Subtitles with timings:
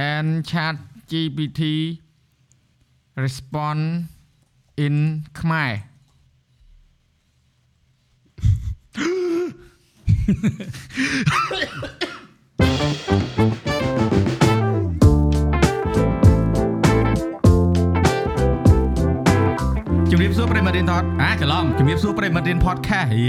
[0.00, 0.76] can chat
[1.10, 1.98] GPT
[3.16, 4.06] respond
[4.78, 5.82] in khmer
[20.30, 23.22] រាបសួរប្រិយមិត្តរៀនថតអាច្រឡំជំរាបសួរប្រិយមិត្តរៀន podcast ហី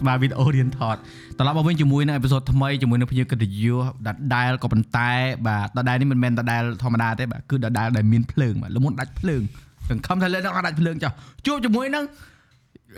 [0.00, 0.96] ស្មាវីដេអូរៀនថត
[1.38, 3.76] ត្រឡប់មកវិញជាមួយនៅអេពីសូតថ្មីជាមួយនឹងភ្ញៀវកិត្តិយស
[4.06, 5.10] ដដែលក៏ប៉ុន្តែ
[5.46, 9.42] បាទដដែលនេះមិនមែនដដែលធម្មតាទេបាទគឺដដែលដែលមានភ្លើងបាទល្មុនដាច់ភ្លើង
[9.88, 11.12] សង្ឃឹមថាលើនឹងអត់ដាច់ភ្លើងចុះ
[11.46, 12.04] ជួបជាមួយនឹង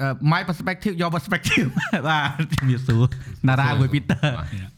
[0.05, 1.69] uh, my perspective your perspective
[2.09, 3.03] បាទជំរាបសួរ
[3.49, 4.25] ណារ៉ាមួយ Peter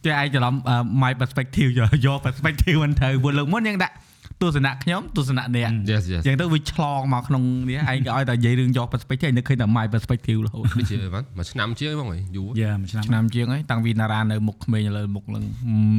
[0.04, 3.94] ចេះឯងច្រឡំ uh, my perspective your your perspective មិនត្រូវព្រោះលើកមុនយើងដាក់
[4.42, 15.96] ទស្សនៈខ្ញុំទស្សនៈអ្នក Yes yes ចឹងទៅវាឆ្លងមកក្នុងនេះឯងក៏ឲ្យតែនិយាយរឿងយក perspective ឯងនឹកឃើញតែ my perspective រហូតដូចជាបានមួយឆ្នាំជាងហ្មងហីយូរយ៉ាមួយឆ្នាំឆ្នាំជាងហើយតាំងពីតារានៅមុខក្មេងឥឡូវមុខឡើងហឹម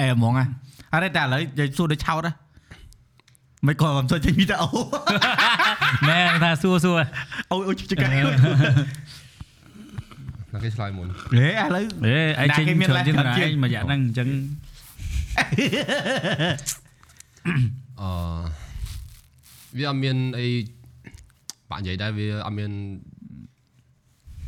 [0.00, 0.48] អែហ្មងហ่ะ
[0.94, 2.32] អរតែឥឡូវនិយាយសួរដូចឆោតហ៎
[3.66, 4.68] មិនក៏មិនចូលចេញវីដេអូ
[6.08, 7.00] ណែថាសួរសួរ
[7.52, 8.18] អូយអូយចកែណា
[10.62, 11.84] គេឆ្លើយមុនហេឥឡូវ
[12.40, 14.28] អេឯងចេញអ្នកគេមានច្រើនជាងលេសតាច្រើនជាងឯងមួយយ៉ាងហ្នឹងអញ្ចឹង
[18.02, 18.10] អឺ
[19.78, 20.46] វាអត់មានអី
[21.70, 22.70] បាក់និយាយដែរវាអត់មាន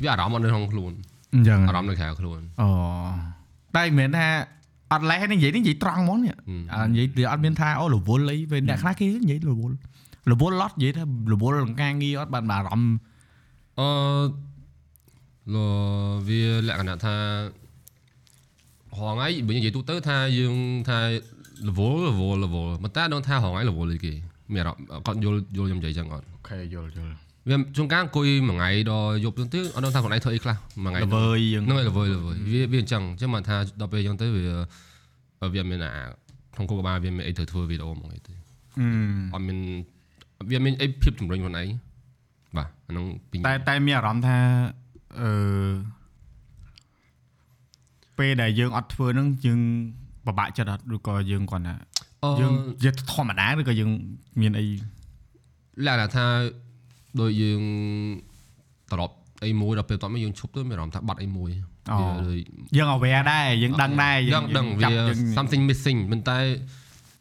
[0.02, 0.92] វាអារម្មណ៍អត់នៅក្នុងខ្លួន
[1.34, 2.68] អញ្ចឹងអារម្មណ៍នៅក្រៅខ្លួនអូ
[3.76, 4.26] តែមិនមែនថា
[4.92, 9.76] អត់លេសនេះនិយាយនេះនិយាយត្រង់ហ្មងនេះហឹមអើនិយាយវាអត់មានថាអូរវល់អីពេលអ្នកខ្លះគេនិយាយរវល់
[10.32, 12.94] រវល់ឡត់និយាយថារវល់នឹងការងារអត់បានអារម្មណ៍
[13.80, 13.88] អឺ
[15.54, 15.56] ល
[16.28, 17.16] វាលក្ខណៈថា
[18.98, 20.54] ហងៃបើនិយាយទូទៅថាយើង
[20.88, 20.98] ថា
[21.68, 24.12] level level level ប៉ុន្តែដឹងថាហងៃ level អីគេ
[24.54, 27.14] មានអារម្មណ៍គាត់យល់យល់ខ្ញុំនិយាយចឹងអត់អូខេយល់យល់
[27.48, 34.44] វាជួនកាលអង្គុយមួយថ្ងៃដល់យប់ទៅអត់ដឹងថាខ្លួនឯងធ្វើអីខ្លះមួយថ្ងៃល្វើយយើងហ្នឹងហើយល្វើយល្វើយវាវាអញ្ចឹងអញ្ចឹងមកថាដល់ពេលអញ្ចឹងទៅវា
[35.54, 35.92] វាមានអា
[36.54, 38.86] ក្នុងគោលការណ៍វាមានអីត្រូវធ្វើវីដេអូហ្មងអីទៅអឺ
[39.34, 39.58] អត់មាន
[40.50, 41.68] វាមានអីភាពជំរុញខ្លួនឯង
[42.56, 44.38] បាទអាហ្នឹងពីតែតែមានអារម្មណ៍ថា
[45.20, 45.32] អឺ
[48.18, 49.60] ពេលដែលយើងអត់ធ្វើហ្នឹងយើង
[50.26, 51.74] ពិបាកចិត្តអត់ឬក៏យើងគាត់ថា
[52.24, 52.52] អឺយើង
[52.84, 53.90] យើងធម្មតាឬក៏យើង
[54.40, 54.66] មានអី
[55.86, 56.26] លក្ខណៈថា
[57.20, 57.62] ដូចយើង
[58.92, 61.50] ត្រឡប់អីមួយដល់ពេលតមកយើងឈប់ទៅមានអារម្មណ៍ថាបាត់អីមួយ
[61.98, 62.38] វាដូច
[62.76, 65.06] យើង aware ដែរយើងដឹងដែរយើងដឹងវាយើង
[65.36, 66.38] something missing ប៉ុន្តែ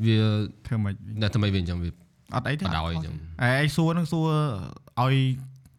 [0.06, 0.18] វា
[0.66, 1.90] ធ្វើមិនតែថ្មីវាអញ្ចឹងវា
[2.36, 4.28] អត់អីទេបដ ாய் អញ្ចឹងអេឯងសួរហ្នឹងសួរ
[5.02, 5.16] ឲ្យ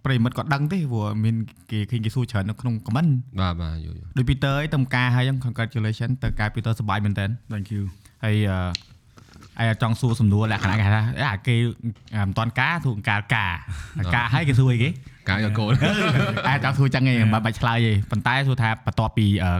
[0.04, 1.36] ប្រិមិត្តគាត់ដឹងទេព្រោះមាន
[1.70, 7.82] គេឃើញគេសួរច្រើននៅក្នុង comment បាទបាទយល់យល់ដូច Peter អីតំការហើយហ្នឹង congratulation ទៅការ Peter សប្បាយមែនតើ thank you
[8.24, 8.58] ហើយអឺ
[9.58, 11.02] អាយចង់សួរសំណួរលក្ខណៈគេថា
[11.32, 11.56] អាគេ
[12.26, 13.52] មិនតាន់ការទូការការ
[14.14, 14.88] ការហើយគេសួរអីគេ
[15.28, 15.72] កាយកូន
[16.48, 19.58] អាចង់សួរចឹងឯងមិនបាច់ឆ្លើយទេប៉ុន្តែសួរថាបន្ទាប់ពីអឺ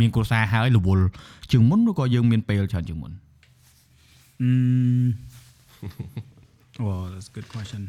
[0.00, 1.04] មានគ្រួសារហើយរវល់
[1.50, 3.12] ជាងមុនឬក៏យើងមានពេលច្រើនជាងមុន
[4.42, 5.14] Mm.
[6.80, 7.82] well, that's a good question.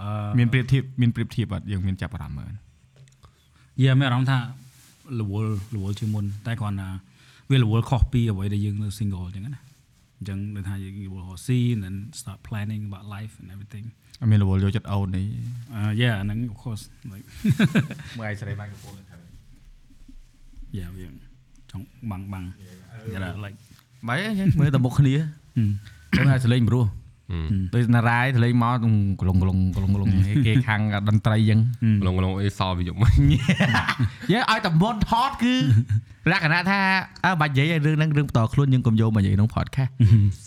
[0.00, 2.52] អឺមានប្រៀបធៀបមានប្រៀបធៀបអត់យើងមានចាប់អារម្មណ៍មើល
[3.82, 4.38] យ៉ាមានអារម្មណ៍ថា
[5.20, 6.88] រវល់រវល់ជាងមុនតែគ្រាន់តែ
[7.50, 9.60] វារវល់ខុសពីអ្វីដែលយើងនៅ single អញ្ចឹងណា
[10.18, 13.86] អញ្ចឹងដូចថាយើងរវល់រកស៊ី and then start planning about life and everything
[14.20, 15.26] អត់មានរវល់យកចិត្តអូននេះ
[15.78, 16.82] uh yeah អាហ្នឹង of course
[17.12, 17.26] like
[18.18, 19.16] មើលឯងស្រីម៉ៃក្រូហ្វូនទៅ
[20.78, 21.06] yeah វា
[21.70, 22.44] ចង់បាំងបាំង
[23.14, 23.56] yeah like
[24.08, 24.20] បែរ
[24.60, 25.14] មើលតែមុខគ្នា
[25.58, 25.72] Hmm.
[26.16, 26.84] ទៅថាសលេងព្រោះ
[27.74, 28.76] ដូចណារ៉ាយសលេងមក
[29.20, 30.08] ក្លងក្លងក្លងក្លង
[30.46, 31.60] គេខាងតន្ត្រីអញ្ចឹង
[32.06, 33.10] ឡងឡងអីសល់វាយកមក
[34.32, 35.54] យើងឲ្យតែមុនថតគឺ
[36.30, 36.80] លក្ខណៈថា
[37.26, 39.90] អើបាច់និយាយរឿងហ្នឹងរឿងបន្តខ្លួនយើងកុំយកមកនិយាយក្នុង podcast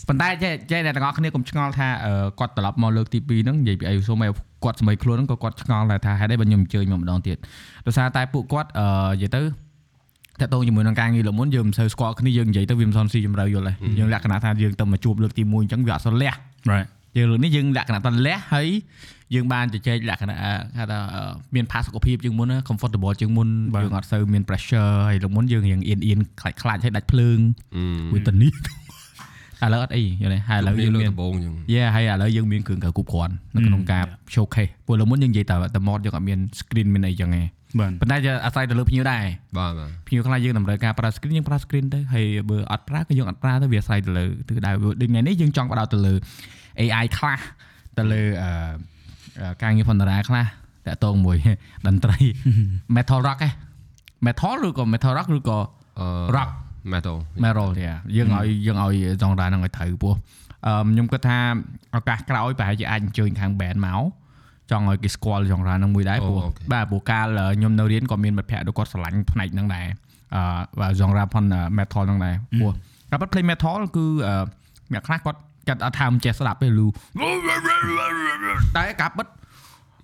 [0.08, 4.30] ប៉ុន្តែចេះចេះតែទាំងអស់គ្នាកុំឆ្ងល់ថាអឺគាត់ត្រឡប់មកលើកទី2ហ្នឹងនិយាយពីអីសូមឲ្យ
[4.64, 7.36] គាត់សម័យខ្លួនហ្នឹងក៏គាត់ឆ្ងល់ដែរថាហេតុអីបើខ្ញុំអញ្ជើញមកម្ដងទៀត
[7.86, 9.42] ដោយសារតែពួកគាត់អឺនិយាយទៅ
[10.40, 16.32] តើតោងជាមួយនឹងការងារលើកមុនយើងមិនសូវស្គាល់គ្នាយើងនិយាយទៅវាមិនសូវស៊ីជម្រៅយល់ទេយើងលក្ខណៈថាយើងទៅមកជួបលើកទី1អញ្ចឹងវាអត់សូវលះ
[16.70, 18.68] right យើងលើកនេះយើងលក្ខណៈតលះហើយ
[19.34, 27.38] យើងបានជជែកលក្ខណៈអឺហៅថាអឺមានផាសុខភាពជាងមុនណា comfortable ជាងមុនបាទយើងអត់សូវមាន pressure ហើយលើកមុនយើងរៀងអៀនអៀនខ្លាចខ្លាចហើយដាច់ភ្លើង
[28.14, 28.52] វិតនេះ
[29.64, 34.04] ឥឡូវអត់អីយល់ទេហើយឥឡូវលើយើងលើមានដំបងអញ្ចឹងយេហើយឥឡូវយើងមានគ្រឿងកៅគ្រប់គ្រាន់នៅក្នុងការ
[34.34, 37.42] showcase ព្រោះលើកមុនយើងនិយាយតែតែ mod យើងអត់មាន screen មានអីចឹងទេ
[37.80, 39.24] បាទប៉ុន្តែយើងអាស្រ័យទៅលើភ្ញៀវដែរ
[39.58, 46.14] បាទបាទភ្ញៀវខ្លះយើងតម្រូវការប្រើ screen យើងប្រើ screen ទៅហើយបើអត់ប្រើក៏យើងអត់ប្រើទៅវាអាស្រ័យទៅលើទិសដៅដូចថ្ងៃនេះយើងចង់បដោតទៅលើ
[46.80, 47.40] AI ខ្លះ
[47.98, 48.50] ទៅលើអឺ
[49.40, 50.46] អឺការងារផនតារាខ្លះ
[50.86, 51.36] តាក់ទងមួយ
[51.86, 52.18] តន្ត្រី
[52.96, 53.50] metal rock ហ៎
[54.26, 55.58] metal ឬក៏ metal rock ឬក៏
[56.00, 56.50] អឺ rock
[56.92, 60.14] metal metal យ៉ាយើងឲ្យយើងឲ្យចង់រ៉ាហ្នឹងឲ្យត្រូវពោះ
[60.66, 61.38] អឺខ្ញុំគិតថា
[61.96, 64.02] ឱកាសក្រោយប្រហែលជាអាចអញ្ជើញខាង band មក
[64.70, 66.38] ចង់ឲ្យគេស្គាល់ចង់រ៉ាហ្នឹងមួយដែរព្រោះ
[66.72, 67.26] បាទព្រោះកាល
[67.58, 69.86] ខ្ញុំនៅរៀនក៏មានមិត្តភ័ក្តិគាត់ស្រឡាញ់ផ្នែកហ្នឹងដែរ
[70.34, 70.42] អឺ
[70.80, 71.44] បាទចង់រ៉ាផន
[71.78, 72.72] metal ហ្នឹងដែរព្រោះ
[73.10, 74.44] ការប៉ັດ play metal គឺអឺ
[74.92, 76.86] អ្នកខ្លះគាត់ កាត់អត់ថាមិនចេះស្ដាប់ទេលូ
[78.76, 79.28] តែកាប់បិទ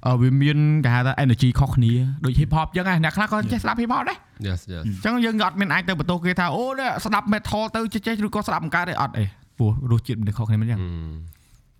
[0.06, 1.93] អឺវាមានគេហៅថា energy ខុសគ្នា
[2.25, 9.25] ដូច hip hop ចឹងណាអ្នកខ្លះក៏ចេះស្ដាប់ hip hop ដែរ yes yes អញ្ចឹងយើងក៏អត់មានអាចទៅបន្ទោសគេថាអូនេះស្ដាប់ metal ទៅចេះចេះឬក៏ស្ដាប់បង្កើតទេអត់ទេ
[9.58, 10.78] ព្រោះរសជាតិមិនខុសគ្នាមិនចឹង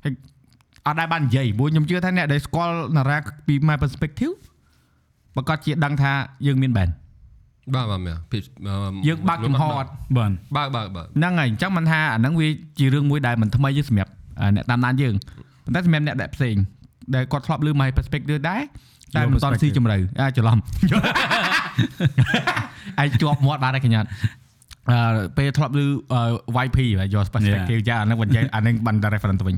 [0.07, 0.11] Ừ.
[0.87, 4.35] អត់ដែរបាននិយាយព្រោះខ្ញុំជឿថាអ្នកដែលស្គាល់នារាពី my perspective
[5.37, 6.13] ប្រកាសជាដឹងថា
[6.47, 6.89] យើងមានបែន
[7.75, 8.39] បាទបាទមែនពី
[9.09, 12.49] យើងបើកចំហអត់បាទបើកបើកបើកហ្នឹងហើយអញ្ចឹងមិនថាអាហ្នឹងវា
[12.79, 15.15] ជារឿងមួយដែលមិនថ្មីទេសម្រាប់អឺអ្នកតាមដានយើង
[15.65, 16.57] ប៉ុន្តែសម្រាប់អ្នកដែលផ្សេង
[17.15, 18.63] ដែលគាត់ធ្លាប់ឮ my perspective ដែរ
[19.17, 20.59] តែមិនតន់ស៊ីជម្រៅអាចច្រឡំ
[22.99, 24.09] អាចជាប់មាត់បានហើយកញ្ញាត់
[24.91, 24.99] អឺ
[25.37, 25.81] ពេលធ្លាប់ឮ
[26.13, 26.21] អឺ
[26.65, 29.57] YP បាទ your perspective ចាអាហ្នឹងបញ្ជាអាហ្នឹងបានតែ reference ទៅវិញ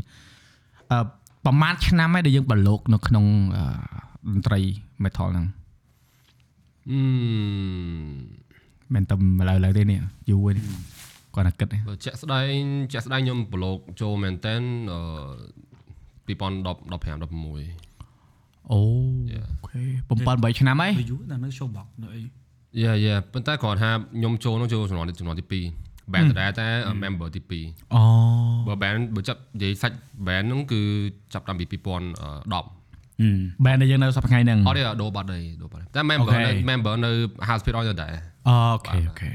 [0.93, 0.99] អឺ
[1.47, 3.25] ប្រហែលឆ្នាំហើយដែលយើងប្រឡូកនៅក្នុង
[3.57, 3.65] អឺ
[4.35, 4.61] តន្ត្រី
[5.05, 5.60] metal ហ្នឹងអឺ
[8.95, 9.99] មិនតែឥឡូវឥឡូវទេនេះ
[10.31, 10.65] យូរហើយនេះ
[11.35, 12.51] គាត់តែគិតទេបើជាក់ស្ដែង
[12.93, 14.55] ជាក់ស្ដែងខ្ញុំប្រឡូកចូលមែនតើ
[14.93, 14.99] អឺ
[16.29, 16.35] 2010 15 16
[18.73, 18.81] អូ
[19.35, 19.47] Yeah.
[19.63, 19.83] អូខេ
[20.37, 22.21] 7 8ឆ្នាំហើយវាយូរតែនៅ showbox នៅអី
[22.83, 25.55] yeah yeah ប៉ុន្តែគ្រាន់ថាខ្ញុំចូលនោះចូលជំនាន់ជំនាន់ទី2
[26.13, 26.67] band ដដែលតែ
[27.03, 27.41] member ទី
[27.71, 28.03] 2អូ
[28.69, 29.97] បើ band បើចាប់និយាយសាច់
[30.27, 30.81] band ហ្នឹងគឺ
[31.33, 32.31] ចាប់តាំងពី2010អឺ
[33.65, 37.11] បែរដែលយើងនៅសប្តាហ៍ថ្ងៃហ្នឹងអត់ទេដូរបាត់ទេដូរបាត់ទេតែ member នៅ member នៅ
[37.49, 38.13] house pit អស់ទៅដែរ
[38.49, 39.31] OK OK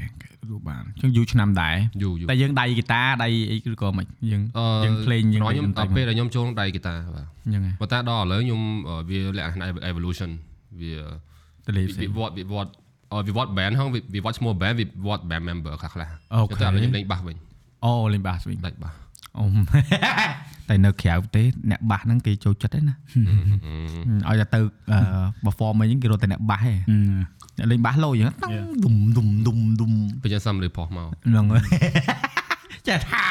[0.50, 10.30] រូបបានជាងយូរឆ្នាំដែរយូរយូរតែយើងដៃ guitar ដៃអីឬក៏មិនយើងអឺយើងភ្លេងយើងខ្ញុំតែដល់ពេលដែលខ្ញុំចូលដៃ guitar បាទហ្នឹងហើយប៉ុន្តែដល់ឥឡូវខ្ញុំអឺវាលក្ខណៈ evolution
[10.80, 10.92] វា
[11.66, 12.70] ទៅលេផ្សេវិងវត្តវិវត្ត
[13.12, 17.36] អឺវិវត្ត band ហ្នឹងវិវិវត្តឈ្មោះ band វិវត្ត band member ខ្លះខ្លះអូខេតែឥឡូវខ្ញុំលេងបាសវិញ
[17.84, 18.94] អូលេងបាសវិញដាច់បាស
[19.38, 19.46] អូ
[20.68, 22.94] តែនៅក្រៅទេអ្នកបាសហ្នឹងគេចូលចិត្តទេណា
[24.28, 24.58] ឲ្យតែទៅ
[24.92, 24.98] អឺ
[25.44, 26.98] perform អីហ្នឹងគេរត់តែអ្នកបាសទេអឺ
[27.58, 28.52] អ្នកលេងបាសលោយ៉ាងហ្នឹង
[28.84, 29.92] ដុំដុំដុំដុំ
[30.22, 31.62] ពេលយើងសំឬផុសមកហ្នឹងហើយ
[32.88, 33.24] ចេះថា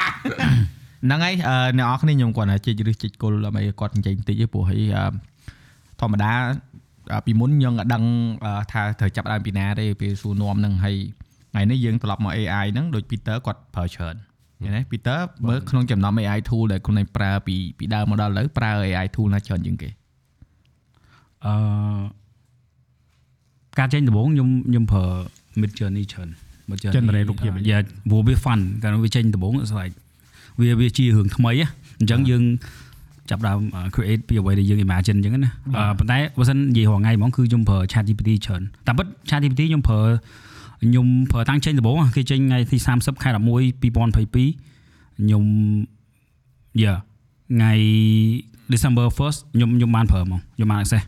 [1.06, 5.06] ហ្នឹងហើយអឺអ្នកនរគ្នាខ្ញុំគាត់ថាជីកឬជីកគល់ដើម្បីឲ្យគាត់និយាយបន្តិចទេព្រោះហើយអឺ
[6.02, 6.32] ធម្មតា
[7.14, 8.04] អឺពីមុនយើងអត់ដឹង
[8.46, 10.98] អឺថាត្រូវចាប់ផ្ដើមពីណាទេពេលសួរនាំហ្នឹងហើយ
[11.52, 14.16] ថ្ងៃនេះយើងត្រឡប់មក AI ហ្នឹងដូច Peter គាត់ប្រើច្រើន
[14.62, 19.90] ឃើញទេ Peter មើលក្នុងចំណោម AI tool ដែលខ្លួនឯងប្រើពីពីដើមមកដល់ឥឡូវប្រើ AI tool ណាច្រើនជាងគេ
[21.46, 21.54] អឺ
[23.80, 25.06] ការចេញដំបូងខ្ញុំខ្ញុំប្រើ
[25.62, 26.30] mid journey ច្រើន
[26.70, 27.80] mid journey Generate រូបភាពវិញយ៉ា
[28.10, 29.96] ព្រោះវា fun កាលវាចេញដំបូង it's like
[30.60, 31.68] វាវាជារឿងថ្មីណា
[32.00, 32.44] អញ្ចឹងយើង
[33.30, 33.60] ចាប់ផ្ដើម
[33.96, 40.02] create ពីអ្វីដែលយើង imagine អញ្ចឹងណាអឺប៉ុន្តែបើសិននិយាយរាល់ថ្ងៃហ្មងគឺខ្ញុំប្រើ chat GPT ច្រើនតែពិត chat GPT ខ្ញុំប្រើ
[40.84, 43.38] ខ្ញុំប្រើតាំងចេញដំបូងគេចេញថ្ងៃទី30ខែ11
[43.84, 45.44] 2022ខ្ញុំ
[46.82, 46.94] យ៉ា
[47.52, 47.72] ថ្ងៃ
[48.74, 51.06] December 1st ខ្ញុំខ្ញុំបានប្រើហ្មងខ្ញុំបាន access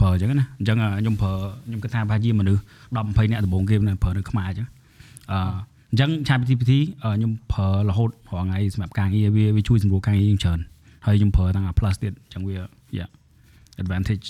[0.00, 1.32] ប្រើអញ្ចឹងណាអញ្ចឹងខ្ញុំប្រើ
[1.66, 2.62] ខ្ញុំគិតថាប្រហែលជាមនុស្ស
[2.96, 4.68] 10 20នាក់ដំបូងគេនៅប្រើនៅខ្មែរអញ្ចឹង
[5.32, 5.38] អឺ
[5.90, 6.72] អញ្ចឹង ChatGPT
[7.02, 10.58] ខ្ញុំប្រើរហូតរាល់ថ្ងៃសម្រាប់ការងារវាវាជួយសម្រួលការងារយើងច្រើន
[11.06, 12.56] ហើយខ្ញុំប្រើទាំង plus ទៀតអញ្ចឹងវា
[12.98, 13.08] yeah
[13.82, 14.26] advantage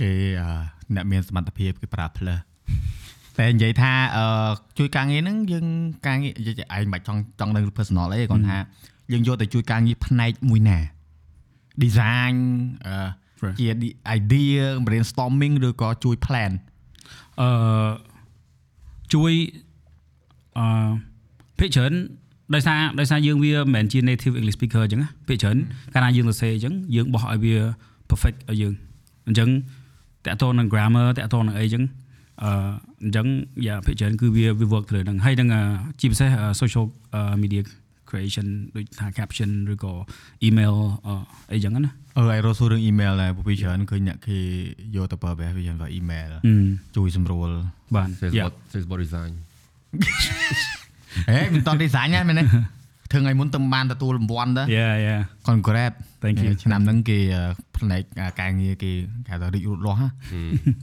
[0.00, 0.10] គេ
[0.40, 0.48] អឺ
[0.94, 2.38] អ្នកមានសមត្ថភាពគេប្រើ plus
[3.38, 4.24] តែនិយាយថាអឺ
[4.78, 5.66] ជួយការងារហ្នឹងយើង
[6.06, 8.56] ការងារនិយាយឯងមិនបាច់ចង់ចង់នៅ personal អីគាត់ថា
[9.12, 10.78] យើងយកទៅជួយការងារផ្នែកមួយណា
[11.82, 12.36] design
[12.86, 12.96] អឺ
[13.44, 13.56] Right.
[13.60, 13.66] ជា
[14.18, 16.52] idea brainstorming ឬក៏ជួយ plan
[17.40, 17.90] អឺ
[19.14, 19.32] ជួយ
[20.58, 20.90] អឺ
[21.58, 21.92] ភាគច្រើន
[22.54, 25.56] ដោយសារដោយសារយើងវាមិនមែនជា native english speaker អញ្ចឹងណាភាគច្រើន
[25.94, 27.56] កាលណាយើងសរសេរអញ្ចឹងយើងបោះឲ្យវា
[28.10, 28.72] perfect ឲ្យយើង
[29.26, 29.48] អញ្ចឹង
[30.24, 31.82] តកតងនឹង grammar តកតងនឹងអីអញ្ចឹង
[32.42, 32.50] អឺ
[33.02, 33.26] អញ្ចឹង
[33.66, 35.62] យ៉ាភាគច្រើនគឺវាវា work ទៅលើហ្នឹងហើយនឹងអឺ
[36.00, 37.62] ជាពិសេសអឺ social អឺ media
[38.08, 39.92] creation ដូចថា caption ឬក៏
[40.48, 40.74] email
[41.06, 41.14] អឺ
[41.52, 44.38] អីចឹងណាអឺឯរសួររឿង email ដែរព្រោះពីច្រើនឃើញអ្នកគេ
[44.96, 46.40] យកទៅប្រើប្រាស់វាយ៉ាងថា email អឺ
[46.96, 47.48] ជួយសម្រួល
[47.94, 49.32] បាទ Facebook Facebook design
[51.28, 52.60] ហេមិនតន់ design ហ្នឹងមែនទេធ្វើ
[53.12, 57.42] ថ្ងៃមុនទៅបានទទួលរង្វាន់ទៅ yeah yeah congrats Thank you ឆ្នាំហ្នឹងគេអឺ
[57.78, 58.90] ផ្នែកអ่าការងារគេ
[59.26, 60.08] គេហៅថារីករូតលាស់ណា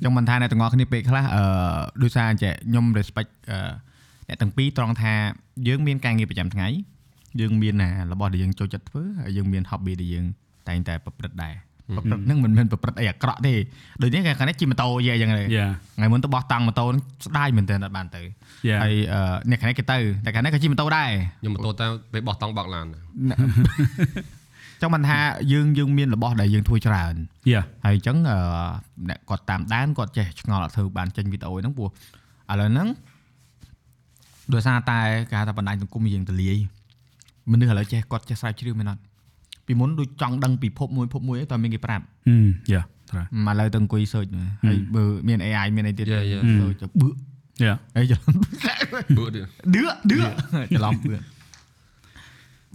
[0.03, 1.43] ចឹងមិនថាអ្នកទាំងអស់គ្នាពេលខ្លះអឺ
[2.01, 3.71] ដោយសារចេះខ្ញុំ respect អឺ
[4.27, 5.13] អ្នកទាំងពីរត្រង់ថា
[5.67, 6.67] យើងមានការងារប្រចាំថ្ងៃ
[7.39, 10.25] យើងមានអារបស់ដែលយើងចូលចិត្តធ្វើហើយយើងមាន hobby ដែលយើង
[10.67, 11.53] តែងតែប្រព្រឹត្តដែរ
[11.97, 13.53] ប្រព្រឹត្តហ្នឹងមិនមែនប្រព្រឹត្តអីអាក្រក់ទេ
[14.01, 18.21] ដូចនេះគេខាងនេះជិះម៉ូតូយេអញ្ចឹងទេ yeah ថ្ងៃមុនទៅបោះតាំងម៉ូតូហ្នឹងស្ដាយមែនតើអត់បានទៅ
[18.67, 21.09] yeah ហើយអឺអ្នកខាងនេះគេទៅតែខាងនេះក៏ជិះម៉ូតូដែរ
[21.41, 22.87] ខ្ញុំម៉ូតូតែពេលបោះតង់បាក់ឡាន
[24.81, 25.19] ចង់បានថា
[25.51, 27.15] យើងយើងមានរបស់ដែលយើងធ្វើច្រើន
[27.51, 28.37] yeah ហើយអញ្ចឹងអឺ
[29.09, 32.87] អ្នកគាត់តាមដានគាត់ចេះឆ្ងល់អត់ធ្វើបានចេញវីដេអូហ្នឹងព្រោះឥឡូវហ្នឹង
[34.53, 36.57] ដោយសារតែគេហៅថាបណ្ដាញសង្គមយើងទលាយ
[37.51, 39.01] មនុស្សឥឡូវចេះគាត់ចេះស្រាវជ្រាវមែនអត់
[39.67, 42.33] ពីមុនដូចចង់ដឹងពីភពមួយភពមួយអីតើមានគេប្រាប់ ừ
[42.73, 46.41] yeah ត្រូវមកឥឡូវទៅអង្គុយ search មើលហើយបើមាន AI មានអីទៀត Yeah, yeah.
[46.57, 47.09] search ទៅបឺ
[47.65, 48.33] yeah អីច្រឡំ
[49.17, 50.17] បឺទៀតដឺដឺ
[50.75, 51.17] ច្រឡំបឺ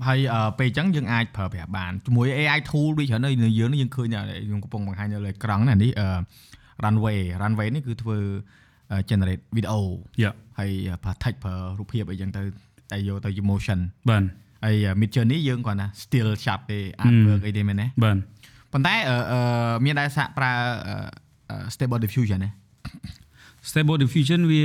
[0.06, 6.08] ហើយអឺពេលអញ្ចឹងយើងអាចប្រើប្រាស់បានជាមួយ AI tool ដូចច្រើននៅយើងនេះយើងឃើញថាយើងកំពុងបង្ហាញនៅលើអេក្រង់ណានេះអឺ
[6.84, 8.18] runway runway នេះគឺធ្វើ
[9.10, 9.78] generate video
[10.22, 10.70] យ៉ាហើយ
[11.04, 12.42] ប្រើ text ប្រើរូបភាពអីចឹងទៅ
[12.92, 13.78] តែយកទៅជា motion
[14.10, 14.22] បាទ
[14.66, 18.16] ហើយ mid journey យើងគាត់ថា still shot ទេ artwork អីទេមែនទេបាទ
[18.72, 19.40] ប៉ុន្តែអឺអឺ
[19.84, 20.52] មានដែរសាកប្រើ
[20.88, 20.96] អឺ
[21.50, 22.50] អឺ stable diffusion ណា
[23.70, 24.62] stable diffusion វា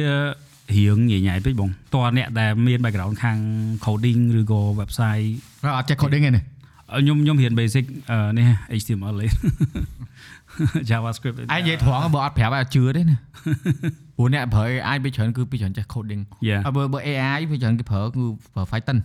[0.78, 3.38] រៀងញញ៉ៃពេកបងតើអ្នកដែលមាន background ខាង
[3.86, 5.28] coding ឬក៏ website
[5.78, 8.48] អត់ចេះ coding ទេណាខ្ញុំខ្ញុំរៀន basic អឺនេះ
[8.80, 9.28] HTML លេ
[10.90, 13.18] JavaScript ឯងនិយាយត្រង់បើអត់ប្រាប់ឲ្យអត់ជឿទេណា
[14.18, 18.24] ព្រោះអ្នកប្រើ AI ពីច្រើនគឺពីច្រើនចេះ coding Yeah ហើយបើបើ AI ពីច្រើនគេប្រើគឺ
[18.56, 18.98] ប្រើ Python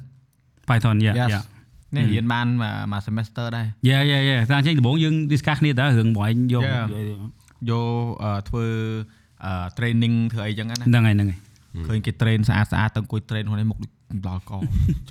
[0.68, 1.42] Python យ៉ា Yes យ៉ា
[1.96, 6.86] នេះរៀនបានមួយមួយ semester ដែរយ៉ាយ៉ាយ៉ាតែអញ្ចឹងដំបូងយើង discuss គ្នាតើរឿងបងឯងយក Yeah.
[7.70, 8.64] យកអឺធ្វើ
[9.44, 11.40] អឺ training ធ្វើអីចឹងណាហ្នឹងហើយហ្នឹងហើយ
[11.88, 13.92] ឃើញគេ train ស្អាតស្អាតទៅអង្គុយ train ហ្នឹងមុខដូច
[14.26, 14.52] ដល់ក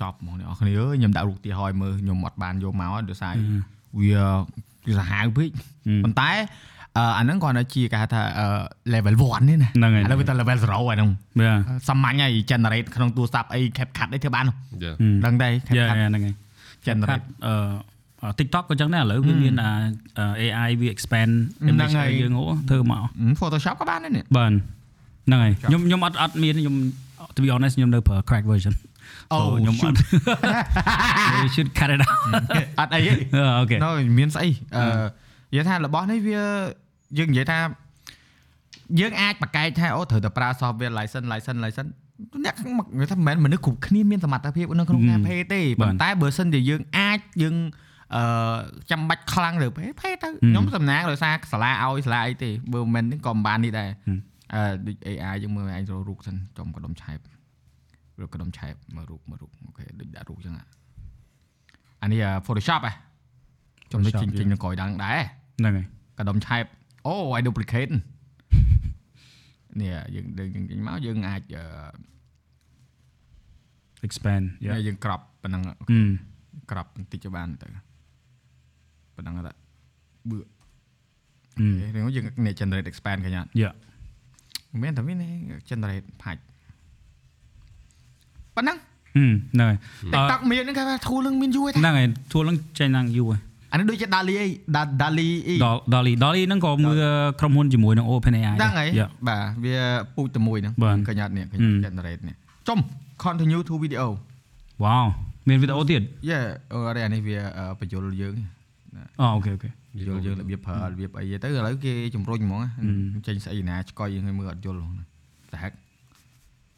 [0.00, 3.34] ចប់ហ្មងអ្នកនរគ្នាអើយខ្ញុំដាក់រូបទីហើយមើលខ្ញុំអត់បានយកមកដោយសារ
[4.00, 4.12] វា
[4.86, 5.50] វាសាហាវពេក
[6.04, 6.30] ប៉ុន្តែ
[6.96, 8.46] អឺអាហ្នឹងគាត់នៅជាគេហៅថាអឺ
[8.94, 11.10] level 1នេះណាហ្នឹងហើយឥឡូវវាទៅ level 0ហើយហ្នឹង
[11.40, 14.44] បាទសាមញ្ញហើយ generate ក្នុងទូរស័ព្ទអី CapCut អីធ្វើបាន
[14.82, 14.92] យ៉ា
[15.24, 16.34] ដឹងដែរយ៉ា CapCut ហ្នឹងហើយ
[16.86, 19.70] generate អឺ TikTok ក៏ចឹងដែរឥឡូវវាមានអា
[20.40, 24.52] AI វា expand ហ្នឹង image ហើយឲ្យយើងអូធ្វើមកហឹម Photoshop ក៏បានដែរនេះបាទ
[25.26, 26.74] ហ្នឹងហើយខ្ញុំខ្ញុំអត់អត់មានខ្ញុំ
[27.36, 28.74] to be honest ខ្ញុំនៅប្រើ crack version
[29.32, 29.98] អូ So ខ្ញុំអ shoot ត់
[31.44, 32.18] We should cut it out
[32.78, 33.12] អត់អីទេ
[33.58, 34.82] អូខេនៅមានស្អីអឺ
[35.50, 36.40] និយាយថារបស់នេះវា
[37.18, 37.58] យើងនិយាយថា
[39.00, 41.92] យើងអាចបកកែកថាអូត្រូវតែប្រើ software license license license
[42.44, 47.56] អ្នកនិយាយថាមិនមែនមនុស្សគ្រប់គ្នាមានសមត្ថភាពនៅក្នុងការ pay ទេប៉ុន្តែបើសិនជាយើងអាចយើង
[48.14, 48.58] អឺ
[48.90, 53.90] ចាំបាច់ខ្លាំងទៅ pay pay ទៅខ្ញុំសំណាងដោយសារសាលាឲ្យសាលាអីទេបើមិនមែនក៏មិនបាននេះដែរ
[54.54, 57.18] អឺដូច AI យើងមើលឯងរករូបសិនចំកដុំឆែប
[58.20, 60.54] រកកដុំឆែបមើលរូបមើលរូបអូខេដូចដាក់រូបចឹង
[62.02, 62.92] អានេះ Photoshop ហ៎
[63.92, 65.18] ចំដូច Photoshop ចេញចេញនៅក្រោយដើមដែរ
[65.58, 65.86] ហ្នឹងហើយ
[66.18, 66.64] កដុំឆែប
[67.06, 67.92] អូ I duplicate
[69.80, 71.64] នេះយើងយើងយើងចេញមកយើងអាចអឺ
[74.06, 76.08] expand យ៉ានេះយើងក្របប៉ុណ្ណឹងហឹម
[76.70, 77.68] ក្របបន្តិចទៅបានទៅ
[79.16, 79.52] ប៉ុណ្ណឹងទៅ
[80.30, 80.38] បឺ
[81.56, 83.70] ហឹមនេះយើងនេះ generate expand កញ្ញាយ៉ា
[84.70, 85.28] មិនមែនតែមានទេ
[85.70, 86.42] generate ផាច់
[88.56, 88.76] ប៉ុណ្ណឹង
[89.16, 89.78] ហឹមហ្នឹងហើយ
[90.12, 93.40] TikTok មានហ្នឹងគេថា tool នឹងមានយូរទេហ្នឹងហើយជួលហ្នឹងចេញឡើងយូរហើយ
[93.72, 94.48] អានេះដូចជា DALI អី
[95.02, 96.96] DALI អីដល់ Dolly Dolly ហ្នឹងក៏មើល
[97.40, 99.76] ក្រុមហ៊ុនជាមួយនឹង OpenAI ហ្នឹងហើយយ៉ាបាទវា
[100.16, 102.36] ពូជតែមួយហ្នឹងបាទកញ្ញានេះកហឹមញ្ញា generate នេះ
[102.68, 102.78] ចុំ
[103.24, 104.06] continue to video
[104.84, 105.06] Wow
[105.48, 106.38] មានវីដេអូទៀតយេ
[106.72, 108.34] អឺអរអានេះវាអឺបញ្យលយើង
[109.20, 109.68] អូអូខេអូខេ
[110.06, 112.70] យល់យើងរបៀបប្រើរបៀបអីទៅឥឡូវគេជំរុញហ្មងណា
[113.26, 115.04] ចេញស្អីណាឆ្កយយើងឲ្យមើលអត់យល់ហ្មងណា
[115.52, 115.76] តែហេតុ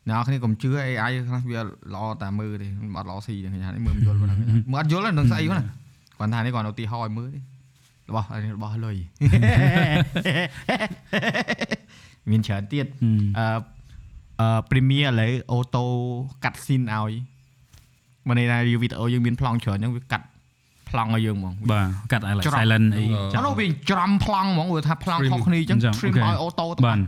[0.09, 2.67] អ្នកនរគ្នាកុំជឿ AI ខ្លះវាល្អតែមើលទេ
[2.99, 4.39] អត់ល្អស៊ីទេខ្ញុំថានេះមើលមិនយល់ហ្នឹង
[4.73, 5.75] មើលអត់យល់ទេនឹងស្អីហ្នឹងណា
[6.19, 7.41] គាត់ថានេះគាត់ឧទាហរណ៍ឲ្យមើលទេ
[8.09, 8.97] របស់នេះរបស់លុយ
[12.31, 13.47] មានច្រើនទៀតហឹមអឺ
[14.41, 15.85] អឺ Premiere ឥឡូវអូតូ
[16.45, 17.13] កាត់ស៊ីនឲ្យ
[18.29, 20.27] មកនេះថាវីដេអូយើងមានប្លង់ច្រើនអញ្ចឹងវាកាត់
[20.91, 26.99] ប្លង់ឲ្យយើងហ្មងបាទកាត់ឲ្យ like ច្រត់ silent អីអឺអត់នោះវាច្រំប្លង់ហ្មងវាថាប្លង់ខុសគ្នាអញ្ចឹងអញ្ចឹង trim អូខេឲ្យអូតូទៅបាទ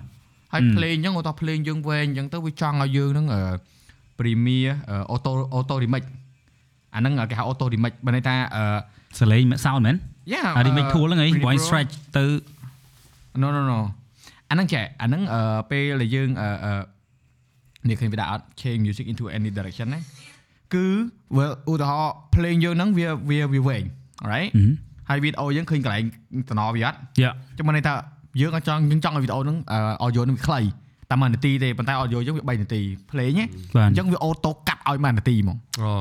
[0.52, 3.42] ហើយ play អញ្ចឹងអូតូ play យើងវែងអញ្ចឹងទៅវាចង់ឲ្យយើងហ្នឹងអឺ
[4.18, 4.74] Premiere
[5.10, 6.04] អូតូអូតូ remix
[6.94, 8.62] អាហ្នឹងគេហៅអូតូ remix បើន័យថាអឺ
[9.18, 9.96] សលេង sound មែន
[10.32, 12.24] yeah អា remix tool ហ្នឹងឯង voice stretch ទៅ
[13.42, 13.78] no no no
[14.50, 16.74] អាហ្នឹងចេះអាហ្នឹងអឺពេលដែលយើងអឺអឺ
[17.88, 20.00] នេះឃើញវាដាក់អត់ change music into any direction ណា
[20.74, 20.84] គឺ
[21.36, 23.84] វាឧទាហរណ៍ play យើងហ្នឹងវាវាវាវែង
[24.22, 24.50] alright
[25.08, 26.04] ហើយវីដេអូយើងឃើញកន្លែង
[26.48, 27.94] តំណវាអត់យ៉ាចាំមិនន័យថា
[28.40, 29.74] យើងអត់ចង់យើងចង់ឲ្យវីដេអូហ្នឹងអ
[30.06, 30.60] audio ហ្នឹងវាខ្លី
[31.10, 32.80] តែ1នាទីទេប៉ុន្តែ audio យើងវា3នាទី
[33.10, 33.44] play ណា
[33.76, 35.92] បាទអញ្ចឹងវាអូតូកាត់ឲ្យ1នាទីហ្មងអូ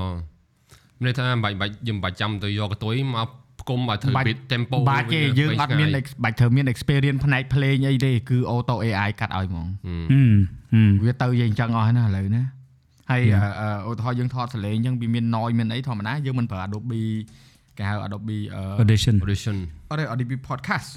[1.00, 3.28] មានន័យថាមិនបាច់បាច់យើងមិនបាច់ចាំទៅយកកតុយមក
[3.62, 10.38] ផ្គុំឲ្យធ្វើបាច់ beat tempo បាទគេយើងអត់មាន ex- បាច់ត្រូវមាន experience ផ្នែក play អីទេគឺ auto AI កាត់ឲ្យហ្មងហឹម
[10.74, 12.44] ហឹមវាទៅយើងអញ្ចឹងអស់ហើយណាឥឡូវណា
[13.12, 13.42] ហើយ Yeah.
[13.62, 17.04] អឺអឺឧទាហរណ៍យើងថតសលេងអញ្ចឹងវាមាន noise មានអីធម្មតាយើងមិនប្រើ Adobe
[17.78, 19.58] គេហៅ Adobe អឺ audition audition
[19.90, 20.90] អត់ទេ Adobe podcast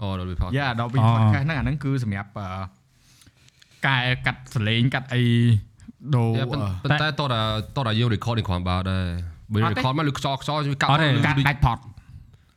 [0.00, 2.48] អូដល់វាផតយ៉ា Adobe អូ podcast ហ្នឹងអាហ្នឹងគឺសម្រាប់អឺ
[3.86, 5.22] កែកាត់សលេងកាត់អី
[6.14, 7.40] ដូរតែអឺប៉ុន្តែតោះតែ
[7.76, 9.04] តោះតែយើង record នេះគ្រាន់បើដែរ
[9.52, 11.78] បើអត់ទេ record មកលឺខ្សោខ្សោវាកាត់អត់ទេលឺកាត់ដូចដាច់ផត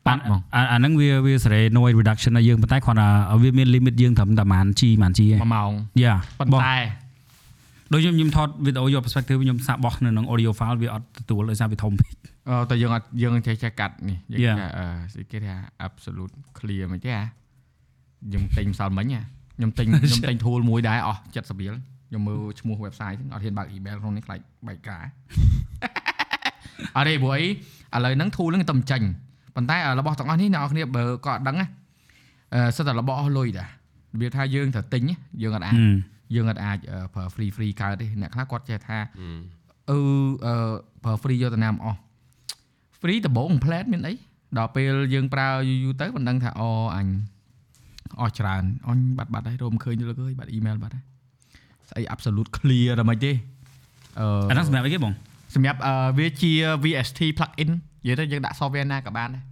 [0.06, 3.08] បាត់ហ្មងអាអាហ្នឹងវាវាសេរី noise reduction ឲ្យយើងប៉ុន្តែគ្រាន់តែ
[3.42, 6.76] វាមាន limit យើងត្រឹមតែប្រហែល G ប្រហែល G ឯង1ម៉ោងយ៉ាប៉ុន្តែ
[7.92, 12.12] ដូចខ្ញុំខ្ញុំថតវីដេអូយក perspective ខ្ញុំសាកបោះនៅក្នុង audio file វាអត់ទទួលដោយសារវាធំពេក
[12.48, 14.56] អឺតែយើងអត់យើងចេះចេះកាត់នេះយើង Yeah.
[14.60, 15.54] ថាអឺស្អីគេថា
[15.86, 17.24] absolute clear មិនទេហ៎
[18.32, 19.20] យើងទិញម្សិលមិញហ៎
[19.56, 21.74] ខ្ញុំទិញខ្ញុំទិញ tool មួយដែរអស់70រៀល
[22.10, 25.04] ខ្ញុំមើលឈ្មោះ website ហ្នឹងអត់ហ៊ានបើក email ក្នុងនេះខ្លាចបែកការ
[26.98, 29.06] អរេព្រោះអីឥឡូវហ្នឹង tool ហ្នឹងតែមិនចាញ់
[29.56, 31.66] ប៉ុន្តែរបស់ទាំងអស់នេះអ្នកនរគ្នាបើក៏អត់ដឹងណា
[32.54, 35.02] អឺសិតតែរបស់អស់លុយដែររបៀបថាយើងត្រូវទិញ
[35.42, 35.96] យើងអត់អាច Hmm.
[36.34, 39.28] យើងអត់អាចអឺប្រើ free free កើតទេអ្នកខ្លះគាត់ចេះថាអឺ
[39.90, 39.98] អឺ
[40.46, 40.72] អឺ
[41.04, 41.98] ប្រើ free យកទៅណាមិនអស់
[43.00, 44.14] free ដំបង plan មានអី
[44.58, 47.06] ដល់ពេលយើងប្រើយូរយូរទៅមិនដឹងថាអូអញ
[48.20, 51.04] អស់ច្រើនអញបាត់បាត់ហើយរកមិនឃើញលើកហើយបាត់ email បាត់ហើយ
[51.90, 53.32] ស្អី absolute clear ដល់មិនទេ
[54.20, 55.14] អឺអាហ្នឹងសម្រាប់អីគេបង
[55.54, 56.52] សម្រាប់អឺវាជា
[56.84, 59.44] VST plugin និយាយទៅយើងដាក់ software ណាក៏បានដែរ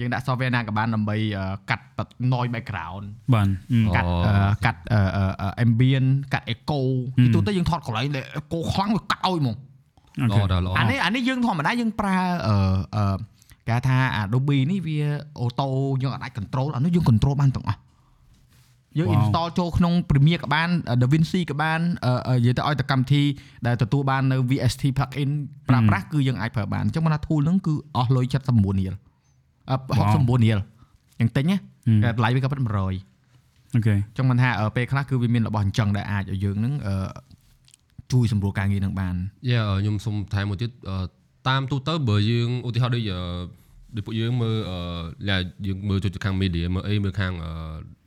[0.00, 1.84] យើងដាក់ software ណាក៏បានដើម្បីអឺកាត់
[2.32, 3.04] noise background
[3.34, 3.86] បាន Hmm.
[3.96, 4.32] កាត់អឺ
[4.64, 5.00] កាត់អឺ
[5.40, 6.80] អឺ ambient កាត់ echo
[7.16, 9.56] ពីទូទៅយើងថតកន្លែងដែល echo ខ្លាំងវាកាត់ឲ្យហ្មង
[10.30, 12.16] ល្អដល់ល្អអានេះអានេះយើងធម្មតាយើងប្រើ
[12.46, 12.56] អឺ
[12.96, 13.16] អឺ
[13.68, 14.98] គេថា Adobe នេះវា
[15.42, 15.66] auto
[16.02, 17.78] យើងអាច control អានោះយើង control បានទាំងអស់
[18.98, 19.16] យើង Wow.
[19.16, 20.68] install ចូលក្នុង Premiere ក៏បាន
[21.02, 23.22] DaVinci ក៏បានអឺអឺនិយាយទៅឲ្យតែកម្មវិធី
[23.66, 25.30] ដែលទទួលបាននៅ VST plugin
[25.68, 28.94] ប្រើប្រាស់គឺយើងអាចប្រើបានអញ្ចឹងមកថា tool ហ្នឹងគឺអស់លុយ79រៀល
[29.70, 29.76] អឺ
[30.10, 30.58] 69រៀល
[31.18, 31.58] យ៉ាងតិចណា
[31.88, 32.00] Hmm.
[32.04, 32.68] តែតម្លៃវាក៏ប៉ុត100
[33.74, 36.94] អូខេចង់មិនថាអឺពេលខ្លះគឺវាមានរបស់អញ្ចឹងដែលអាចឲ្យយើងហ្នឹងអឺ
[38.12, 39.14] ជួយសម្រួលការងារនឹងបាន
[39.50, 40.96] យ៉ាខ្ញុំសុំថែមមួយទៀតអឺ
[41.48, 43.20] តាមទូទៅបើយើងឧទាហរណ៍ដូចអឺ
[43.96, 44.78] ដូចពួកយើងមើលអឺ
[45.28, 47.52] ឡាយើងមើលចូលទៅខាង media មើលអីមើលខាងអឺ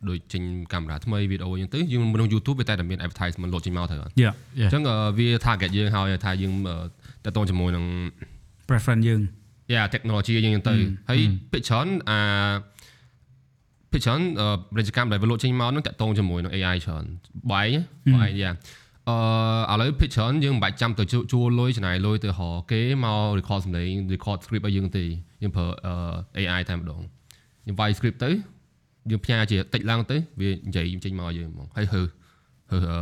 [0.10, 0.42] ដូចចេញ
[0.74, 4.32] កាមេរ៉ាថ្មីវីដេអូយើងទៅយើងមើលក្នុង YouTube វាតែតែមាន advertisement លោតចេញមកទៅអយ៉ា
[4.68, 6.54] ញ្ចឹងអឺវា target យើងហើយថាយើង
[7.26, 7.86] តើតងជាមួយនឹង
[8.70, 9.22] preference យើង
[9.74, 10.76] យ៉ា technology យើងហ្នឹងទៅ
[11.10, 11.20] ហើយ
[11.52, 12.20] ភាគច្រើនអា
[13.92, 17.06] ភាគច្រើនអឺពាណិជ្ជកម្មដែលវាលោតចេញមកហ្នឹងតកតងជាមួយនឹង AI ច្រើន
[17.52, 17.68] បាយ
[18.16, 18.52] បាយយ៉ា
[19.10, 25.06] អឺឥឡូវភាគច្រើនយើងមិនបាច់ចាំទៅជួជួលលុយចំណាយលុយទៅរកគេមក record សំឡេង record script ឲ្យយើងទេ
[25.46, 25.94] យើងប្រើអឺ
[26.40, 27.02] AI តែម្ដង
[27.68, 28.30] យើងវាយ script ទៅ
[29.12, 32.02] យើងផ្ញើជាតិចឡើងទៅវានិយាយចេញមកឲ្យយើងហ្មងហើយហឺ
[32.72, 32.96] ហឺអឺ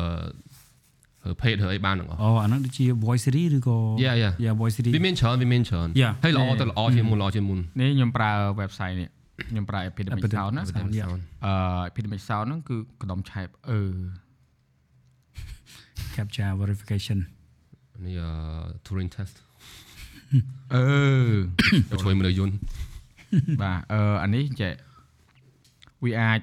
[1.23, 4.33] ហឺ page ហឺអីបានទាំងអស់អូអាហ្នឹងដូចជា voice series ឬក៏ Yeah, yeah.
[4.45, 6.11] yeah voice series វាមានច្រើនវាមានច្រើន Yeah.
[6.23, 8.31] ហើយល្អទៅល្អជាងមុនល្អជាងមុននេះខ្ញុំប្រើ
[8.61, 9.09] website នេះ
[9.49, 11.07] ខ្ញុំប្រើ epidemic Epidemic sound ណា Sound យ៉ា
[11.45, 11.53] អឺ
[11.89, 13.79] epidemic sound ហ្នឹងគឺកដុំឆែបអឺ
[16.15, 17.19] capture verification
[18.05, 18.29] នេះអឺ
[18.85, 19.35] Turing test
[20.73, 20.83] អឺ
[21.91, 22.55] ទៅជួយមនុស្សយន្ត
[23.61, 24.73] បាទអឺអានេះចេះ
[26.03, 26.39] វាអាច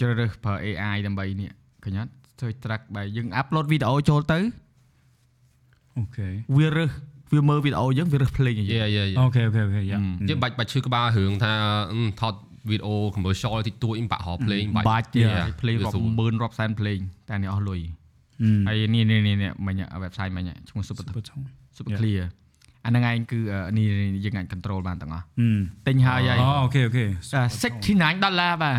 [0.00, 1.50] ជ្រើសរើសប្រើ AI ដើម្បីនេះ
[1.84, 4.38] ឃើញអត់ធ្វើ track បែបយើង upload វីដេអូចូលទៅ
[5.98, 6.90] អូខេវារើស
[7.34, 9.98] វាមើលវីដេអូយើងវារើសភ្លេងឲ្យយើងយេយេអូខេអូខេអូខេយ៉ា
[10.28, 11.52] យើងបាច់បាច់ឈឺក្បាលរឿងថា
[11.92, 12.34] អឺថត
[12.70, 15.46] វីដេអូ commercial តិចតួចអ៊ីបាក់ហោភ្លេងបាច់ទៀត Yeah.
[15.60, 16.98] ភ្លេងវារាប់ស្រួលម៉ឺនរាប់សែនភ្លេង
[17.28, 17.80] តែនេះអស់លុយ
[18.42, 21.44] អឺហើយនេះនេះនេះនេះមិញ website មិញឈ្មោះ super super tone
[21.78, 22.00] super Yeah.
[22.00, 22.24] clear
[22.88, 25.48] អាហ្នឹងឯងគឺអឺនេះនេះយើងអាច control បានទាំងអស់អឺ
[25.88, 27.04] ទិញហើយហើយអូអូខេអូខេ
[27.64, 28.76] 69ដុល្លារបាទ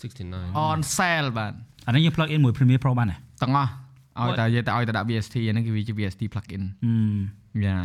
[0.00, 1.52] 69 on sale បាទ
[1.86, 3.70] អានេះយើង plug in មួយ Premiere Pro បានទេទាំងអស់
[4.20, 7.76] ឲ្យតែនិយាយតែឲ្យតែដាក់ VST អាហ្នឹងគឺវាជា VST plugin អឺយ៉ា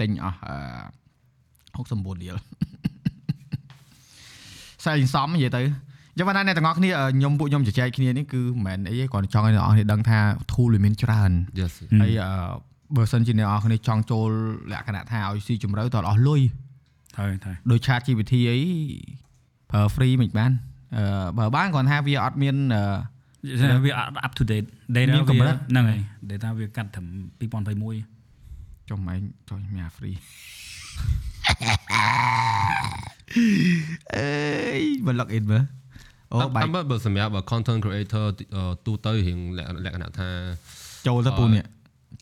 [0.00, 0.56] ទិញអស់អឺ
[1.76, 2.36] 69រៀល
[4.84, 5.62] ស្អីសំនិយាយទៅ
[6.18, 10.18] យ៉ាងណាអ្នកទាំងអស់គ្នាអឺខ្ញុំពួកខ្ញុំជជែកគ្នានេះគឺមិនមែនអីទេគ្រាន់តែចង់ឲ្យអ្នកទាំងអស់គ្នាដឹងថា
[10.52, 12.32] tool វាមានច្រើន yes ហើយអឺ
[12.94, 14.30] បើសិនជាអ្នកទាំងអស់គ្នាចង់ចូល
[14.72, 16.40] លក្ខណៈថាឲ្យស៊ីជម្រៅតើអស់លុយ
[17.18, 18.58] ហើយហើយដោយ chat GPT អី
[19.70, 20.52] ប្រើ free មិនបាន
[20.96, 23.92] អឺបើបានគ្រាន់ថាវាអត់មានអឺវា
[24.26, 27.06] up to date data មានកម្រិតហ្នឹងហើយ data វាកាត់ត្រឹម
[28.20, 30.16] 2021ចុះមិនចុះមានអា free
[34.16, 34.30] អេ
[34.80, 35.62] យមក log in មើល
[36.32, 40.28] អូបែកតាមបើសម្រាប់ content creator អឺទូទៅរៀងលក្ខលក្ខណៈថា
[41.06, 41.64] ចូលទៅពូនេះ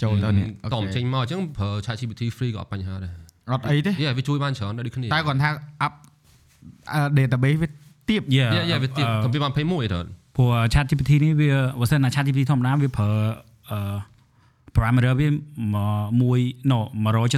[0.03, 3.13] ចូលទៅនេះតមចេញមកអញ្ចឹងប្រើ ChatGPT free ក៏អត់បញ្ហាដែរ
[3.53, 5.51] អត់អីទេយេវាជួយបានច្រើនដែរដូចគ្នាតែគាត់ថា
[5.87, 5.93] up
[6.93, 7.69] អឺ database វា
[8.09, 10.01] ទៀប Yeah យេយេវាទៀតអឺទំពីបាន21ទៅ
[10.37, 13.11] ព្រោះ chat GPT នេះវាបើសិនណា chat GPT ធម្មតាវាប្រើ
[13.71, 13.97] អឺ
[14.77, 15.29] parameter វា
[16.23, 16.79] មួយ no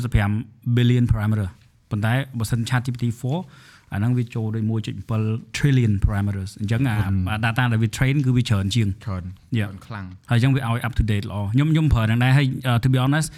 [0.09, 1.49] 175 billion parameter
[1.91, 4.65] ប៉ុន្តែបើសិន chat GPT 4 អាហ្នឹងវាចូលដោយ
[5.11, 6.97] 1.7 trillion parameters អញ្ចឹងអា
[7.31, 9.25] អា data ដែលវា train គឺវាច្រើនជាងច្រើន
[9.59, 9.71] Yeah.
[9.71, 13.29] ច្រើនខ្លាំងហើយអញ្ចឹងវាឲ្យ up to date ល្អខ្ញុំខ្ញុំប្រើហ្នឹងដែរហើយ uh, to be honest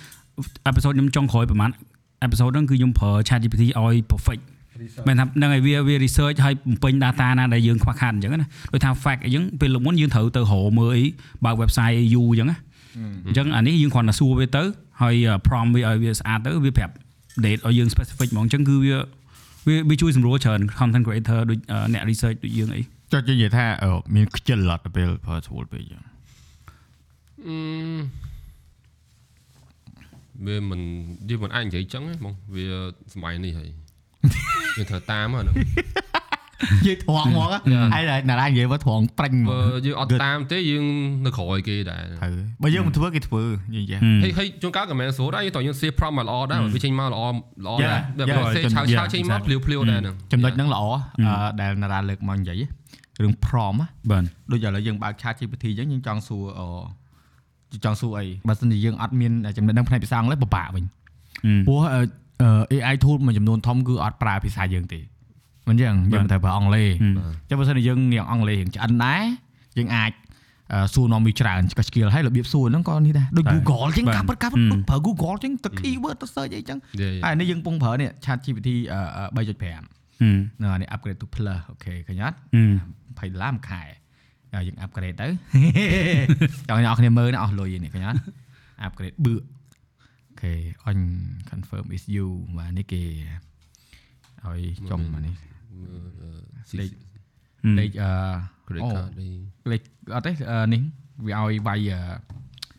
[0.70, 1.70] episode ខ្ញុំចុងក្រោយប្រហែល
[2.26, 4.42] episode ហ្នឹងគឺខ្ញុំប្រើ chat GPT ឲ្យ perfect
[5.08, 11.04] មែនថាហ្នឹងហើយវាវា research ឲ្យបំពេញ data ណាដែលយើងខ្វះខាតអញ្ចឹងណាដូចថា fact អីចឹងពេលលោកមុនយើងត្រូវទៅរកមើលអី
[11.44, 12.56] បើក website យូរអញ្ចឹងណា
[13.26, 14.62] អញ្ចឹងអានេះយើងគ្រាន់តែសួរវាទៅ
[15.02, 15.14] ហើយ
[15.46, 16.94] prompt វាឲ្យវាស្អាតទៅវាប្រាប់
[17.44, 18.96] date ឲ្យយើង specific ហ្មងអញ្ចឹងគឺវា
[19.68, 26.02] វាវាជួយសម្រួលច្រើន content creator ដូចអឺអ្នក research ដូចយើងអីចុះនិយាយថាអឺមានខ្ជិលអត់ទៅពេលប្រើស្រួលពេកចឹង
[27.46, 27.58] អឺ
[30.46, 30.80] វាមិន
[31.28, 32.66] យើងមិនអាចនិយាយចឹងទេបងវា
[33.14, 33.68] សម័យនេះហើយ
[34.76, 35.54] យើងត្រូវតាមហ្នឹង
[36.58, 37.50] និយាយត្រង់ហ្មងឯង
[38.28, 40.84] ណារ៉ានិយាយមកត្រង់ប្រាញ់ហ្មបើងយើងអត់តាមទេយើង
[41.24, 43.42] នៅក្រោយគេដែរត្រូវបើយើងមិនធ្វើគេធ្វើ
[43.76, 47.22] និយាយហើយហើយជួនកាលក៏មិនស្រួលដែរយើងតើយើង save prompt មកល្អដែរវាចេញមកល្អ
[47.64, 50.82] ល្អដែរ Yeah, តែ yeah, បើ save ឆៅឆៅចេញមកភ្លាវភ្លាវដែរហ្នឹងចំណុចហ្នឹងល្អ
[51.26, 52.62] អឺដែលណារ៉ាលើកមកនិយាយ
[53.22, 56.60] រឿង prom ណាបាទដូចឥឡូវយើងបើក chat GPT អញ្ចឹងយើងចង់សួរអ
[57.84, 60.84] ចង់សួរអីបើមិនជាយើងអត់មានចំណេះដឹងផ្នែកភាសាអង់គ្លេសពិបាកវិញ
[61.66, 62.00] ព្រោះអឺ
[62.72, 65.00] AI tool មួយចំនួនធំគឺអត់ប្រើភាសាយើងទេ
[65.68, 69.22] មិនអញ្ចឹងយើងត្រូវប្រើអង់គ្លេសអញ្ចឹងបើសិនជាយើងនាងអង់គ្លេសរៀងឆ្អិនដែរ
[69.78, 70.12] យើងអាច
[70.72, 74.54] អឺសួរនាំវាច្រើនក៏ skill ហើយរបៀបសួរហ្នឹងក៏នេះដែរដូច Google អញ្ចឹងកាប់កាប់
[74.88, 77.24] ប្រើ Google អញ្ចឹងទៅ keyword ទៅ search អីអញ្ចឹង Yeah, yeah.
[77.24, 79.64] ហើយនេះយើងពងប្រើនេះ chat GPT 3.5
[80.20, 82.36] ហឹមនៅនេះ upgrade to plus អូខេឃើញអត់
[83.20, 83.82] ហឹម20ដុល្លារមួយខែ
[84.54, 85.28] ហើយយើង upgrade ទៅ
[86.68, 88.20] ចង់អ្នកគ្នាមើលណាអស់លុយនេះឃើញអត់
[88.86, 90.52] upgrade បឺអូខេ
[90.86, 90.98] អញ
[91.50, 92.26] confirm is you
[92.58, 93.02] បាទនេះគេ
[94.44, 95.34] ឲ្យចំមកនេះ
[96.78, 96.90] លេខ
[97.78, 98.10] លេខអឺ
[98.66, 99.32] credit អូ card នេះ
[99.70, 99.82] លេខ
[100.14, 100.82] អត់ទេអឺនេះ
[101.26, 102.00] វាឲ្យវាយអឺ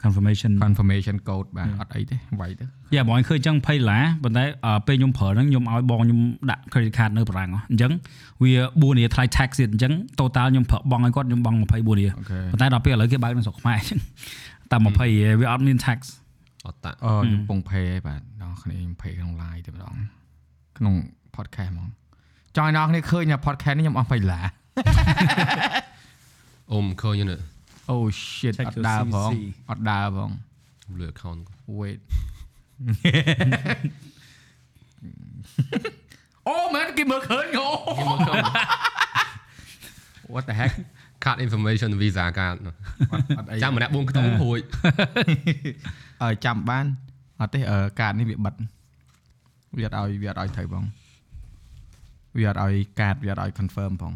[0.03, 6.19] confirmation confirmation code បាទអត់អីទេវាយទៅយ៉ាបងឃើញអញ្ចឹង20ឡាប៉ុន្តែអឺពេលខ្ញុំប្រើហ្នឹងខ្ញុំឲ្យបងខ្ញុំ
[6.51, 7.91] ដាក់ credit card នៅបារាំងហ៎អញ្ចឹង
[8.43, 13.99] វា4រៀលថ្លៃ tax ទៀតអញ្ចឹង total ខ្ញុំប្រើបងឲ្យគាត់ខ្ញុំបង់24រៀលអូខេប៉ុន្តែដល់ពេលឥឡូវគេបើកនៅស្រុកខ្មែរអញ្ចឹង
[14.71, 15.99] តែ20រៀលវាអត់មាន tax
[16.67, 19.95] អត់តាក់អឺខ្ញុំពង pay ហើយបាទដល់គ្នាខ្ញុំ pay ក្នុង line តែម្ដង
[20.77, 20.93] ក្នុង
[21.35, 21.87] podcast ហ្មង
[22.57, 24.45] ចង់ឲ្យអ្នកគ្នាឃើញថា podcast នេះខ្ញុំអស់20ដុល្លារ
[26.71, 27.41] អ៊ំឃើញហ្នឹង
[27.89, 29.37] អូ shit Check អត់ your ដើរផង CC
[29.69, 30.31] អត់ដើរផង
[30.99, 31.41] លើ account
[31.79, 31.99] wait
[36.47, 38.41] អូមែនគេមើលឃើញអូគេមកឃើញ
[40.33, 40.73] what the heck
[41.23, 42.57] card information visa card
[43.37, 44.59] អត់អីចាំម្នាក់4ខ្ទង់រួច
[46.23, 46.85] អើចាំបាន
[47.41, 48.53] អត់ទេអឺកាតនេះវាបិទ
[49.77, 50.83] វាអត់ឲ្យវាអត់ឲ្យត្រូវផង
[52.39, 54.13] វាអត់ឲ្យកាតវាអត់ឲ្យ confirm ផង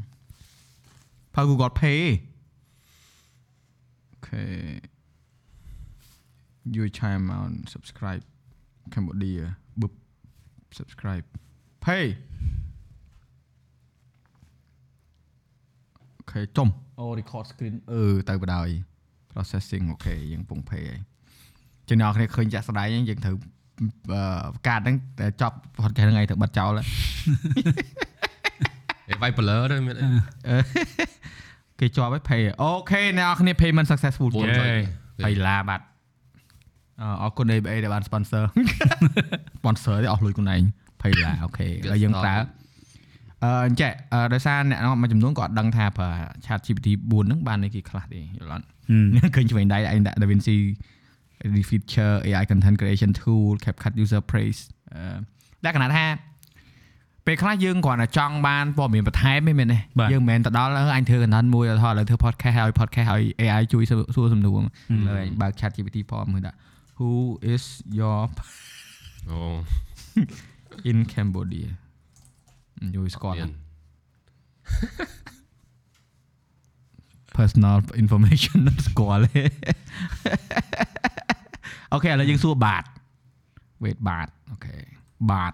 [1.33, 2.01] ផៅ Google Pay
[4.11, 4.43] អូខេ
[6.75, 8.23] your chime amount subscribe
[8.93, 9.43] Cambodia
[9.81, 9.91] បឹប
[10.77, 11.25] subscribe
[11.85, 12.05] pay
[16.17, 18.69] អូខេចំអូ record screen អឺទៅបដ ாய்
[19.31, 20.99] processing អូខេយើងពង pay ហើយ
[21.89, 23.35] ចំណងគ្នាឃើញចាក់ស្ដាយហ្នឹងយើងត្រូវ
[24.13, 26.71] អឺកាតហ្នឹងតែចប់ podcast ហ្នឹងឯងត្រូវបិទចោល
[29.07, 30.07] ហើយឯវាយ blur ទៅមានអី
[31.79, 34.67] គេជាប់ហើយ pay OK អ្នកនរគ្នា payment successful 4 yeah ចុច
[35.25, 35.81] ហើយឡាបាទ
[37.01, 38.43] អរអរគុណ ABA ដែលបាន sponsor
[39.59, 40.61] sponsor ទេអស់លុយខ្លួនឯង
[40.91, 42.35] 20ឡា OK ហើយយើងប្រើ
[43.43, 46.09] អឺអញ្ចឹងអឺដោយសារអ្នកមួយចំនួនក៏អត់ដឹងថាប្រើ
[46.45, 48.65] ChatGPT 4ហ្នឹងបានអីគេខ្លះទេយល់អត់
[49.35, 50.57] ឃើញឆ្វេងដៃឯងដាក់ DaVinci
[51.45, 54.61] edit feature AI content creation tool CapCut user praise
[54.93, 55.01] អឺ
[55.65, 56.05] លក្ខណៈថា
[57.25, 63.83] ពេលខ្លះយើងគ្រាន់តែចង់បានព័ត៌មានបន្ថែមទេមែនទេបាទយើងមិនមែនទៅដល់អឺអញធ្វើ content មួយទៅថតឥឡូវធ្វើ podcast ឲ្យ podcast ឲ្យ AI ជួយ
[64.15, 64.59] សួរសំណួរ
[65.07, 66.57] លើអញបើក chat GPT ផងមើលដាក់
[66.97, 67.11] who
[67.53, 67.63] is
[67.99, 68.19] your
[69.29, 69.39] អូ
[70.89, 71.69] in Cambodia
[72.95, 73.51] យល់ស្គាល់មាន
[77.37, 79.43] personal information នឹងស្គាល់ទេ
[81.93, 82.83] អូខេឥឡូវយើងសួរបាទ
[83.83, 84.75] wait បាទអូខេ
[85.31, 85.53] បាទ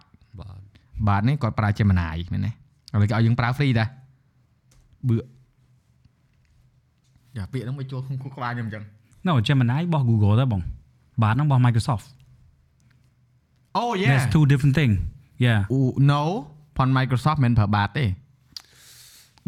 [1.08, 2.54] បាទបាទនេះគាត់ប្រើ Gemini មែនទេឥ
[2.92, 3.86] ឡូវគេឲ្យយើងប្រើ free តា
[5.08, 5.16] បឿ
[7.38, 8.84] យ៉ាពាក្យហ្នឹងមកចូលក្នុងគូក្បាលខ្ញុំអញ្ចឹង
[9.28, 10.62] No Gemini របស់ Google ដែរបង
[11.24, 12.06] បាទហ្នឹងរបស់ Microsoft
[13.78, 14.92] អូ That's yeah two different thing
[15.46, 15.80] yeah អូ
[16.12, 16.22] no
[16.78, 18.06] ផន Microsoft មិនប្រើបាទទេ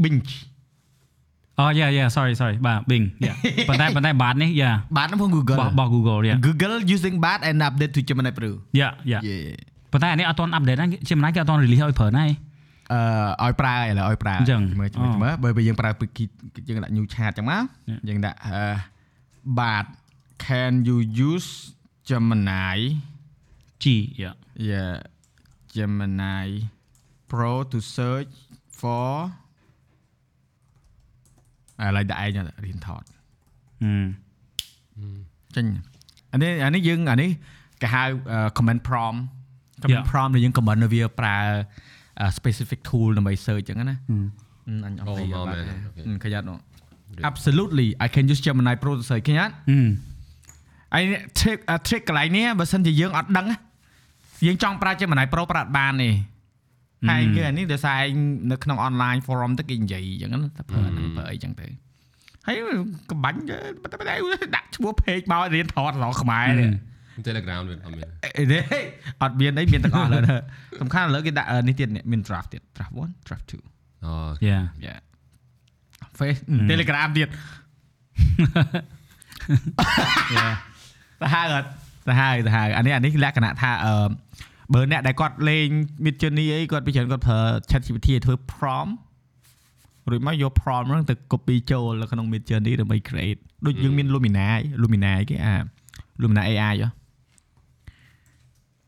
[0.03, 0.19] Bing
[1.59, 3.35] អូ yeah yeah sorry sorry បាទ Bing yeah
[3.69, 8.51] ប៉ុន្តែប៉ុន្តែបាទនេះ yeah បាទហ្នឹងផង Google របស់របស់ Google yeah Google using bat and update to Gemini Pro
[8.79, 12.31] yeah yeah yeah ប៉ុន្តែអានេះអត់ទាន់ update ណា Gemini គេអត់ទាន់ release ឲ្យប្រើណាឯង
[13.41, 16.05] អឺឲ្យប្រើឥឡូវឲ្យប្រើអញ្ចឹងមើលអូមើលបើបើយើងប្រើពី
[16.69, 17.99] យើងដាក់ new chat ចឹងមក Yeah.
[18.09, 18.65] យើងដាក់អឺ
[19.59, 19.85] បាទ
[20.45, 20.97] can you
[21.29, 21.49] use
[22.09, 22.75] Gemini
[23.81, 23.85] G
[24.21, 24.35] yeah
[24.69, 24.93] yeah
[25.75, 26.45] Gemini
[27.29, 28.33] Pro to search
[28.79, 29.11] for
[31.83, 33.03] ឥឡូវដាក់ឯងរៀនថត
[33.83, 34.05] ហឹម
[35.55, 35.65] ចេញ
[36.31, 37.29] អានេះអានេះយើងអានេះ
[37.81, 39.19] គេហៅអឺ comment prompt
[39.81, 40.09] comment Yeah.
[40.11, 41.37] prompt ដែលយើង comment នៅវាប្រើ
[42.21, 44.25] អឺ specific tool ដើម្បី search ចឹងណាហឹម
[44.67, 46.57] អឺអញអត់អូ thấy មកបាទមែនអូខេអឺឃើញអត់នោះ
[47.29, 49.89] Absolutely I can use Gemini Pro to search ឃើញអត់ហឹម
[50.95, 51.01] អី
[51.39, 53.57] trick អឺ trick កន្លែងនេះបើសិនជាយើងអត់ដឹងណា
[54.45, 56.09] យើងចង់ប្រើ Gemini Pro ប្រើអត់បានទេ
[57.09, 58.15] ហើយគឺអានេះដោយសារឯង
[58.51, 61.67] នៅក្នុង online forum ទៅគេនិយាយអញ្ចឹងណាតែប្រើហ្នឹងប្រើអីចឹងទៅ
[62.45, 62.55] ហើយ
[63.11, 63.57] កំបាញ់តែ
[63.91, 64.15] តែ
[64.55, 66.69] ដាក់ឈ្មោះ page មករៀនថតរបស់ខ្មែរនេះ
[67.27, 68.07] Telegram វាអត់មាន
[68.39, 68.63] អេនេះ
[69.21, 70.19] អត់មានអីមានទាំងអស់លើ
[70.81, 73.45] សំខាន់ឥឡូវគេដាក់អឺនេះទៀតនេះមាន draft ទៀត draft 1 draft
[74.05, 74.13] អូ
[74.49, 74.99] yeah Yeah
[76.19, 76.39] Face
[76.71, 77.29] Telegram ទៀត
[80.35, 80.53] yeah
[81.21, 81.67] ទៅហើយអត់
[82.07, 84.09] ទៅហើយទៅហើយអានេះអានេះលក្ខណៈថាអឺ
[84.73, 85.67] បើអ្នកដែលគាត់លេង
[86.05, 88.93] Mid Journey អីគាត់ពីច្រើនគាត់ប្រើ ChatGPT ឲ្យធ្វើ prompt
[90.09, 95.55] រួចមកយក prompt ហ្នឹងទៅ copy ចូលនៅក្នុង Mid Journey ដើម្បី create ដូចយើងមាន Lumina ឯង Lumina ឯងគេអា
[96.21, 96.89] Lumina AI ហ៎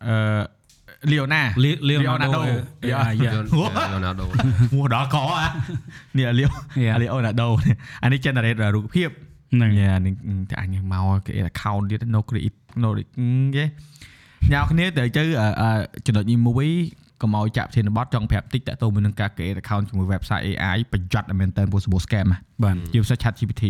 [0.07, 0.17] អឺ
[1.11, 2.41] Leona Le- Leonardo Leonardo.
[2.91, 3.33] yeah yeah
[3.93, 5.47] យូណាដូឈ្មោះដល់កអា
[6.17, 6.49] នេះ Leo
[6.85, 6.95] Yeah.
[7.01, 7.47] Leonardo
[8.03, 9.09] អានេះ generate រូបភាព
[9.55, 10.13] ហ្នឹងយ៉ានេះ
[10.49, 12.89] តែអញមកគេ account ទៀត no create no
[13.55, 13.65] គេ
[14.51, 15.69] ញ៉ាំគ្នាទៅទៅអឺអឺ
[16.05, 16.67] ចំណុចនេះមួយ
[17.21, 23.63] កុំឲ្យចាក់ធានបត់ចង់ប្រាប់តិចតទៅមួយនឹងការ create account ជាមួយ website AI ប្រយ័ត្នតែមែនតើពួកសបោ scam ហ៎បាទជាពិសេស chat GPT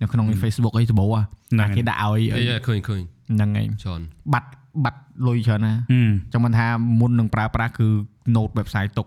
[0.00, 1.20] នៅក្នុង Facebook អីសបោហ៎
[1.52, 4.00] ហ្នឹងគេដាក់ឲ្យអីឃើញឃើញហ្នឹងហើយច្រើន
[4.32, 4.48] បាត់
[4.84, 6.66] បាត់លុយច្រើនណាហឹមចង់មិនថា
[7.00, 7.88] មុននឹងប្រើប្រាស់គឺ
[8.36, 9.06] note website ទុក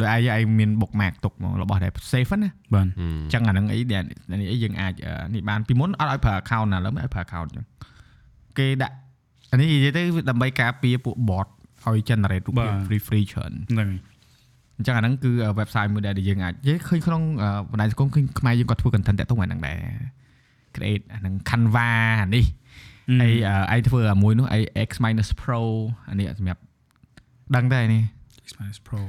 [0.00, 4.02] ដោយឯងឯងមាន bookmark ទុកមករបស់ដែល safe ណាបាទអញ្ចឹងអាហ្នឹងអីដែល
[4.40, 7.66] នេះអីយើងអាចអឺនេះបានពីមុនអត់ឲ្យប្រើ account ណាឥឡូវមិនឲ្យប្រើ account អញ្ចឹង
[8.58, 8.96] គេដាក់
[9.50, 11.46] អានេះនិយាយទៅវាដើម្បីការពារពួក bot
[11.86, 13.88] ឲ្យ generate រូបភាព free free ច្រើនហ្នឹង
[14.76, 19.78] អញ្ចឹងអាហ្នឹងគឺ website មួយដែលយើងអាចនិយាយឃើញក្នុងអឺបណ្ដាញសង្គមឃើញខ្មែរយើងក៏ធ្វើ content តាក់ទងអាហ្នឹងដែរ
[20.74, 21.88] create អាហ្នឹង Canva
[22.22, 22.61] អានេះហើយ
[23.10, 25.60] អឺឯងធ្វើអាមួយនោះឯង X minus Pro
[26.10, 26.60] អានេះសម្រាប់
[27.56, 28.02] ដឹងតែនេះ
[28.48, 29.02] Xperia Pro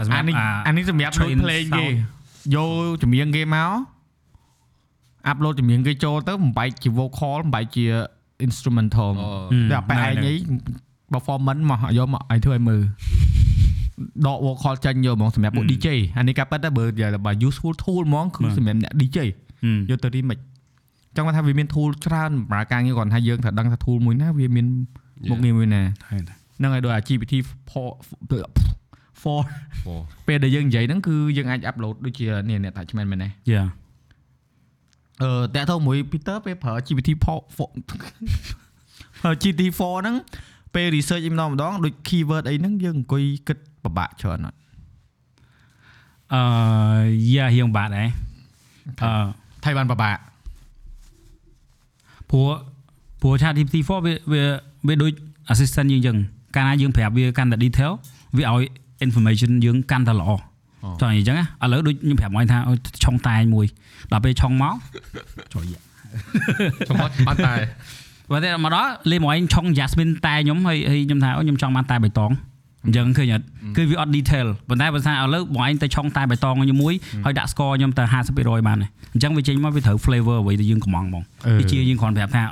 [0.00, 0.34] អានេះ
[0.66, 1.94] អានេះសម្រាប់ដូច train play គេ sound
[2.54, 3.70] យកចម្រៀងគេមក
[5.28, 7.84] អាប់ឡូតចម្រៀងគេចូលទៅបំបែកជា vocal បំបែកជា
[8.46, 9.28] instrumental អូ
[9.72, 10.34] តែបែកឯងអី
[11.14, 12.82] performance មកយកមកឲ្យធ្វើឲ្យមើល
[14.26, 16.84] ដក vocal ចាញ់យកហ្មងសម្រាប់ពួក DJ អានេះកាប៉ិតតែបើ
[17.26, 19.18] បើ useful tool ហ្មងគឺសម្រាប់អ្នក DJ
[19.64, 20.38] ហឹមយកទៅ remix
[21.16, 24.66] ចង់ថាវាមាន tool ច្រើនសម្រាប់ការងារគាត់ថាយើងត្រូវដឹងថា tool មួយណាវាមាន
[25.30, 26.20] មុខងារមួយណាហើយ
[26.58, 27.32] ហ្នឹងហើយដូច GPT
[27.70, 27.74] 4 4
[29.86, 29.94] អូ
[30.26, 33.66] ពេលដែលយើងនិយាយហ្នឹងគឺយើងអាចអាប់ឡូតដូចជានេះអ្នក attachment មែនទេ yeah
[35.22, 40.16] អឺតាក់ទងមួយ Peter ពេលប្រើ GPT 4ប្រើ GPT 4ហ្នឹង
[40.74, 44.58] ពេល research អីម្ដងម្ដងដូច keyword អីហ្នឹងយើងអង្គុយគិតពិបាកច្រើនអត់
[46.34, 46.42] អឺ
[47.34, 48.08] yeah រៀងបាត់ដែរ
[49.02, 49.10] អឺ
[49.64, 50.16] ថៃបានពិបាក
[52.32, 52.48] ព្រោះ
[53.20, 54.42] ព្រោះ chat GPT 4វាវា
[54.88, 55.12] វាដូច
[55.52, 56.16] assistant យើងចឹង
[56.56, 57.92] កាលណាយើងប្រាប់វាកាន់តែ detail
[58.36, 58.64] វាឲ្យ
[59.06, 60.30] information យើងកាន់តែល្អ
[61.00, 63.66] ចង់និយាយចឹងណាឥឡូវដូចខ្ញុំប្រាប់មកថាឲ្យឆុងតែងមួយ
[64.12, 64.74] ដល់ពេលឆុងមក
[65.52, 65.80] ចូលយ៉ា
[66.88, 67.54] ចំអត់បានតែ
[68.30, 72.30] បើតែមកដល់លេមកឯងឆុង Jasmine តែខ្ញុំហើយហើយខ្ញុំថាអូខ្ញុំចង់បានតែបៃតង
[72.84, 73.44] អញ្ចឹងឃើញអត់
[73.76, 78.04] គឺវាអត់ detail ប៉ុន្តែបើថាឥឡូវបងឯងទៅឆុងតែបៃតងខ្ញុំមួយហើយដាក់ score ខ្ញុំទៅ
[78.36, 81.22] 50%បានហើយអញ្ចឹងវាចេញមកវាត្រូវ flavor អ្វីដែលយើងកំងហ្មង
[81.60, 82.44] វាជាយើងគ្រាន់ប្រាប់ថា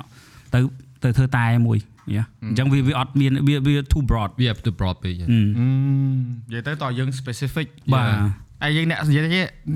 [0.54, 0.58] ទៅ
[1.02, 1.78] ទៅធ្វើតែមួយ
[2.16, 8.06] យ៉ាអញ្ចឹងវាវាអត់មានវាវា too broad វា to broad ពេកហឹមនិយាយទៅតើយើង specific បាទ
[8.62, 9.30] ហើយយើងអ្នកនិយាយទៅ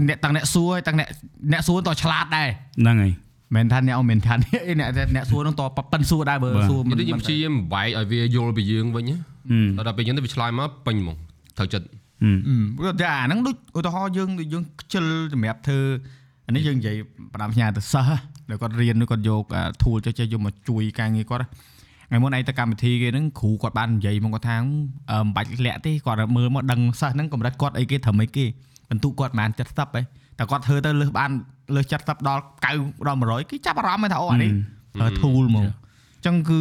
[0.08, 1.08] អ្នកតាំងអ្នកសួរហើយតាំងអ្នក
[1.52, 2.48] អ្នកសួរតឆ្លាតដែរ
[2.82, 3.12] ហ្នឹងហើយ
[3.54, 5.62] មិនថាអ្នកអត់មិនថាអ្នកអ្នកអ្នកសួរនឹងត
[5.92, 11.16] ប៉ិនសួរដែរបើបាទសួរនិយាយទៅខ្ញុំព្យាយាមបែកឲ្យវាយល់ពីយើងវិញណាហឹមដល់ពេលយើងទៅវាឆ្លើយមកពេញហ្មង
[11.58, 11.86] ត្រូវចិត្ត
[12.22, 15.80] ហឹមព្រោះតែអាហ្នឹងដូចឧទាហរណ៍យើងដូចយើងខ្ជិលសម្រាប់ធ្វើ
[16.46, 16.96] អានេះយើងនិយាយ
[17.34, 18.10] ផ្ដាំផ្ញើទៅសិស្ស
[18.50, 19.44] ដែលគាត់រៀនគាត់យក
[19.82, 21.44] tool ចេះចេះយកមកជួយការងារគាត់
[22.08, 24.56] ថ្ងៃមុនឯងទៅកម្មវិធីគេហ្នឹងគ្រូគាត់បាននិយាយមកគាត់ថា
[25.10, 28.44] អឺមិនបាច់លាក់ទេគាត់មើលមកដឹងសិស្សហ្នឹងកម្រិតគាត់អីគេត្រឹមអីគេ
[28.90, 30.02] បន្ទុកគាត់ប្រហែល70ហ៎
[30.38, 31.30] តែគាត់ធ្វើទៅលើសបាន
[31.74, 32.42] លើស70ដល់
[32.74, 34.50] 90ដល់100គេចាប់អារម្មណ៍ថាអូអានេះ
[35.00, 36.60] ប្រើ tool ហ្មកអញ្ចឹងគឺ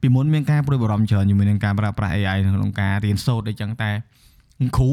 [0.00, 3.90] ពីមុនមានការព្រួយបារម្ភច្រើនជាមួយនឹងការប្រើប្រាស់ AI ក្នុងការរៀនសូត្រអីចឹងតែ
[4.76, 4.90] គ្រូ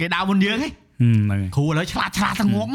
[0.00, 0.68] គេដើរមុនយើងហ៎
[1.00, 2.70] ហឹមហ្នឹងហើយគ្រូឥឡូវឆ្លាតឆ្លាតទាំងងំ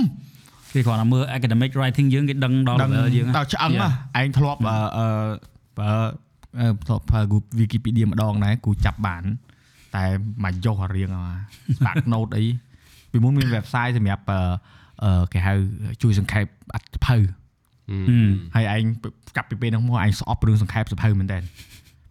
[0.74, 5.08] គេគ្រាន់តែមើល academic writing យើងគេដឹងដល់ level យើងដល់ឆ្អឹងហ៎ឯងធ្លាប់អឺអឺ
[5.80, 5.89] បើ
[6.60, 7.22] អឺធ្លាប់ប្រើ
[7.60, 9.24] Wikipedia ម្ដងដែរគ្រូចាប់បាន
[9.96, 10.06] តែ
[10.44, 11.26] មកយកអារៀងអា
[11.78, 12.46] Spark Note អី
[13.12, 14.39] ពីមុនមាន website សម្រាប់អឺ
[15.04, 15.54] អឺគេហៅ
[16.02, 16.45] ជួយសង្ខេប
[16.76, 17.17] អត្ថភៅ
[17.89, 18.86] ហឹមហើយឯង
[19.36, 21.39] ចាប់ពីពេលហ្នឹងមកឯងស្អប់រឿងសង្ខេបសភៅមែនតើ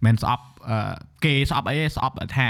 [0.04, 0.92] មិនស្អប់អឺ
[1.24, 2.48] គេស្អប់អីស្អប់ថា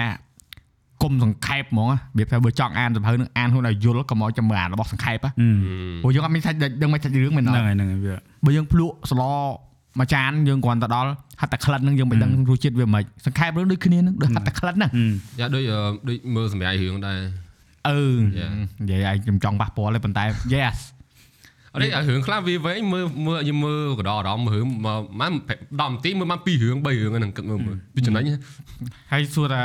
[1.02, 5.56] គុំសង្ខេបហ្មងរបៀបថាបើចង់អានសភៅនឹងអានខ្លួនឲ្យយល់កុំឲ្យចាំមើលអានរបស់សង្ខេបហ៎ហឹម
[6.02, 9.22] ព្រោះយើងអត់មានសាច់ដឹងមិនសាច់រឿងមែនហ្នឹងអត់ហើយហ្នឹងហើយវាបើយើងភ្លក់ស្ល
[9.98, 11.10] មួយចានយើងគ្រាន់តែដល់
[11.40, 17.18] ហត់តែក្លិនហ្នឹងយើងមិនដឹងរសជាតិវាមិនសង្ខេបរឿងដូចគ្នាហ្នឹងដូចហត់តែក្លិនណាហឹមយ៉ាដូចអឺដូចមើលសម្រាប់រឿងដែរ
[17.88, 17.98] អឺ
[18.40, 18.52] Yeah.
[18.80, 20.78] និយាយឯងខ្ញុំចង់ប៉ះពាល់ទេប៉ុន្តែ yes
[21.72, 28.24] អត់ទេអារឿងខ្លះវាវែងមើលមើលយើងមើលកដោអារម្មណ៍រឿងមកម៉ាន10នាទីមើលមក2រឿង3រឿងហ្នឹងគិតមើលមើលវាចំណេញ
[29.12, 29.62] ហើយសួរថា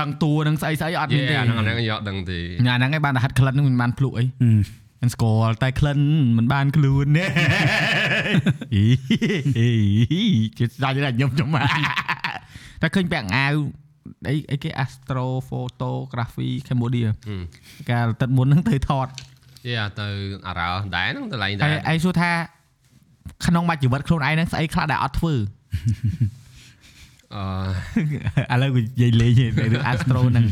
[0.00, 4.58] ដឹងតួនឹងស្អីស្អីអត់យេមានទេអាហ្នឹងអាហ្នឹងយកដឹងទេញ៉ាហ្នឹងឯងបានតែហាត់ក្លិនហ្នឹងមិនបានភ្លក់អីហឹម
[5.02, 6.00] មិនស្គាល់តែក្លិន
[6.38, 7.24] មិនបានខ្លួនទេ
[8.74, 8.84] អី
[9.58, 9.68] អី
[10.58, 11.48] ជិតសាច់តែខ្ញុំខ្ញុំ
[12.82, 13.54] តែឃើញពាក់អាវ
[14.28, 17.42] អីអីគេ Astro Photography Cambodia ហឹម
[17.90, 19.08] កាលទឹកមុនហ្នឹងទៅថត
[19.74, 20.08] យ៉ាទៅ
[20.46, 22.30] អារ៉ាដែរហ្នឹងទៅឡែងដែហើយរឯងសួរថា
[23.46, 25.34] ក្នុងមួយជីវិតខ្លួនឯងហ្នឹងស្អីខ្លះដែលអត់ធ្វើ
[28.50, 30.44] អឺឥឡូវនិយាយលេងទេរឿង Astro ហ្នឹង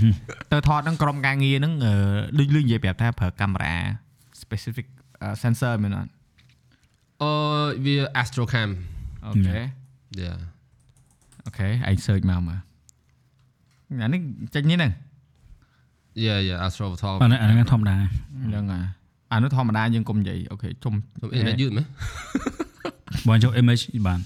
[0.52, 1.94] ទៅថតហ្នឹងក្រុមការងារហ្នឹងអឺ
[2.38, 3.76] ដូចលឿននិយាយប្រាប់ថាប្រើកាមេរ៉ា
[4.42, 4.86] specific
[5.22, 6.10] អឺ sensor មែនអត់
[7.22, 7.32] អឺ
[7.84, 8.70] វា Astrocam
[9.26, 9.60] អូខេ
[10.20, 10.32] យ៉ា
[11.46, 12.60] អូខេឯង search មកមើល
[14.02, 14.20] អានេះ
[14.54, 14.92] ចេញនេះហ្នឹង
[16.24, 18.84] យ៉ាយ៉ា Astro Photography អានេះអានេះធម្មតាហ្នឹងហើយ
[19.32, 21.86] អានោះធម្មតាយើងកុំនិយាយអូខេជុំខ្ញុំអ៊ីមែនយឺតមែន
[23.28, 24.20] បងចូល image បាន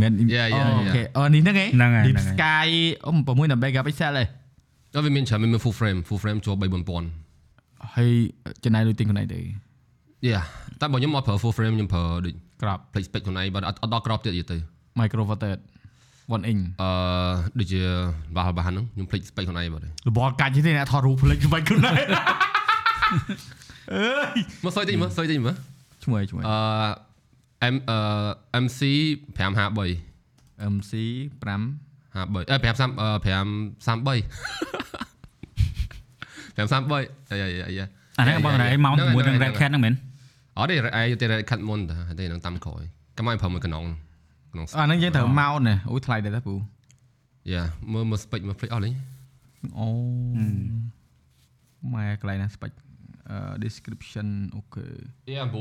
[0.00, 0.94] មែន Yeah, yeah, អូ yeah.
[0.94, 2.68] ខេអូនេះហ្នឹងឯងហ្នឹងហើយ Deep ហ្នឹងហើយ Sky
[3.06, 4.26] អ៊ំ6 megapixel ឯង
[4.94, 6.62] អត់វាមានច្រើនមាន full frame full frame ជាប់3
[7.30, 8.10] 4000ហើយ
[8.64, 9.40] ចំណាយលុយទិញខ្លួនឯងទៅ
[10.26, 10.40] យ៉ា
[10.80, 14.56] តែបើខ្ញុំមកប្រើ full frame ខ្ញុំប្រើដូចក្រប plate spec ខ្លួនឯងបើអត់អត់ដល់ក្របទៀតយីទៅ
[15.00, 15.22] micro
[16.30, 16.90] four third 1 inch អឺ
[17.58, 17.80] ដូចជា
[18.36, 21.94] បាសបាសហ្នឹងខ្ញុំ plate spec ខ្លួនឯងបាត់ហើយរបល់កាច់ទេអ្នកថតរូបផ្លេចក្បាច់ខ្លួនឯង
[23.94, 25.54] អើយមកសុយតិចមើលសុយតិចមើល
[26.04, 26.56] ឈ្មោះអីឈ្មោះអឺ
[27.74, 27.98] M អឺ
[28.64, 28.80] MC
[29.36, 30.92] 553 MC
[31.42, 31.50] 5
[32.14, 33.40] 53អឺ5 5 5
[33.86, 34.22] 33
[36.56, 37.86] 533អាយ៉ាយ៉ាយ៉ា
[38.18, 39.94] អានេះបងរ៉ៃ mount ជាមួយនឹង red cat ហ្នឹងមែន
[40.58, 42.82] អត់ទេអាយទេ red cat មុនតែតែនឹងតាមក្រោយ
[43.18, 43.86] កំឲ្យប្រើមួយកណ្ដង
[44.52, 46.54] ក្នុងអាហ្នឹងយើងត្រូវមកណាអូយថ្លៃដែរតាពូ
[47.52, 48.94] យ៉ាមើលមើល spec មើល flick អស់លេង
[49.78, 49.88] អូ
[51.94, 52.72] ម៉ែកន្លែងណា spec
[53.30, 54.86] អឺ description អូខេ
[55.34, 55.54] យ៉ា9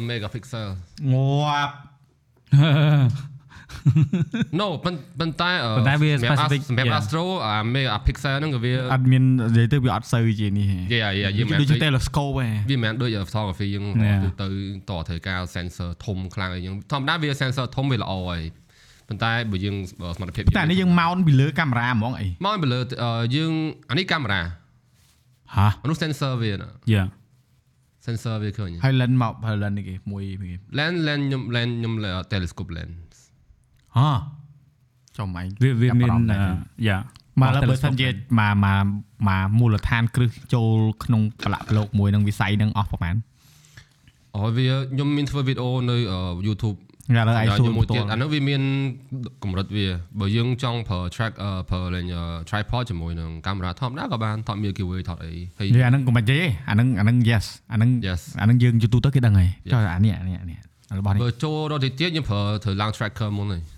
[0.00, 0.68] 9 megapixel
[1.12, 1.74] ងាប់
[4.60, 6.98] no ប៉ុន្ប៉ុន្តែអឺប៉ុន្តែវាសម្រាប់ specific សម្រាប់ yeah.
[6.98, 14.20] Astro អា megapixel ហ្នឹងក៏វាអត់មាននិយាយទៅវាអត់សូវជានេះយ៉ាយ៉ាយើងមិនដូចជា telescope ឯងវាមិនមែនដូច photography យើង Yeah.
[14.24, 14.46] ទូទៅ
[14.88, 18.42] តត្រូវការ sensor ធំខ្លាំងអីយើងធម្មតាវា sensor ធំវាល្អហើយ
[19.08, 19.76] ប៉ុន្តែបើយើង
[20.16, 23.52] សមត្ថភាពតែអានេះយើង mount ពីលើកាមេរ៉ាហ្មងអីមកទៅលើអឺយើង
[23.90, 24.42] អានេះកាមេរ៉ា
[25.54, 27.04] ហ៎អានោះ sensor វាណាយ៉ា
[28.06, 31.94] sensor វាឃើញហើយ lens មកហើយ lens នេះគេមួយគេ lens lens ខ្ញុំ lens ខ្ញុំ
[32.32, 32.92] telescope lens
[33.96, 34.08] ហ៎
[35.18, 36.40] ចំម៉េចវាវាមានចាប់អារម្មណ៍ដែរ
[36.88, 36.98] យ៉ា
[37.40, 38.84] មកលើបើសិនជាមកមក
[39.28, 43.16] មកមូលដ្ឋានគ្រឹះចូលក្នុងប្រឡាក់ប្រឡូកមួយនឹងវិស័យនឹងអស់ប្រហែល
[44.34, 45.96] អូវាខ្ញុំមានធ្វើវីដេអូនៅ
[46.48, 46.76] YouTube
[47.10, 48.62] ឥឡូវឯងសួរមួយតទៀតលអានោះវាមាន
[49.42, 49.86] កម្រិតវា
[50.20, 52.06] បើយើងចង់ប្រើ track អឺប្រើលេង
[52.48, 59.72] tripod ជាមួយនឹងកាមេរ៉ាធម្មតាក៏បានថត Milky Way ថតអីហើយនិយាយអាហ្នឹងកុំបាច់និយាយទេអាហ្នឹងអាហ្នឹង yes អាហ្នឹង Yes អាហ្នឹងយើងយូទូទៅគេដឹងហើយ Yes.
[59.72, 60.58] ចុះអានេះអានេះអានេះ
[60.98, 63.73] របស់នេះបើចូលដល់ទៅទៀតខ្ញុំប្រើត្រូវឡើង tracker មុនហើយ Yeah,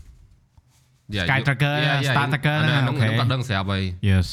[1.12, 4.28] Sky you- tracker, yeah, yeah, star ខ្ញុំ tracker អាហ្នឹងហ្នឹងអូខេខ្ញុំក៏ដឹងស្រាប់ហើយ yes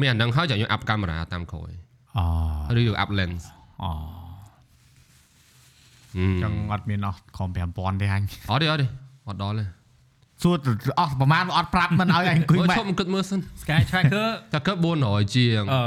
[0.00, 1.70] មានអាហ្នឹងហើយចាំខ្ញុំអាប់កាមេរ៉ាតាមក្រោយ
[2.18, 3.42] អូឬយើងអាប់ lens
[3.82, 3.90] អូ
[6.16, 8.86] ហឹមចឹងអត់មានអស់ក្រោម5000ទេអញអត់ទេអត់ទេ
[9.28, 9.64] អត់ដល់ទេ
[10.42, 14.72] សួរទៅអស់ប្រហែលអត់ប្រាប់មិនឲ្យអញអង្គុយមើលបែឈប់គិតមើលសិន Sky tracker តែកើ
[15.04, 15.82] 400ជាងអឺ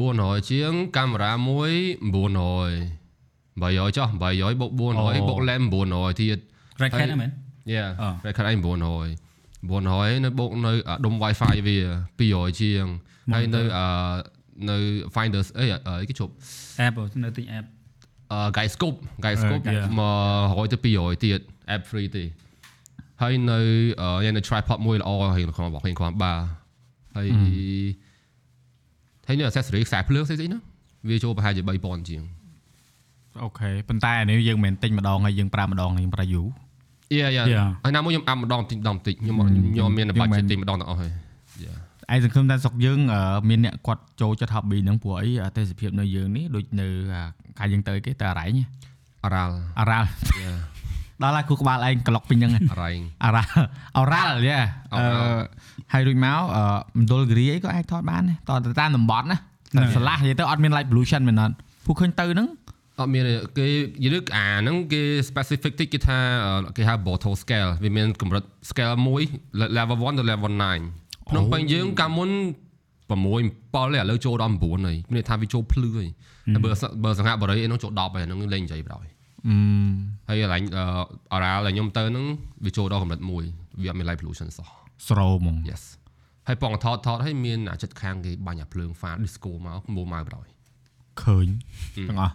[0.00, 6.38] 400ជាងកាមេរ៉ាមួយ900 800ចុះ800បូក400បូក lens 900ទៀត
[6.82, 7.30] red cat ហ្នឹងមែន
[7.74, 9.28] Yeah អ่า record ឯង900
[9.68, 11.78] 900នៅបូកនៅអាដុំ Wi-Fi វា
[12.18, 12.84] 200ជាង
[13.34, 13.86] ហើយនៅអឺ
[14.70, 14.78] នៅ
[15.14, 16.32] Finders អីអីគេជប់
[16.86, 17.66] app នៅទិញ app
[18.32, 19.86] អឺ Guide Scope Guide Scope អឺ yeah.
[19.98, 20.02] ម
[20.58, 21.40] ក100ទៅ200ទៀត
[21.74, 22.24] app free ទេ
[23.22, 23.60] ហើយនៅ
[24.00, 26.32] អឺយ៉ាងនៅ tripod មួយល្អហើយក្នុងរបស់ខ្ញុំគ្រាន់បា
[27.16, 27.28] ហើយ
[29.26, 30.62] ហើយនៅ accessory ខ្សែភ្លើងស្អីស្អីហ្នឹង
[31.08, 32.22] វាចូលប្រហែលជា3000ជាង
[33.44, 36.46] អូខេប៉ុន្តែអានេះយើងមិនមែនទិញម្ដងហើយយើងប្រើម្ដងហើយយើងប្រើយូរ
[37.16, 37.68] Yeah yeah Yeah.
[37.84, 41.12] ហើយណាមួយខ្ញុំអាប់ម្ដងតិចម្ដងតិចខ្ញុំខ្ញុំអត់មានយើងមិន budget ទិញម្ដងទាំងអស់ហើយ
[41.64, 41.78] Yeah
[42.12, 47.22] ឯងសង្ឃឹមថាស្រុកយើងអឺមានអ្នកគាត់ចូលចិត្ត hobby ហ្នឹងព្រោះអីអាទេសភាពនៅយើងនេះដូចនៅអា
[47.58, 48.58] កាយយើងទៅគេទៅអរ៉ៃញ
[49.24, 50.08] អារ៉ាល់អរ៉ាល់
[50.42, 50.58] Yeah
[51.22, 53.50] ដល់ហើយគូក្បាលឯងក្លុកពេញហ្នឹងអារ៉ៃងអរ៉ាល់
[53.98, 54.60] អរ៉ាល់យ៉ា
[54.94, 55.40] អឺ Oral
[55.92, 56.62] ហើយរួចមកអឺ
[56.98, 59.36] មណ្ឌលគិរីអីក៏អាចថតបានដែរតទៅតាមតំបន់ណា
[59.76, 61.54] តែឆ្លាស់និយាយទៅអត់មាន light pollution មែនអត់
[61.86, 62.48] ពួកឃើញទៅហ្នឹង
[62.98, 63.66] អត់មានទេគេ
[64.04, 68.94] និយាយទៅអាហ្នឹងគេ specific តិចគេថាអឺគេហៅ bottle scale វាមានកម្រិត scale
[69.34, 70.52] 1 level 1ទៅ level
[70.90, 72.32] 9ក្នុងពេញយើងកាលមុន6
[73.14, 76.08] 7ទេឥឡូវចូលដល់9ហើយមានន័យថាវាចូលភ្លឺហើយ
[76.54, 79.06] តែបើសបើសង្ហាបរិយអីហ្នឹងចូល10ហើយហ្នឹងលេងនិយាយបណ្ដោយ
[79.48, 79.56] អឺ
[80.28, 80.84] ហើយកន្លែងអឺ
[81.36, 82.26] oral ដែលខ្ញុំទៅហ្នឹង
[82.64, 83.28] វាចូលដល់កម្រិត1
[83.82, 84.68] វាអត់មាន light pollution សោះ
[85.08, 85.82] ស្រោហ្មង yes
[86.48, 90.46] ហើយប៉ងថតថតហើយមានអាចិត្តខាងគេបាញ់អាភ្លើងហ្វា disco មកមួម៉ៅបណ្ដោយ
[91.22, 91.46] ឃើញ
[92.08, 92.34] ទាំងអស់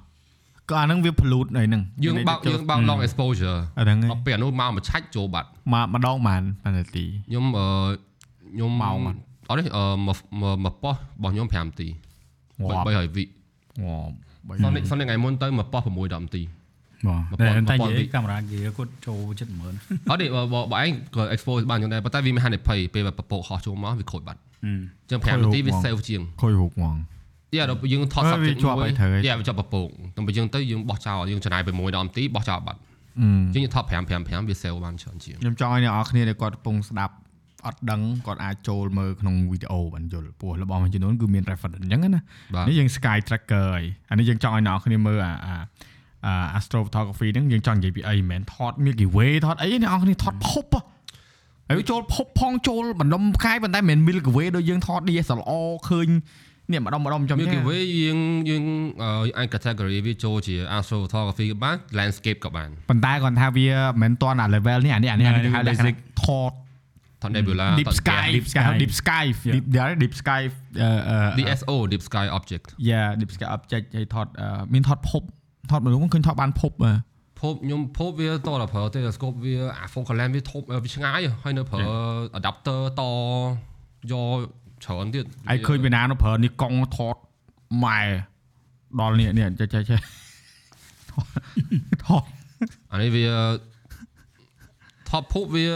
[0.74, 7.68] ក៏អាហ្នឹងវា pollute អីហ្នឹងយើងបើកយើងបើក long exposure អាហ្នឹងឯងដល់ពេលអានោះមកមួយឆាច់ចូលបាត់មកម្ដងបានប៉ុន្តែទីខ្ញុំអឺ
[8.54, 9.18] ខ្ញុំម៉ោងហ្នឹង
[9.50, 11.88] អត់ទេអឺមកមកមកប៉ោះរបស់ខ្ញុំ5នាទី
[12.60, 13.24] ងាប់300វិ
[13.84, 14.12] ងាប់
[14.48, 16.44] បីសនិចសនិចថ្ងៃមុនទៅមកប៉ោះ6 10នាទី
[17.08, 26.96] បងតែតែនិយាយកាមេរ៉ាហ្គីគាត់ចូលចិត្ត10000អត់ទេបើបើបើឯងក៏ expose បានយ៉ាងដែរប៉ុន្តែវាមានហានិភ័យពេលបើពពកហោះចូលមកវាខូចបាត់អញ្ចឹង5នាទីវា save ជាងខូចរូបហ្មង
[27.58, 32.80] យ៉ាដល់យើងថតអើ subject វាជាប់មួយឲ្យត្រូវហើយយ៉ាវាជាប់ពពកតែបើយើងទៅយើងបោះចោលយើងចំណាយไป1 10នាទីបោះចោលបាត់
[33.20, 33.94] អឺអញ្ចឹងយើងថត5 5
[34.30, 37.14] 5វា save បានច្រើនជាងខ្ញុំចង់ឲ្យអ្នកនរគ្នាដែលគាត់កំពុងស្ដាប់
[37.66, 42.22] អត់ដឹងគាត់អាចចូលមើលក្នុងវីដេអូបានយល់ព្រោះរបស់មួយចំនួនគឺមាន reference អញ្ចឹងណា
[42.56, 45.56] បាទនេះយើង sky tracker ហើយអានេះយើងចង់ឲ្យអ្នកនរគ្នាមើលអាអា
[46.26, 50.82] អា astro photography ហ្នឹងយើងចង់និយាយពីអីមិនមែនថត Milky Way ថតអីទេអ្នកនរគ្នាថតភពហ៎
[51.70, 56.08] ហើយចូលភពផងចូលបណ្ដុំផ្កាយប៉ុន្តែមិនមែន Milky Way ដូចយើងថត DSLR ឃើញ
[56.73, 58.19] នេះម្ដុំម្ដុំចំ Milky ទេ Way យើង
[58.51, 58.65] យើង
[59.03, 63.69] អឺអាច category វាចូលជា astro photography ក៏បាន landscape ក៏បាន ប៉ុន្តែគាត់ថាវា
[64.03, 65.95] មិនមែនតន់អា level នេះអានេះអានេះអានេះហៅ basic
[66.25, 66.53] ថត
[67.23, 70.43] ថត nebula deep ថត sky deep deep sky sky deep sky deep there deep sky
[70.83, 75.23] អឺអឺ DSO deep sky object yeah deep sky object ឲ្យថតអឺមានថតភព
[75.71, 76.99] ថតមនុស្សឃើញថតបានភពបាទ
[77.41, 81.79] ភពខ្ញុំភពវាតដល់ប្រើ telescope វាអា focal length វាធំវាឆ្ងាយហើយនៅប្រើ
[82.39, 83.03] adapter ត
[84.13, 84.39] យក
[84.86, 87.16] ច្រើនទៀតឯឃើញពីណានោះប្រើនេះកង់ថត
[87.84, 88.02] ម៉ែ
[89.00, 90.00] ដល់នេះនេះចេះចេះចេះ
[92.06, 92.24] ថត
[92.92, 93.26] អានេះវា
[95.10, 95.68] ថតភពវា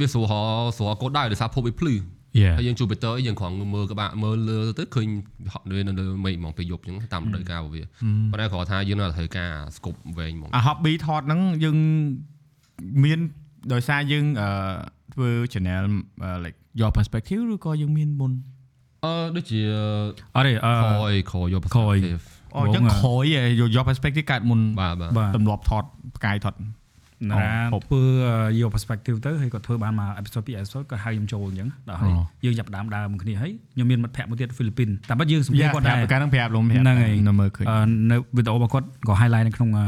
[0.00, 0.32] វាស្រួលហ
[0.76, 1.94] ស្រួលកូដដែរដោយសារភពវាភ្លឺ
[2.40, 5.06] yeah ហើយយើង Jupiter យើងគ្រាន់មើលក្បាក់មើលលើទៅឃើញ
[5.52, 7.82] ហក់នៅលើមេឃហ្មងពេលយប់អញ្ចឹងតាមរដូវកាលរបស់វា
[8.30, 11.76] ប៉ុន្តែគ្រាន់ថាយើងនៅតែត្រូវការ scope វែងហ្មងអា hobby ថតហ្នឹងយើង
[13.04, 13.18] មាន
[13.72, 14.48] ដោយសារយើងអឺ
[15.12, 15.84] ធ្វើ channel
[16.22, 18.32] អឺ like your perspective ឬក៏យើងមានមុន
[19.04, 19.60] អឺដូចជា
[20.36, 22.22] អត់ទេអឺខយខយយកខយ perspective
[22.54, 25.84] អូអញ្ចឹងបងក្រោយឯង your perspective កើតមុនបាទបាទបាទទម្លាប់ថត
[26.16, 26.54] ផ្កាយថត
[27.30, 27.36] ណា
[27.74, 28.02] អូធ្វើ
[28.60, 37.78] យក perspective ទៅហើយគាត់ធ្វើបានមក episode 2 episode ក៏ហៅខ្ញុំចូលអញ្ចឹងដល់ហើយអូយើងចាប់ផ្ដើមដើរមួយគ្នាហើយខ្ញុំមានមិត្តភក្តិមួយទៀតហ្វីលីពីនតែបាត់យើងសម្ភារយ៉ាគាត់គាត់ដែរដែរកាលហ្នឹងប្រាប់លំប្រាប់ហ្នឹងហើយនៅមើលឃើញអឺ
[38.10, 39.86] នៅវីដេអូរបស់គាត់ក៏ highlight នៅក្នុងអឺ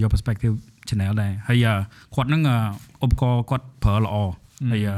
[0.00, 0.54] your perspective
[0.88, 1.74] channel ដែរហើយអឺ
[2.14, 2.56] គាត់ហ្នឹងអឺ
[3.04, 4.14] ឧបករណ៍គាត់ប្រើល្អ
[4.72, 4.96] ហើយអឺ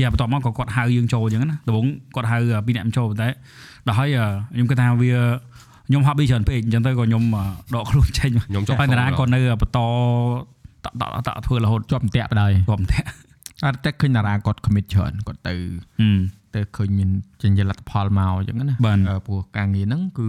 [0.00, 2.36] យ៉ាបន្ទាប់មកក៏គាត់ហៅយើងចូលអញ្ចឹងណាដំបូងគាត់ហៅ
[2.66, 3.28] ពីរអ្នកចូលប៉ុន្តែ
[3.86, 5.12] ដល់ហើយអឺខ្ញុំគិតថាវា
[5.88, 7.44] ខ្ញុំ hobby ច្រើនពេកអញ្ចឹងទៅក៏ខ្ញុំអឺ
[7.74, 9.78] ដកខ្លួនចេញខ្ញុំចង់ហើយតារាគាត់នៅបន្ត
[10.84, 13.00] តតតធ្វើរហូតជាប់អន្ទាក់បណ្ដោយគាត់មិនតែ
[13.66, 15.54] អត់តែឃើញតារាគាត់ commit ច្រើនគាត់ទៅ
[16.00, 16.18] ហឹម
[16.54, 17.10] ទៅឃើញមាន
[17.42, 20.28] ចេញលទ្ធផលមកអញ្ចឹងណាបាទអឺព្រោះការងារហ្នឹងគឺ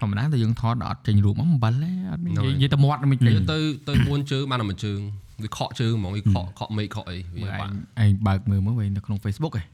[0.00, 3.58] ធម្មតាតែយើងថតអត់ចេញរូបមកអំបិលទេអត់មាននិយាយនិយាយតែមាត់មិនចេញទៅ
[3.88, 5.00] ទៅ4ជើងបានតែមួយជើង
[5.42, 7.74] វាខកជើងហ្មងវាខកខកមេឃខកអីវាមើលបាឯក់ង
[8.04, 9.66] ឯងបើកមើលមកវិញនៅក្នុង Facebook ឯង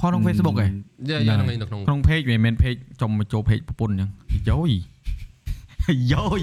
[0.00, 0.70] ផក្នុង Facebook ឯង
[1.08, 4.10] យ៉ាយ៉ាហ្នឹងឯងនៅក្នុងក្នុង page វាមិនមែន page ចំមកចូល page ប្រពន្ធអញ្ចឹង
[4.50, 4.70] យោយ
[6.12, 6.42] យោយ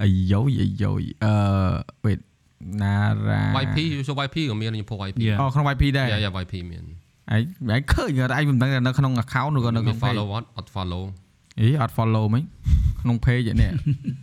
[0.00, 1.34] អាយោយអាយោយអឺ
[2.04, 2.20] wait
[2.82, 2.96] ណា
[3.28, 3.76] រ៉ា YP
[4.08, 11.02] ចូល YP ក៏មានខ្ញុំផុស YP យ៉ាអូក្នុង YP ដែរយ៉ាយ៉ា YP មានឯងឯងឃើញគាត់ឯងមិនដឹងថានៅក្នុង account ឬក៏នៅនៅក្នុង page follow អត់អត់ follow
[11.60, 12.42] អីអត់ follow មិញ
[13.00, 13.70] ក្នុង page នេះ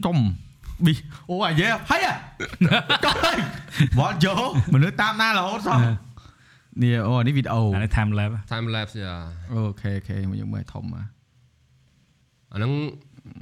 [0.05, 0.17] ចំ
[0.83, 0.93] ប៊ី
[1.29, 2.07] អូអាយេហើយ
[3.05, 3.37] ចុះហើយ
[3.99, 4.33] វត្តយោ
[4.73, 5.79] មនុស្សតាមណារហូតសោះ
[6.81, 9.15] នេះអូនេះវីដេអូអានេះ time lapse time lapse យ៉ា
[9.53, 11.05] អូខេអូខេមកយើងមើលធំមក
[12.51, 12.71] អាហ្នឹង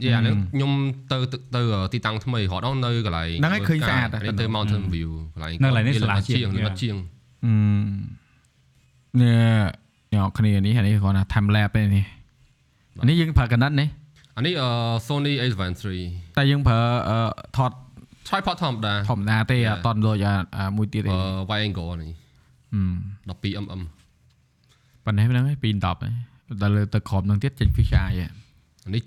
[0.03, 0.71] យ៉ាអាហ្នឹងខ្ញុំ
[1.11, 1.61] ទៅទៅទៅ
[1.93, 6.95] ទីតាំងថ្មីរហូតដល់នៅកន្លែងហ្នឹងឯងឃើញស្អាតនេះទៅ Mountain View កន្លែងនៅកន្លែងនេះវាស្លាលិតជាជាងងលិតជាង
[7.45, 7.53] អឺ
[9.21, 9.39] នេះ
[10.13, 12.05] អ្នកគ្នានេះអានេះគាត់ថា time lapse ទេនេះ
[13.01, 13.87] អានេះយើងប្រើកណិតនេះ
[14.37, 14.69] អានេះអឺ
[15.07, 15.97] Sony A7 III
[16.37, 16.79] តែយើងប្រើ
[17.09, 17.17] អឺ
[17.57, 17.71] ថត
[18.29, 19.73] tripod ធម្មតាធម្មតាទេ Yeah.
[19.73, 21.19] អត់តន់ដូចអាអាមួយទៀតទេអឺ
[21.49, 22.11] wide angle នេះ
[22.73, 22.95] ហឹម
[23.29, 23.83] 12 mm
[25.05, 25.77] ប៉ុណ្ណេះហ្នឹងឯង2 10ឯង
[26.61, 28.31] តែលើទៅក្រោមហ្នឹងទៀតចេញ fish eye ឯង
[28.85, 29.03] អានេះ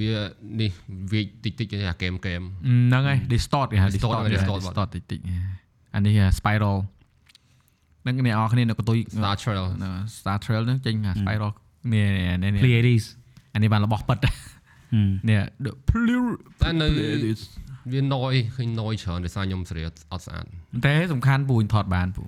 [0.00, 0.10] វា
[0.60, 0.70] នេះ
[1.12, 5.20] វាតិចតិចអាហ្គេមហ្គេមហ្នឹងហើយ distort គេហៅ Distort distort គេហៅ distort distort តិចតិច
[5.94, 6.76] អានេះ spiral
[8.02, 9.64] ហ្នឹងអ្នកនរគ្នានៅកតុយ Star Trail
[10.18, 11.50] Star Trail ហ្នឹងចេញអា spiral
[11.92, 12.06] នេះ
[12.42, 13.04] នេះនេះ Pleiades
[13.54, 16.24] អានេះបានរបស់ពិតហឹមនេះ the Plur
[16.62, 16.88] តែនៅ
[17.92, 19.96] វា noise ឃើញ noise ច្រើនដោយសារខ្ញុំសេរីអត់
[20.26, 20.44] ស្អាត
[20.84, 22.24] តែសំខាន់ពូថតបានពូ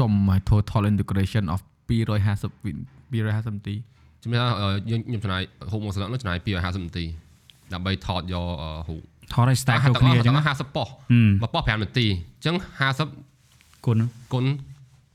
[0.00, 0.12] ចំ
[0.50, 3.74] total integration of 250 250នាទី
[4.22, 7.04] ជំនឿថាអឺខ្ញុំខ្ញុំចំណាយហូបមួយស្លឹកនោះចំណាយ250នាទី
[7.72, 9.00] ដើម្បីថតយកអឺហូប
[9.32, 12.56] ថតឲ្យ stack ចូលគ្នាអញ្ចឹងទាំង50ប៉ុសហឹមមួយប៉ុស5នាទីអញ្ចឹង
[13.20, 13.98] 50គុណ
[14.32, 14.44] គុណ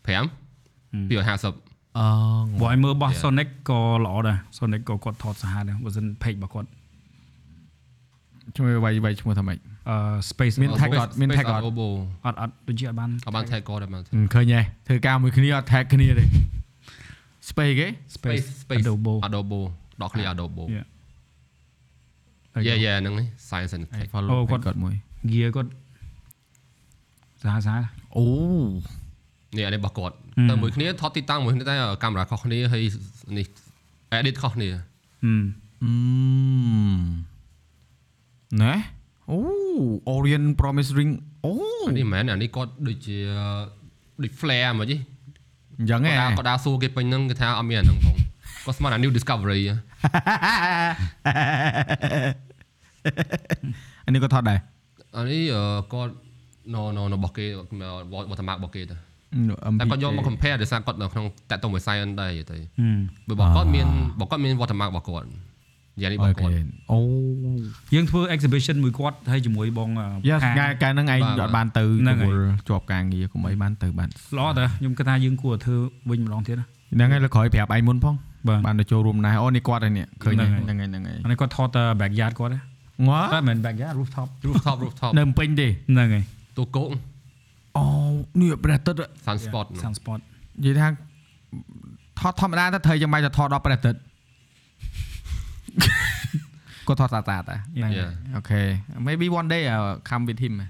[0.08, 0.12] 5
[1.10, 1.69] 250
[2.00, 2.08] អឺ
[2.62, 3.22] បើឲ្យមើលរបស់ Yeah.
[3.24, 6.70] Sonic ក៏ល្អដែរ Sonic ក៏គាត់ថតសាហាវដែរបើមិន page របស់គាត់
[8.56, 9.58] ឈ្មោះវាយវាយឈ្មោះថាម៉េច
[9.90, 9.96] អឺ
[10.32, 11.88] space មាន tag អត់មាន tag អត់អូបូ
[12.26, 14.02] អត់អត់ដូចជាអត់បានអត់បាន tag ក៏ដែរបាន
[14.34, 16.26] ឃើញហ៎ធ្វើការមួយគ្នាអត់ tag គ្នាទេ
[17.50, 19.60] space គេ space space Adobe Adobe
[20.02, 20.86] ដកគ្នា Adobe Yeah.
[22.68, 24.94] យ៉ាយ៉ាហ្នឹងនេះ Science and ឯ Tech follow អូ page គាត់គាត់មួយ
[25.32, 25.70] gear គាត់
[27.42, 27.84] សាហាវសាហាវ
[28.18, 28.26] អូ
[29.58, 32.84] នេះអានេះរបស់គាត់ហឹមតែមួយគ្នាថតទីតាំងមួយគ្នាតែកាមេរ៉ាខុសគ្នាហើយ
[33.38, 33.46] នេះ
[34.18, 34.80] edit ខុសគ្នាហឹ
[35.40, 35.44] ម
[35.84, 38.74] អឺណែ
[39.32, 39.38] អូ
[40.08, 41.12] អូ Orient Promise Ring
[41.46, 41.52] អូ
[41.88, 43.18] អានេះមិនមែនអានេះគាត់ដូចជា
[44.24, 44.98] ដូច flare មកជី
[45.80, 49.76] អញ្ចឹងគាត់ហ៎ដើរគាត់ដើរសួរគេពេញហ្នឹងគេថាអត់មានអាហ្នឹងផងគាត់ស្មានអា new discovery ហ៎
[54.06, 54.60] អានេះក៏ថតដែរ
[55.18, 56.14] អានេះអឺគាត់
[56.74, 59.09] នៅនៅនៅរបស់គេវត្តមារបស់គេទៅ
[59.80, 65.28] តែគាត់យកមក compare ដោយសារគាត់នៅក្នុងតាក់ទងមួយ science ដែរនិយាយទៅហឹមបើរបស់គាត់មានរបស់គាត់មានវត្តមារបស់គាត់
[66.02, 66.54] យ៉ាងនេះរបស់គាត់
[66.92, 67.00] អូ
[67.96, 75.78] យើងធ្វើ exhibition មួយគាត់ហើយជាមួយបងអឺ Yes ខាងកាលកាលហ្នឹងឯងបាទអត់បានទៅហ្នឹងហើយរវល់ជាប់ការងារកុំអីបានទៅបានល្អតើខ្ញុំគិតថាយើងគួរតែធ្វើ
[76.10, 78.16] វិញម្ដងទៀតណាហ្នឹងហើយលើក្រោយប្រាប់ឯងមុនផង
[78.48, 82.60] បាទបានទៅចូលរួមដែរអូនេះគាត់ហើយនេះឃើញហ្នឹងហ្នឹងហើយហើយហ្នឹងហើយហ្នឹងហើយអានេះគាត់ថតតែ backyard គាត់ណា
[83.08, 86.24] ងើអត់មិនមែន backyard rooftop rooftop rooftop នៅភ្នំពេញទេហ្នឹងហើយ
[86.58, 86.88] ទូកោក
[87.78, 87.86] អូ
[88.40, 90.20] នេះព្រះទឹកនិ sun spot ហ្នឹង sound spot
[90.66, 90.88] យាយថា
[92.20, 93.96] ថតធម្មតាទៅត្រូវចាំបាច់ទៅថតដល់ព្រះទឹក
[96.88, 98.62] គាត់ថតសាតាតា Yeah អូខេ
[99.08, 100.68] maybe one day I'll come with him ណែ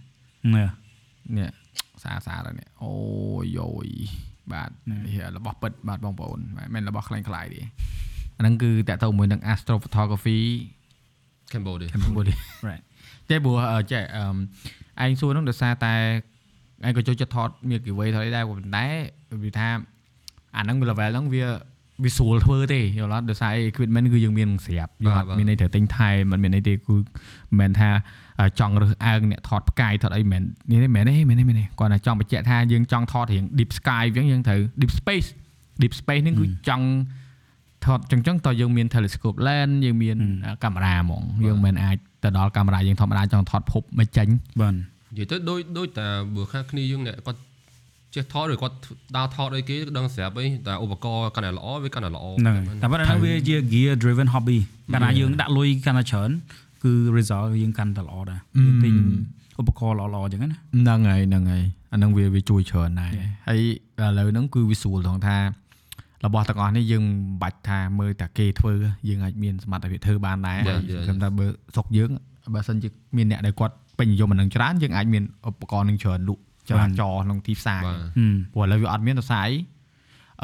[1.37, 1.49] នេះ
[2.03, 2.91] សាសាដល់នេះអូ
[3.57, 3.91] យយ
[4.51, 7.61] បាទនេះរបស់ពិតបាទបងប្អូនមិនមែនរបស់ខ្លាំងខ្លាយទេ
[8.37, 10.39] អាហ្នឹងគឺតាក់ទងមួយនឹង astro photography
[11.51, 12.37] Cambodia Cambodia
[12.67, 12.83] right
[13.29, 14.03] តែព្រោះអឺចេះ
[14.99, 15.93] អឺឯងសួរហ្នឹងដោយសារតែ
[16.85, 18.85] ឯងក៏ចូលចិត្តថត Milky Way ថតអីដែរប៉ុន្តែ
[19.43, 19.69] វាថា
[20.55, 21.45] អាហ្នឹង level ហ្នឹងវា
[22.03, 27.89] វាស្រួលធ្វើទេយល់អត់ដោយសារ equipment គឺយើងមាននឹងស្រាប់យល់អត់មានន័យត្រូវទិញថែមិនមានន័យទេគឺមិនមែនថា
[28.59, 35.27] ចង់រើសអើងអ្នកថតផ្កាយថតអីមិនមែននេះមែនទេមែនទេមែនទេគាត់ថាចង់បញ្ជាក់ថាយើងចង់ថតរៀង deep sky អញ្ចឹងយើងត្រូវ deep space
[35.81, 36.85] deep space ហ្នឹងគឺចង់
[37.85, 40.17] ថតអញ្ចឹងតើយើងមាន telescope lens យើងមាន
[40.63, 44.27] កាមេរ៉ាហ្មងយើងមិនអាចទៅដល់កាមេរ៉ាយើងធម្មតាចង់ថតភពមកចេញ
[44.61, 44.75] បាទ
[45.11, 47.39] និយាយទៅដូចដូចតែបើខាងគ្នាយើងអ្នកគាត់
[48.15, 48.75] ចេះថតឬគាត់
[49.17, 54.59] ដើរថតអីគេដឹងស្រាប់អីតែឧបករណ៍កាន់តែល្អវាកាន់តែល្អហ្នឹងហើយតែប៉ុន្តែហ្នឹងវាជា gear driven hobby
[54.93, 56.29] កាលណាយើងដាក់លុយកាន់តែច្រើន
[56.83, 58.93] គឺ result យើងកាន់តែល្អដែរយើងទិញ
[59.59, 63.11] ឧបករណ៍ល្អៗអញ្ចឹងណាហ្នឹងហើយហ្នឹងហើយអាហ្នឹងវាវាជួយច្រើនដែរ
[63.47, 63.61] ហើយ
[64.01, 65.37] ឥឡូវហ្នឹងគឺវាស្រួលត្រង់ថា
[66.25, 68.73] របស់ទាំងអស់នេះយើងមិនបាច់ថាមើលតែគេធ្វើ
[69.09, 71.45] យើងអាចមានសមត្ថភាពធ្វើបានដែរ Yeah, yeah, ខ្ញុំថាបើ
[71.75, 72.09] ស្រុកយើង
[72.53, 79.55] បើសិនជាមានអ្នកដែលគាត់ ពេញនិយមអានឹងច្រើនយើងអាចមានឧបករណ៍នឹងច្រើនលក់ច្រើនចរក្នុងទីផ្សារបាទហឹមព្រោះឥឡូវវាអត់មានដោយសារអី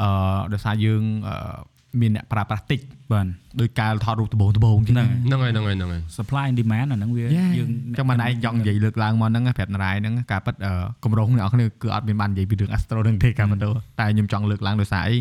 [0.00, 0.08] អឺ
[0.52, 1.58] ដោយសារយើងអឺ
[2.00, 2.80] មានអ្នកប្រើប្រាស់តិច
[3.12, 3.26] បាទ
[3.60, 7.28] ដោយការថតរូបដំបូងដំបូងហ្នឹងហ្នឹងហើយហ្នឹងហើយហ្នឹងហើយ supply and demand អាហ្នឹងវាយើ
[7.58, 10.56] យើងងចឹងមិនឯងចង់និយាយលើកឡើងមកហ្នឹងប្រាប់នរ៉ៃហ្នឹងការប៉ັດ
[11.04, 15.16] កម្រងអ្នកនរគ្នាគឺអត់មានបាននិយាយពីរឿង Astro ហ្នឹងទេការមិនដូតែខ្ញុំចង់លើកឡើងដោយសារអី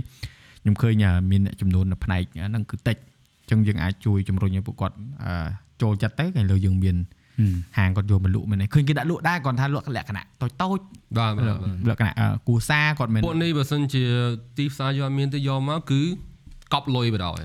[0.61, 2.97] ខ្ញុំឃើញមានអ្នកចំនួននៅផ្នែកហ្នឹងគឺតិច
[3.49, 4.95] ចឹងយើងអាចជួយជំរុញឲ្យពួកគាត់
[5.81, 6.95] ចូលចិត្តទៅគេលើយើងមាន
[7.39, 10.79] ហឹមហាងគាត់យកមកលក់មែនទេឃើញគេដាក់លក់ដែរគាត់ថាលក់លក្ខណៈតូចតូច
[11.17, 12.13] បាទបាទបាទលក្ខណៈ
[12.47, 14.03] គូសាគាត់មិនពួកនេះបើសិនជា
[14.57, 16.01] ទីផ្សារយកមានទៅយកមកគឺ
[16.73, 17.43] កប់លុយបដ ாய்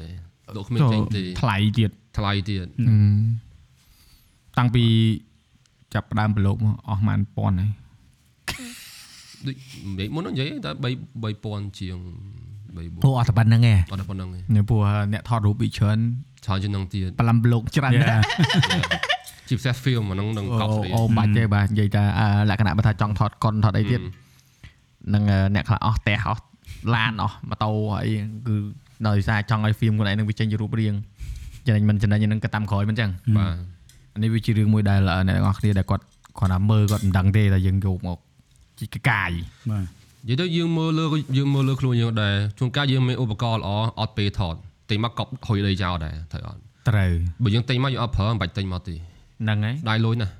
[0.56, 2.66] លោកគ្មានចេញទេថ្លៃទៀតថ្លៃទៀត
[4.58, 4.84] តាំងពី
[5.94, 7.70] ចាប់ផ្ដើមប្រឡូកមកអស់ម៉ានពាន់ហើយ
[9.46, 11.96] ដូចនិយាយមុនហ្នឹងនិយាយតែ3 3000ជាង
[12.70, 14.82] 3អូអត់តែប៉ុណ្្នឹងឯងអត់តែប៉ុណ្្នឹងទេនៅព្រោះ
[15.12, 15.98] អ្នកថតរូបពីច្រើន
[16.44, 18.22] ច្រើនជាងហ្នឹងទៀតប្រឡំប្រឡូកច្រើនណាស់
[19.50, 24.00] ជាពិសេស film អាហ្នឹងនឹងកប់អូស្រីអូបាច់ទេបាទនិយាយតែអឺលក្ខណៈបើថាចង់ថតកុនថតអីទៀត
[25.14, 26.42] នឹងអឺអ្នកខ្លះអស់ផ្ទះអស់
[26.94, 27.70] ឡានអស់ម៉ូតូ
[28.02, 28.12] អី
[28.46, 28.54] គឺ
[29.08, 30.94] ដោយសារចង់ឲ្យហ្វៀមខ្លួនឯងនឹងវាចេញជារូបរាង
[31.66, 33.54] ចំណេញមិនចំណេញហ្នឹងក៏តាមក្រោយមិនចឹងបាទ
[34.14, 34.98] អានេះវាជារឿងមួយដែល
[35.28, 36.04] អ្នកទាំងអស់គ្នាដែលគាត់
[36.38, 38.18] គាត់ថាមើលគាត់មិនដឹងទេតែយើងយកមក
[38.80, 39.30] ជីកកាយ
[39.70, 39.84] បាទ
[40.28, 41.04] និយាយទៅយើងមើលលើ
[41.36, 43.70] យើងមើលលើខ្លួនយើងដែរជួនកាលយើងមានឧបករណ៍ល្អ
[44.00, 44.54] អត់ពេលថត
[44.90, 47.12] ទិញមកកប់ហុយដីចោលដែរត្រូវអត់ត្រូវ
[47.44, 48.94] បើយើងទិញមកយើងអត់ប្រើមិនបាច់ទិញមកទេ
[49.42, 50.32] ហ្នឹងហើយដៃលុយណាស់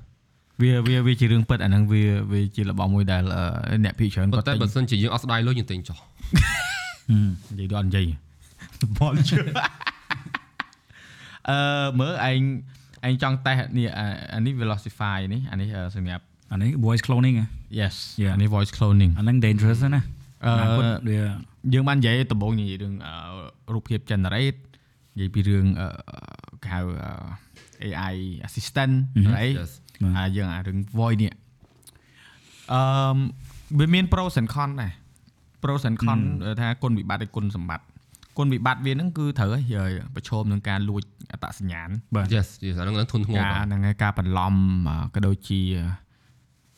[0.61, 7.29] វាវាវាជារឿងពិតអាហ្នឹងវាវាជារបស់មួយដែលអឺអ្នកភីច្រើនប៉ុគាត់ន្តែទិញបើសិនជាយើងអត់ស្ដាយលុយយើងទិញចោះហឹម
[7.59, 8.05] និយាយទៅអត់និយាយ
[8.97, 9.37] បលជឿ
[11.49, 11.57] អឺ
[11.99, 12.41] មើលឯង
[13.07, 17.45] ឯងចង់តេស្តនេះអាអានេះ Velocify នេះអានេះអឺសម្រាប់អានេះ voice cloning ហ៎
[17.79, 18.33] yes Yeah.
[18.35, 20.07] អានេះ voice cloning អាហ្នឹង dangerous ណាស់
[20.45, 21.19] អឺណាគាត់វា
[21.73, 23.13] យើងបាននិយាយដំបូងនិយាយរឿងអឺ
[23.73, 24.59] រូបភាព generate
[25.13, 25.87] និយាយពីរឿងអឺ
[26.63, 27.11] គេហៅអឺ
[27.87, 28.15] AI
[28.47, 28.93] assistant
[29.37, 29.71] អី Yes
[30.17, 31.33] អាយើងអារឿង voice នេះ
[32.73, 33.17] អឺម
[33.79, 34.91] វាមាន pros and cons ដែរ
[35.63, 36.23] pros and cons
[36.61, 37.85] ថាគុណវិបត្តិនិងគុណសម្បត្តិ
[38.37, 44.53] គុណវិបត្តិវាហ្នឹងគឺត្រូវឲ្យប្រឈមនឹងការលួចអត្តសញ្ញាណបាទ Yes yes អាហ្នឹងហ្នឹងធន់ធ្ងរការបាទហ្នឹងហើយការបន្លំ
[44.89, 45.61] អឺក៏ដូចជា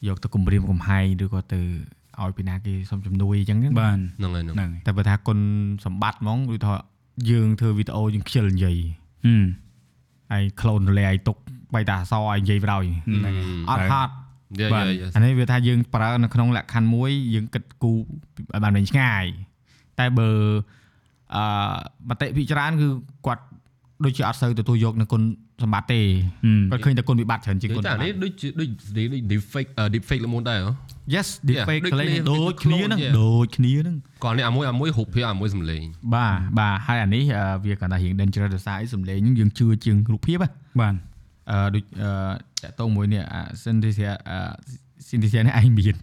[0.07, 1.61] យកទៅគម្រាមកំហែងឬក៏ទៅ
[2.21, 5.37] ឲ្យពីណាគេសុំជំនួយអញ្ចឹងណាបាទហ្នឹងហើយហ្នឹងហ្នឹងតែបើថាគុណ
[5.85, 6.73] សម្បត្តិហ្មងគឺថា
[7.31, 8.77] យើងធ្វើវីដេអូយើងខ្ជិលនិយាយ
[10.33, 11.37] ហឹមហើយ clone រលែឲ្យទុក
[11.75, 13.35] បៃតាអសឲ្យនិយាយប្រយហ្នឹង
[13.69, 14.13] អត់ហត់
[14.59, 17.97] យេបាទយេយេអានេះវាថាយើងប្រើនៅក្នុងលក្ខខណ្ឌមួយយើងគិតគូរ
[18.53, 19.25] ឲ្យបានវិញឆ្ងាយ
[19.99, 20.29] តែបើ
[21.35, 21.43] អឺ
[22.09, 22.87] មតិពិចារណាគឺ
[23.25, 23.43] គាត់
[24.05, 25.21] ដូចជាអត់សូវទទួលយកនៅគុណ
[25.63, 26.01] សម្បត្តិទេ
[26.71, 28.69] គាត់ឃើញតែគុណវិបត្តិច្រើនជាងគុណតែសម្បនេះត្តិដូចជាដូច
[29.31, 30.71] deepfake deepfake ល្មូនដែរហ៎
[31.15, 33.13] Yes deepfake ដូចកលេងគ្នាដូចគ្នាហ្នឹង Yeah.
[33.21, 35.83] ដូចគ្នាហ្នឹងគាត់នេះអាមួយអាមួយរូបភាពអាមួយសំឡេង
[36.15, 40.49] បាទបាទហើយអានេះអឺវាគាត់ថារៀង dangerous ដោយសារអីសំឡេងហ្នឹងយើងជឿជាងរូបភាពហ៎
[40.81, 40.95] បាទ
[41.51, 42.09] អឺដូចអឺ
[42.63, 44.37] តកតងមួយនេះអា synthesia អឺ
[45.07, 45.95] synthesia នេះឯងមាន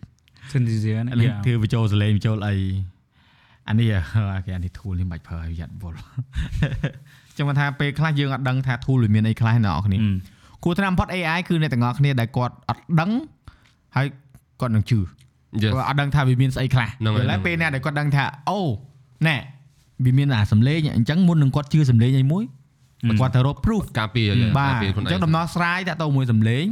[0.52, 1.38] synthesia ឥណាឡូវ Yeah.
[1.44, 2.54] ធ្វើបញ្ចូលសលេងបញ្ចូលអី
[3.68, 3.88] អានេះ
[4.34, 5.98] អឺគេអានេះ tool នេះមិនបាច់ប្រើឲ្យយ៉ាត់វល់
[7.40, 10.10] ចឹងមកថាពេលខ្លះយើងអត់ដឹងថា tool វាមានអីខ្លះអ្នកនរគ្នាអឺ
[10.64, 13.10] គួរតាមផុត AI គឺអ្នកទាំងអស់គ្នាដែលគាត់អត់ដឹង
[13.96, 14.06] ហើយ
[14.60, 15.00] គាត់នឹងជឿ
[15.62, 18.58] Yes គាត់អត់ដឹងថាវាមានស្អីខ្លះហ្នឹងហើយឥឡូវហ្នឹងពេលណាដែលគាត់ដឹងថាអូ
[19.26, 19.36] ណែ
[20.04, 22.42] វាមានអាសំឡេងអញ្ចឹងមុននឹងគាត់ជឿសំឡេងអីមួយ
[23.20, 24.28] គាត់ទៅរក proof ការពារ
[24.58, 26.64] បាការទពារអខ្លួនញ្ចឹងឯងដំណោះស្រាយតាក់ទងមួយសំឡេង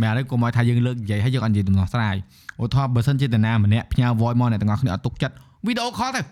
[0.00, 2.16] មែនឥឡូវកុំឲ្យថាយើងលើកនិយាយហើយយើងអត់និយាយដំណោះស្រាយ
[2.62, 5.34] ឧទាហរណ៍បើសិនជាតាណាម្នាក់ផ្ញើ voice មកអ្នកទាំងអស់គ្នាអត់ទុកចិត្ត
[5.66, 6.22] វីដេអូ call ទៅ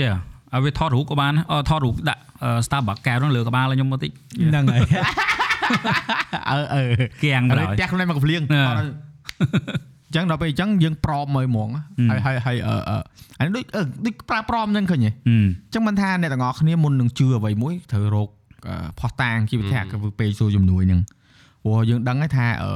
[0.00, 0.31] Yeah ឲ្យ
[0.64, 4.10] វាថតរូបក៏បានអឺថតរូបដាក់អឺ Starbucks កែវហ្នឹងលើក្បាលឲ្យខ្ញុំមកតិច
[4.50, 4.80] ហ្នឹងហើយ
[6.50, 6.84] អឺអឺ
[7.22, 8.88] គៀងឥទៅឡូវហើយផ្ទះខ្លួនឯងមកកំភ្លៀងអឺអត់ឲ្យ
[9.50, 11.68] អញ្ចឹងដល់ពេលអញ្ចឹងយើងប្រមមកហ្មង
[12.10, 12.96] ហើយហើយហើយអឺអឺ
[13.38, 18.28] អានេះដូចអឺដូចប្រើប្រមអញ្ចឹងឃើញទេហឹមអញ្ចឹងមិនថាអ្នកទាំងអស់គ្នាមុននឹងជឿអ្វីមួយត្រូវរក
[18.68, 21.00] អឺផុសតាងជីវធៈគឺពេលសួរជំនួយហ្នឹង
[21.64, 22.72] ព្រោះយើងដឹងហើយថាអឺ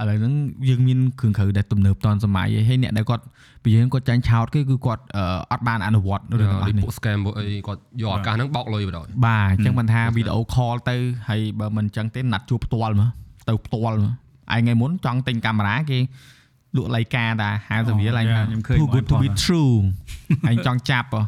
[0.00, 0.34] ឥឡូវហ្នឹង
[0.68, 3.24] យើងមានគ្រឿងក្រៅដែលទំនើបតាន់សម័យហើយអ្នកដែលគាត់
[3.64, 10.96] ពីយើងគាត់ចាញ់ឆោតគឺគឺគាត់អឺអត់បានអនុវត្តរឿងទាំងអស់ដូចនេះពួក scam ពួកអីគាត់យកឱកាសហ្នឹងបោកលុយបណ្ដោយបាទអញ្ចឹងមិនថាវីដេអូ call ទៅ
[11.28, 13.10] ហើយបើមិនអញ្ចឹងទេណាត់ជួបផ្ទាល់មើល
[13.48, 14.12] ទៅផ្ទាល់មើល
[14.54, 15.98] ឯងថ្ងៃមុនចង់ទិញកាមេរ៉ាគេ
[16.76, 19.74] លក់លៃការតា50រៀលឯងយ៉ាថាខ្ញុំឃើញ too good to be true
[20.50, 21.22] ឯងចង់ចាប់ហ៎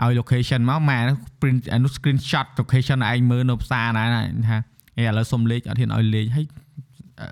[0.00, 0.98] ហឹមឲ្យ location មកម៉ែ
[1.40, 4.58] print អានោះ screenshot location ឯងមើលនៅផ្សារណាណាថា
[4.98, 6.46] អេឥឡូវសុំលេខអត់ហ៊ានឲ្យលេខហើយ
[7.20, 7.26] អឺ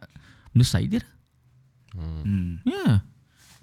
[0.55, 1.02] មនុស្សស្អីទៀត
[1.96, 2.07] ហឹ
[2.46, 2.84] មយ៉ា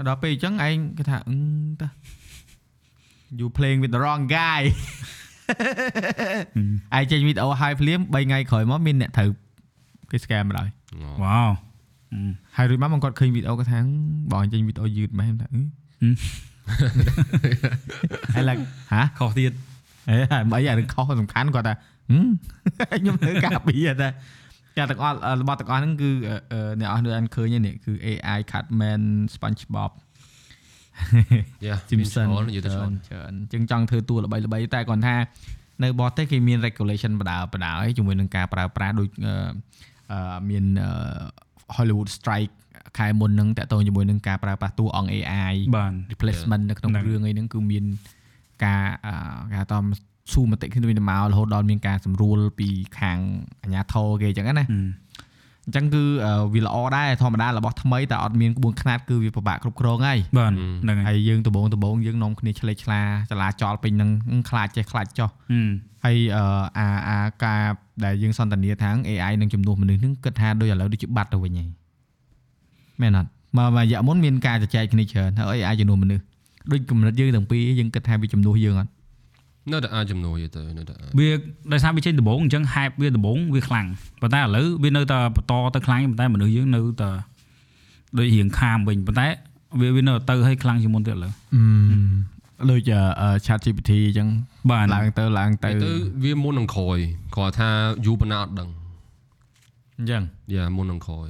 [0.07, 1.35] ដល់ពេលអញ្ចឹងឯងគេថាអឺ
[1.81, 1.87] តា
[3.39, 4.61] you playing with the wrong guy
[6.95, 9.29] ឯងចេញវីដេអូហើយភ្លាម3ថ្ងៃក្រោយមកមានអ្នកត្រូវ
[10.11, 10.69] គេ scam មកហើយ
[11.23, 11.49] វ៉ាវ
[12.57, 13.87] ហើយរួចមកមកគាត់ឃើញវីដេអូគាត់ថាហឹម
[14.31, 16.13] បងអញចេញវីដេអូយឺតមែនថាអឺហឹម
[18.33, 18.59] ហើយឡើង
[18.91, 19.51] ហាខុសទៀត
[20.09, 21.73] អេហើយមិនអីអារឿងខុសសំខាន់គាត់ថា
[22.09, 22.27] ហឹម
[22.91, 24.09] ខ្ញុំនៅការពីតែ
[24.77, 29.03] តែទាំងអស់របស់ទាំងអស់ហ្នឹងគឺអឺអឺអ្នកអស់នៅអានឃើញហ្នឹងនេះគឺ AI Catman
[29.35, 29.91] SpongeBob
[31.65, 34.41] យ៉ា Simpson និយាយទៅច្ឆ្លរើងនច្រើនអញ្ចឹងចង់ធ្វើតួល្បីៗ
[34.73, 35.15] តែគាត់ថា
[35.83, 39.33] នៅបរទេសគេមាន regulation បដាបដាហើយជាមួយនឹងការប្រើប្រាស់ដូចអឺ
[40.11, 40.91] អឺមានអឺ
[41.75, 42.53] Hollywood strike
[42.97, 47.85] ខែមុនហ្នឹងតាក់ទងជាមួយនឹងការប្រើប្រាស់តួអង្គ AI បាទ replacement នៅក្នុងហ្នឹងរឿងអីហ្នឹងគឺមាន
[48.65, 49.15] ការអឺ
[49.51, 49.77] គេហៅថា
[50.33, 52.67] ស៊ូមតិគ្នាទៅមករហូតដល់មានការសម្រួលពី
[52.99, 53.17] ខាង
[53.63, 54.87] អាជ្ញាធរគេអញ្ចឹងណាហឹម
[55.65, 60.51] អញ្ចឹងគឺអឺវាល្អដែរធម្មតារបស់ថ្មីតែអត់មានក្បួនខ្នាតគឺវាពិបាកគ្រប់គ្រងហើយបាទ
[60.83, 63.01] ហ្នឹងហើយហើយយើងដំបងដំបងយើងនាំគ្នាឆ្លេកឆ្លា
[63.31, 65.69] ចលាចលពេញហ្នឹងអឺខ្លាចចេះខ្លាចចោះហឹម
[66.05, 66.43] ហើយអឺ
[66.77, 67.61] អាអាការ
[68.05, 71.69] ដែលយើងសន្ទនាថា AI នឹងជំនួសមនុស្សហ្នឹងគិតថាដូចឥឡូវដូចជាបាត់ទៅវិញហើយ
[73.01, 76.23] មែនអត់មកមករយៈមុនមានការជជែកគ្នាច្រើនហើយ AI ជំនួសមនុស្ស
[76.71, 78.91] ដូចកម្រិតយើងទាំងពីរយើងគិតថាវាជំនួសយើងអត់
[79.69, 81.29] នៅតែអាចចំនួនយទៅនៅតែអាចវា
[81.71, 83.87] ដោយសារវាចេញដំបងអញ្ចឹង hype វាដំបងវាខ្លាំង
[84.21, 87.11] ប៉ុន្តែឥឡូវវានៅតែបន្តទៅខ្លាំងប៉ុន្តែមនុស្សយើងនៅតែ
[88.17, 89.27] ដូចរៀងខាមវិញប៉ុន្តែ
[89.81, 91.31] វាវានៅតែទៅឲ្យខ្លាំងជាងមុនទៀតឥឡូវ
[92.71, 92.91] ដូច
[93.21, 94.27] អឺ chat GPT អញ្ចឹង
[94.71, 95.91] បាទឡើងទៅឡើងទៅទៅ
[96.23, 96.97] វាមុននឹងក្រោយ
[97.35, 97.69] គាត់ថា
[98.05, 98.69] យូរប៉ុណ្ណាអត់ដឹង
[99.97, 101.29] អញ្ចឹងយ៉ាមុននឹងក្រោយ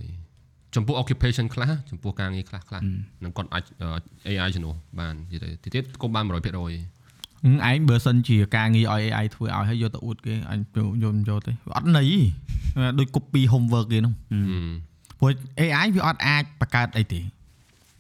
[0.75, 2.81] ចំពោះ occupation ខ្លះចំពោះការងារខ្លះខ្លះ
[3.23, 3.63] នឹងគាត់អាច
[4.27, 6.43] AI ជំនួសបាននិយាយទៅទៀតគុំបាន100%ហឹម
[7.43, 10.59] ឯងបើសិនជាការងារឲ្យ AI ធ្វើឲ្យហើយយកទៅអួតគេអញ
[11.03, 12.11] យកយកទៅអត់ន័យ
[12.99, 14.13] ដូច copy homework គេហ្នឹង
[15.19, 15.31] ព្រោះ
[15.61, 17.21] AI វាអត់អាចបង្កើតអីទេ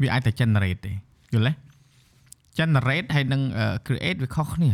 [0.01, 0.91] វាអាចតែ generate ទេ
[1.33, 1.51] យល់ទេ
[2.59, 4.71] generate ហើយនឹងអឺ create វាខុសគ្នា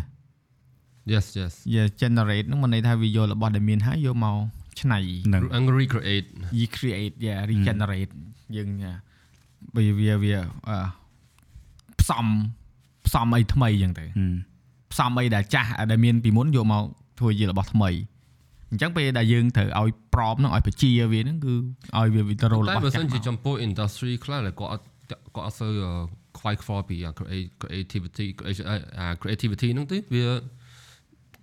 [1.11, 4.37] yes yes យា generate ហ្នឹងមិនន័យថាវាយករបស់ដែលមានហើយយកមក
[4.81, 8.11] ឆ្នៃហ្នឹង angry create យី create យា regenerate
[8.55, 8.93] យើងយ៉ា
[9.75, 10.35] វាវាវា
[10.69, 10.77] អឺ
[12.01, 12.25] ផ្សំ
[13.07, 14.35] ផ្សំអីថ្មីអញ្ចឹងទៅហឹម
[14.91, 16.83] ផ្សំអីដែលចាស់ដែលមានពីមុនយកមក
[17.19, 17.89] ធ្វើជារបស់ថ្មី
[18.71, 21.53] អញ្ចឹងពេលដែលយើងត្រូវឲ្យប្រមហ្នឹងឲ្យបជាវាហ្នឹងគឺ
[21.97, 24.83] ឲ្យវាវិតរោលតែរបស់បើចាសិនស់ជាមកចំពោះ industry ខ្លះដែលគាត់អត់
[25.35, 25.71] គាត់អត់សូវ
[26.39, 28.65] ខ្វាយខ្វល់ពី create creativity creation
[28.99, 30.27] អា creativity ហ្នឹងទៅវា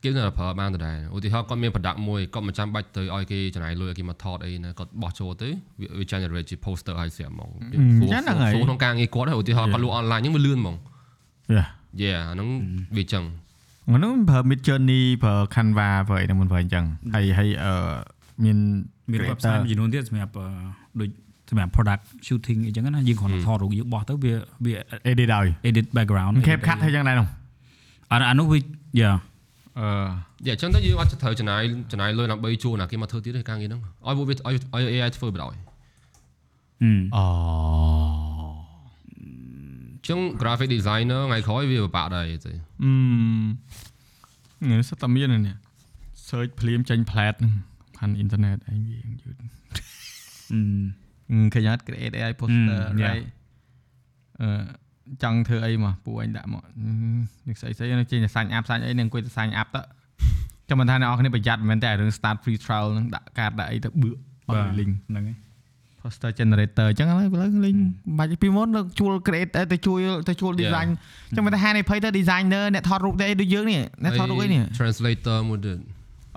[0.02, 5.48] គេនៅតែប្រើបានដដែលឧទាហរណ៍គាត់មាន product មួយគាត់មិនចាំបាច់ទៅឲ្យគេចំណាយលុយឲ្យគេមកថតអីណាគាត់បោះចូលទៅ
[5.80, 7.50] វា generate ជា poster ឲ្យស្រាប់ហ្មង
[8.54, 10.76] ចូលក្នុងការងារគាត់ឧទាហរណ៍គាត់លក់ online ហ្នឹងវាលឿនហ្មង
[11.54, 11.64] យ៉ា
[12.00, 12.48] យេអាហ្នឹង
[12.96, 13.24] វាចឹង
[13.88, 16.84] អានោះប្រើ Mid Journey ប្រើ Canva ប្រើអីហ្នឹងមិនប្រើអញ្ចឹង
[17.14, 17.72] ហើយហើយអឺ
[18.44, 18.58] មាន
[19.10, 20.46] មាន creator website មួយចំនួនទៀតសម្រាប់អឺ
[21.00, 21.08] ដូច
[21.50, 24.34] សម្រាប់ product shooting អីចឹងណាយើងគ្រាន់តែថតរូបយើងបោះទៅវា
[24.64, 24.74] វា
[25.10, 27.28] edit ឲ្យ edit background cap cut ហើយចឹងដែរនោះ
[28.12, 28.58] អាអានោះវា
[29.00, 29.10] យ៉ា
[29.78, 29.86] អឺ
[30.46, 35.54] យ៉ាអញ្ចឹងទៅយើងអត់ត្រូវចំណាយចំណាយលុយដើម្បីជួលណាគេមកធ្វើទៀតទេការងារហ្នឹងឲ្យពួកវាឲ្យឲ្យ AI ធ្វើបណ្ដោយ
[36.82, 42.52] អឺអូអញ្ចឹង graphic designer ថ្ងៃក្រោយវាពិបាកដែរទេ
[42.82, 45.56] អឺនេះសិតតែមាននេះ
[46.28, 47.52] search ភ្លាមចេញ plat ហ្នឹង
[47.98, 49.36] ខាងអ៊ីនធឺណិតអីវាយឺត
[50.52, 53.26] អឺឃើញអត់ create AI poster អឺ right
[54.40, 54.48] អឺ
[55.22, 56.64] ចង់ធ្វើអីមកពួកអញដាក់មក
[57.48, 59.82] នេះស្អីស្អីនឹងចេញតែសាញ់អាប់សាញ់អីនឹងអង្គុយតែសាញ់អាប់ទៅ
[60.68, 64.10] ចាំមិនថាអ្នកនរគ្នាប្រយ័ត្នមិនមែនតែរឿង start free trial នឹងដាក់កាតដាក់អីទៅបឺ
[64.48, 65.38] បើបាទ link ហ្នឹងហើយ
[66.04, 67.76] poster generator អញ្ចឹងឥឡូវឥឡូវលេង
[68.18, 69.98] បាច់ពីមុនទៅជួល create ទៅជួល
[70.28, 70.88] ទៅជួល design
[71.28, 75.78] អញ្ចឹងមិនថាហានេះភ័យទៅ designer អ្នកថតរូបទៅអីដូចយើងនេះអ្នកថតរូបអីនេះ translator មួយទៀត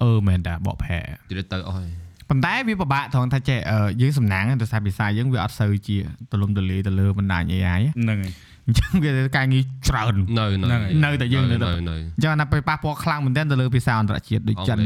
[0.04, 1.00] អឺមែនតាបកប្រែ
[1.30, 1.90] ទៀតទៅអស់ហើយ
[2.30, 5.98] ប៉ុន្តែវាពិបាកត្រង់ថាចេះអឺយើងសំណាងទៅសារភាសាយើងវាអត់សូវជា
[6.32, 8.34] ទលំទលាយទៅលើបណ្ដាញ AI ហ្នឹងហើយ
[8.68, 14.80] អញ្ចឹងវាការងារច្រើននៅនៅនៅតែយើងនៅនៅតែនៅអញ្ចឹងអាណាពេលប៉ះពាល់ខ្លាំងមែនទែនទៅលើភាសាអន្តរជាតិដូចចិន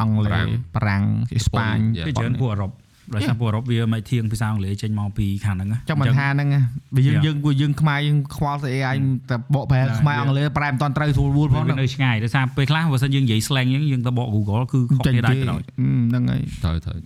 [0.00, 2.06] អង់គ្លេសចិនអង់គ្លេបារាំសងបារាំងអេស្ប៉ាញ Yeah.
[2.06, 2.70] គេច្រើនពួកអឺរ៉ុប
[3.14, 6.60] ដោយសារពួកអឺរ៉ុបវាមិនធៀងភាសាអង់គ្លេសចេញមកពីខាងហ្នឹងណាចង់មិនថាហ្នឹងណា
[6.96, 7.24] វាយើង Yeah.
[7.26, 8.96] យើងពួកយើងខ្មែរយើងខ្វល់ទៅ AI
[9.30, 9.96] តែបកប្រែ Yeah.
[10.00, 16.98] ខ្មែរអង់គ្លេសប្រែមិនតាន់ត្រូវស្រួលវល់ផងវានៅឆ្ងាយដោយសារពេលខ្លះបើសិនយើងនិយាយ slang អញ្ចឹងយើងទៅបក Google គឺខុសគ្នាដែរទៅដល់ហ្នឹងហើយត្រូវត្រូវ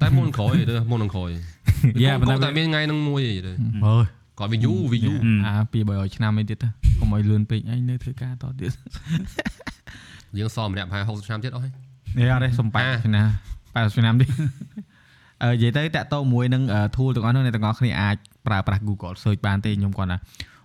[0.00, 1.30] តែមុនក្រោយទេមុននឹងក្រោយ
[2.02, 3.52] យ៉ាប៉ុន្តែតែមានថ្ងៃហ្នឹងមួយទេ
[3.86, 4.04] អើយ
[4.38, 5.16] គាត់វាយូរវាយូរ
[5.46, 6.68] អាពី300ឆ្នាំអីទៀតទៅ
[7.00, 8.72] កុំឲ្យលឿនពេកអីនៅធ្វើការតទៀត
[10.38, 11.72] យើងសមម្នាក់ប្រហែល60ឆ្នាំទៀតអស់ហើយ
[12.18, 13.26] នេះអត់ទេសំបាច់អាឆ្នាំ
[13.92, 14.95] 80ឆ្នាំទៀតអឺ
[15.42, 16.62] និយាយទៅតាក់ទងមួយនឹង
[16.96, 18.16] tool ទាំងអស់នោះអ្នកទាំងអស់គ្នាអាច
[18.46, 20.18] ប្រើប្រាស់ Google search បានទេខ្ញុំគាត់ថា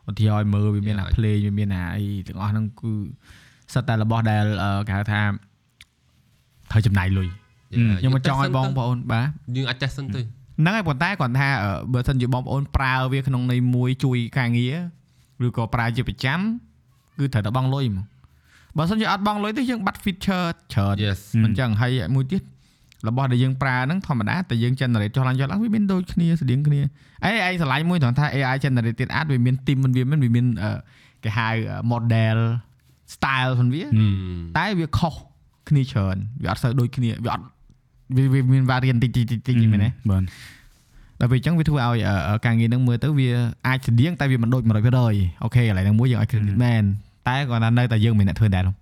[0.09, 2.93] ឧទាហរណ៍មើលវាមានអា play វាមានអាអីទាំងអស់ហ្នឹងគឺ
[3.73, 5.21] សិតតែរបស់ដែលអឺគេហៅថា
[6.71, 7.27] ត្រូវចំណាយលុយ
[7.99, 14.75] ខ្ញុំមកចង់ឲ្យបងប្អូនបាទយើងអាច test សិនទៅហ្នឹងហើយប៉ុន្តែគាត់ថាអឺបើសិនជាបងប្អូនប្រើវាក្នុងន័យមួយជួយការងារ
[15.45, 16.39] ឬក៏ប្រើជាប្រចាំ
[17.19, 18.05] គឺត្រូវតែបង់លុយហ្មង
[18.77, 22.41] បើសិនជាអត់បង់លុយទេយើងបាត់ feature ច្រើន yes មិនចឹងហើយមួយទៀត
[23.07, 26.79] របស់ដែលយើងប្រើហ្នឹងធម្មតាតែយើង generate ចុះឡើងចុះឡើងវាមានដូចគ្នាស្តៀងគ្នា
[27.23, 30.71] អីឯងឆ្លាញ់មួយត្រង់ថា AI generated art វាមាន team មិនវាមិនវាមានអឺ
[31.23, 31.49] គេហៅ
[31.91, 32.39] model
[33.13, 33.83] style ផងវា
[34.57, 35.13] តែវាខុស
[35.69, 37.45] គ្នាច្រើនវាអត់សូវដូចគ្នាវាអត់
[38.15, 40.23] វាវាមាន variant តិចតិចតិចតិចមែនទេបាទ
[41.19, 43.29] ដល់ពេលអញ្ចឹងវាធ្វើឲ្យអឺការងារហ្នឹងមើលទៅវា
[43.67, 46.83] អាចស្តៀងតែវាមិនដូច100%អូខេកន្លែងហ្នឹងមួយយើងឲ្យ credit មែន
[47.27, 48.75] តែគាត់ថានៅតែយើងមិនអ្នកធ្វើដែរនោះ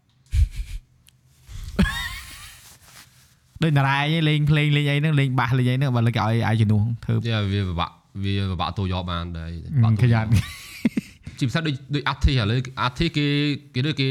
[3.64, 7.92] ដូចតារាឯងលេងភ្លេងលេងអីហ្នឹងលេងបាសលេងអីហ្នឹងបើលើកឲ្យឲ្យជំនួសធ្វើយ៉ាវាពិបាក
[8.24, 9.50] វាពិបាកទៅយកបានដែរ
[10.02, 10.30] ខយ៉ាត់
[11.40, 13.28] ជាពិសេសដូចដូច artist ឥឡូវ artist គេ
[13.74, 14.10] គេដូចគេ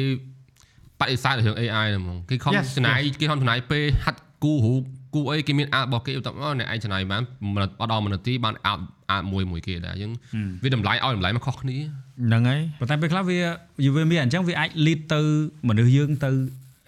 [1.01, 4.83] បដិសេធរឿង AI ហ្នឹងហ្មងគេខំ Yes, ចំណាយគេខំចំណាយពេលហាត់គូរូប
[5.15, 7.23] គូអីគេមានអាតរបស់គេទៅអូអ្នកឯងចំណាយបាន
[7.55, 8.79] មិនអត់ដល់មួយនាទីបានអាត
[9.11, 10.13] អាតមួយមួយគេដែរយើង
[10.63, 11.79] វាតម្លៃឲ្យតម្លៃមកខុសគ្នា
[12.27, 13.39] ហ្នឹងហើយប៉ុន្តែពេលខ្លះវា
[13.97, 15.21] វាមានអញ្ចឹងវាអាច lead ទៅ
[15.69, 16.31] មនុស្សយើងទៅ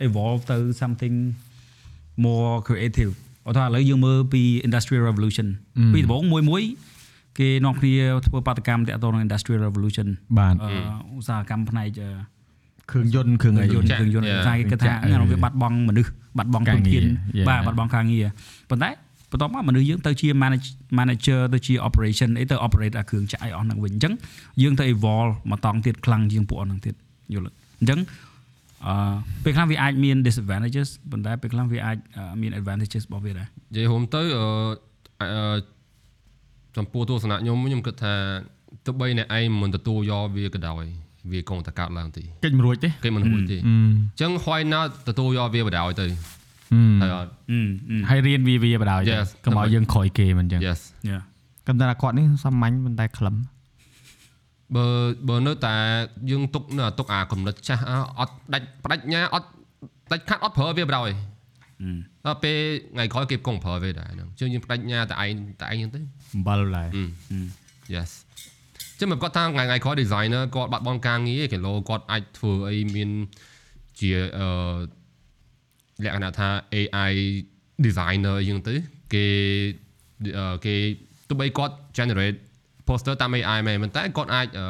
[0.06, 1.16] evolve ទៅ something
[2.26, 3.12] more creative
[3.46, 5.46] អត់ថាឥឡូវយើងមើលពី industrial revolution
[5.92, 6.62] ពីដំបូងមួយមួយ
[7.38, 7.94] គេនាំគ្នា
[8.26, 10.08] ធ្វើបាតកម្មតាក់ទងនឹង industrial revolution
[10.38, 10.70] បាទអឺ
[11.18, 12.10] ឧស្សាហកម្មផ្នែកអឺ
[12.90, 14.46] គ្រឿងយន្តគ្រឿងអីយន្តចាស់គ្រឿងយន្ត Yeah.
[14.48, 17.04] តែគេគិតថាចាស់អានោះវាបាត់បង់មនុស្សបាត់បង់ការទុនងារធាន
[17.38, 17.46] Yeah.
[17.48, 18.26] បាទបាត់បង់ការងារ
[18.70, 18.90] ប៉ុន្តែ
[19.30, 20.66] បន្ទាប់មកមនុស្សយើងទៅជា manage
[20.98, 24.14] manager ទៅជា operation អីទៅ operate អាគ្រឿងចក្រឲ្យអស់ហ្នឹងវិញអញ្ចឹង
[24.62, 26.94] យើងទៅ evolve មកតង់ទៀតខ្លាំងជាងពួកអស់ហ្នឹងទៀត
[27.34, 27.98] យល់ទេអញ្ចឹង
[28.87, 28.95] អឺ
[29.45, 34.47] ពេលខ្លះវាអាចមាន disadvantages ប៉ុន្តែពេលខ្លះវាអាចអឺមាន advantages របស់វាដែរនិយាយរួមទៅអឺ
[35.22, 35.59] អឺ
[36.76, 38.14] ចំពោះទស្សនៈខ្ញុំខ្ញុំគិតថា
[38.87, 40.85] ទោះបីអ្នកឯងមិនទទួលយកវាក៏ដោយ
[41.33, 46.07] វាគង់តែកើតឡើងទីកិច្ចមិនរួចទេគេមិនរួចទេអអឺញ្ចឹង why not ទទួលយកវាបដ ாய் ទៅ
[46.72, 47.61] ហឹមហើយអត់អឺ
[47.91, 49.26] អឺហើយរៀនវាវាបដ ாய் Yes.
[49.45, 51.20] កុំឲ្យយើងក្រោយគេមិនអញ្ចឹង yes yeah
[51.68, 53.35] កំតែគាត់នេះសាមញ្ញប៉ុន្តែខ្លឹម
[54.76, 54.86] បើ
[55.28, 55.74] បើនៅតែ
[56.30, 59.48] យើងទុកនៅទុកអាកំណត់ចាស់អអត់ដាច់បដិញ្ញាអត់
[60.12, 61.12] ដាច់ខាត់អត់ប្រើវាបដ ாய்
[62.26, 62.58] ដល់ពេល
[62.94, 66.00] ថ្ងៃក្រោយគេកុំប្រើវាដែរហ្នឹងអញ្ចឹងយើងបដិញ្ញាតែឯងតែឯងហ្នឹងទៅ
[66.34, 66.88] អំបិលដែរ
[67.94, 68.10] yes
[68.98, 73.10] ចឹងមកគាត់ថាថ្ងៃថ្ងៃក្រោយ designer គាត់បាត់បង់ការងារគេលោគាត់អាចធ្វើអីមាន
[74.00, 74.48] ជាអឺ
[76.02, 77.12] លក្ខណៈថា AI
[77.84, 78.74] designer អីចឹងទៅ
[79.14, 79.26] គេ
[80.38, 80.74] អឺគេ
[81.28, 82.38] ទោះបីគាត់ generate
[82.91, 84.66] poster តាម AI មែនប៉ុន្តែគាត់អាចអឺ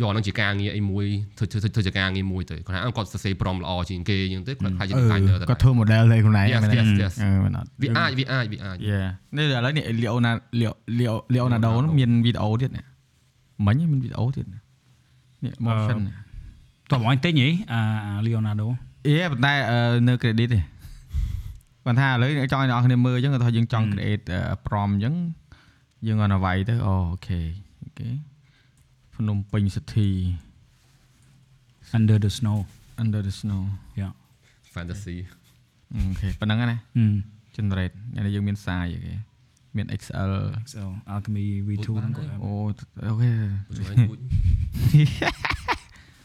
[0.00, 1.04] យកហ្នឹងជាការងារអីមួយ
[1.38, 7.14] ធ្វើធ្វើធ្វើជាការងារមួយទៅគាត់ថាអឺគាត់សរសេរ prompt ល្អជាងគេអញ្ចឹងទៅគាត់ថាជា designer ទៅគាត់ធ្វើ model ទៅខ្លួនឯង Yes, មែនទេ yes, yes.
[7.22, 12.84] អឺមែនអត់វាអាចវាអាចវាអាច Yeah នេះឥឡូវនេះ Leonardo Leo Leonardo នោះមានវីដេអូទៀតនេះ
[13.66, 14.60] មិញមានវីដេអូទៀតនេះ
[15.66, 15.98] motion
[16.90, 18.66] តោះបងអញទិញហីអាអា Leonardo
[19.06, 19.78] អេប៉ុន្តែអឺ
[20.08, 20.60] នៅ credit ទេ
[21.84, 25.14] គាត់ថាឥឡូវចង់ឲ្យអ្នកនរគ្នាមើលអញ្ចឹងគាត់ថាយើងចង់ create អឺ prompt អញ្ចឹង
[26.06, 28.08] យើងអនវាយទៅអូ OK OK
[29.14, 30.08] ភ្នំពេញ city
[31.96, 32.58] Under the Snow
[33.02, 33.62] under the snow
[34.74, 35.16] fantasy
[35.94, 37.14] អូខេប៉ុណ្ណឹងណាហឹម
[37.56, 39.14] generate ថ្ងៃនេះយើងមានសារអីគេ
[39.76, 40.32] មាន XL
[40.74, 40.82] so
[41.12, 42.52] alchemy v2 ហ្នឹងក៏អូ
[43.06, 43.30] អូខេ
[43.76, 44.18] ជួយឲ្យជួយ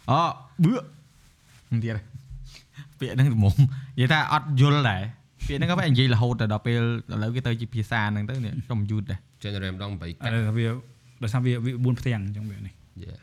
[0.10, 0.22] អូ
[0.64, 0.74] បឿ
[1.70, 1.98] នឹងទៀត
[3.00, 3.54] ពាក្យហ្នឹងត្មង
[3.98, 5.04] និយាយថាអត់យល់ដែរ
[5.48, 6.82] ពាក្យហ្នឹងក៏បែរនិយាយរហូតទៅដល់ពេល
[7.14, 10.68] ឥឡូវគេទៅជាភាសាហ្នឹងទៅនេះខ្ញុំយូរដែរ generate ម្ដង8ឥកាត់ឡូវវា
[11.24, 12.74] ដោយសារវាវា4ផ្ទាំងអញ្ចឹងវានេះ
[13.06, 13.20] Yeah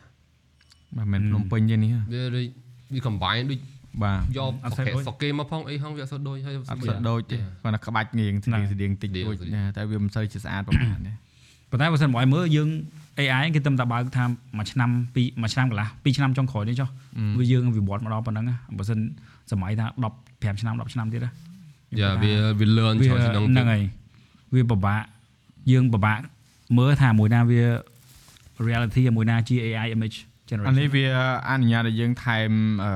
[0.96, 2.46] មិនមែនភ្នំពេញទេនេះវាដូច
[2.94, 3.60] វា combine ដូច
[4.02, 11.12] បាទយកអត់សូវផកេដូចសកេមកផងអីហងវាអត់សូវដូចហើយអត់សូវដូចទេគាត់ថាក្បាច់ងាយស្តៀងស្តៀងតិចស្តៀងរួចស្តៀងណាតែវាមិនសូវជាស្អាតប្រហែលទេ
[11.70, 12.68] ប៉ុន្តែបើសិនមកឲ្យមើលយើង
[13.18, 14.24] AI គេទំតែបើកថា
[14.58, 16.88] មួយឆ្នាំពីរមួយឆ្នាំកន្លះពីរឆ្នាំចុងក្រោយនេះចុះ
[17.38, 18.98] វាយើងវិវត្តមកដល់ប៉ុណ្ណឹងណាបើសិន
[19.52, 21.30] សម័យថា10 5ឆ្នាំ10ឆ្នាំទៀតណា
[22.00, 23.82] យ៉ាវាវា learn វាច្រើនជាងហ្នឹងហើយ
[24.54, 25.00] វាពិបាក
[25.70, 26.20] យើងពិបាក
[26.78, 27.62] មើលថាមួយណាវា
[28.68, 31.06] reality ហើយមួយណាជា AI image អា generation នេះវា
[31.50, 32.50] អនុញ្ញាតឲ្យយើងថែម
[32.84, 32.92] អឺ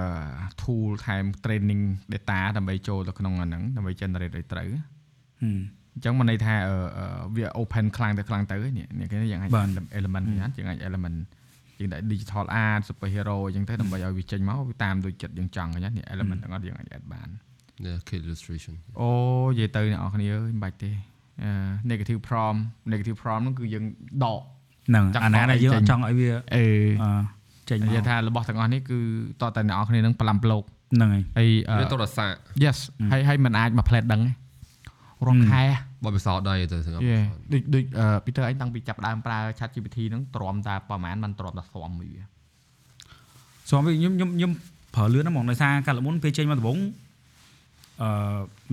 [0.62, 4.68] tool ថែម training data ដើម្បីចូលទៅក្នុងអាហ្នឹងដើម្បី generate ឲ្យត្រូវ
[5.42, 5.60] ហឹម
[5.94, 7.04] អញ្ចឹងមិនន័យថាអឺអឺ
[7.36, 11.18] វា open ខ្លាំងទៅខ្លាំងទៅនេះនេះគេយ៉ាងអាចបាទ element យ៉ាងយ៉ាងអាច element
[11.78, 17.28] យើងដាក់ digital art super hero អញ្ចឹងទៅដើម្បីឲ្យវាចេញមកវាតាមដូចចិត្តយើងចង់អញ្ចឹងនេះ element ទាំងអស់យើងអាច add បាន
[17.86, 19.10] Yeah kid illustration អូ
[19.50, 21.07] និយាយទៅអ្នកនរគ្នាអើយមិនបាច់ទេអឺ
[21.90, 22.60] negative prompt
[22.92, 23.84] negative prompt ហ្នឹងគឺយើង
[24.24, 24.42] ដក
[24.88, 26.64] ហ្នឹងចង់អាណាបកដែលអីយើងចេអញត់ចង់ឲ្យវាអឺ
[27.02, 27.10] អឺ
[27.70, 28.98] ចេញមកនិយាយថារបស់ទាំងអស់នេះគឺ
[29.42, 30.62] តតែអ្នកនរគ្នានឹងផ្លាំប្លោក
[30.94, 32.26] ហ្នឹងហើយហើយអឺវាទៅរសា
[32.64, 32.78] yes
[33.12, 34.32] ហើយហើយមិនអាចមកផ្លែតដឹងទេ
[35.26, 35.62] រងខែ
[36.04, 37.18] បបិសោតដែរទៅស្ងប់យេ
[37.52, 37.84] ដូចដូច
[38.24, 42.22] ពីទៅឯងតាំងពីចាប់ដើមប្រើ chat GPT ហ្នឹងទ្រាំតែប្រហែលមិនទ្រាំតែស្រាំមួយវា
[43.68, 44.52] ស្មវាខ្ញុំខ្ញុំខ្ញុំ
[44.94, 46.78] ប្រើលឿនណាស់ហ្មងដោយសារកាលមុនពេលចេញមកដំបូង
[48.02, 48.10] អឺ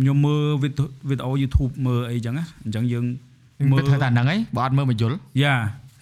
[0.01, 3.05] ខ្ញុំមើលវីដេវីដេអូ YouTube មើលអីចឹងណាអញ្ចឹងយើង
[3.71, 5.53] មើលធ្វើតែហ្នឹងឯងបើអត់មើលមកយល់យ៉ា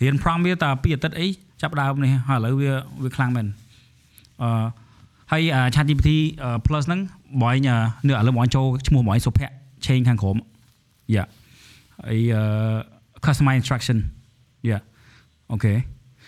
[0.01, 1.27] រៀន prompt វាតែពីអាទិត្យអី
[1.61, 2.71] ចាប់ដើមនេះហើយឥឡូវវា
[3.03, 3.47] វាខ្លាំងមែន
[4.41, 4.49] អឺ
[5.31, 5.43] ហើយ
[5.75, 6.09] ChatGPT
[6.65, 6.99] Plus ហ្នឹង
[7.41, 7.59] បងឯង
[8.07, 9.53] នៅឥឡូវបងឯងចូលឈ្មោះបងឯងសុភ័ក្រ
[9.85, 10.37] ឆេងខាងក្រោម
[11.15, 11.23] យ៉ា
[12.07, 12.19] ហើយ
[13.25, 13.97] customer instruction
[14.69, 14.77] យ៉ា
[15.51, 15.73] អូខេ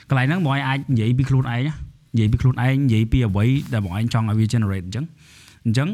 [0.09, 1.73] កន្លែងហ្នឹងបងឯងអាចនិយាយពីខ្លួនឯងណា
[2.15, 5.05] និយាយពីខ្លួនឯងនិយាយពីអ្វីដែលបងឯងចង់ឲ្យវា generate អញ្ចឹង
[5.65, 5.89] អញ្ចឹង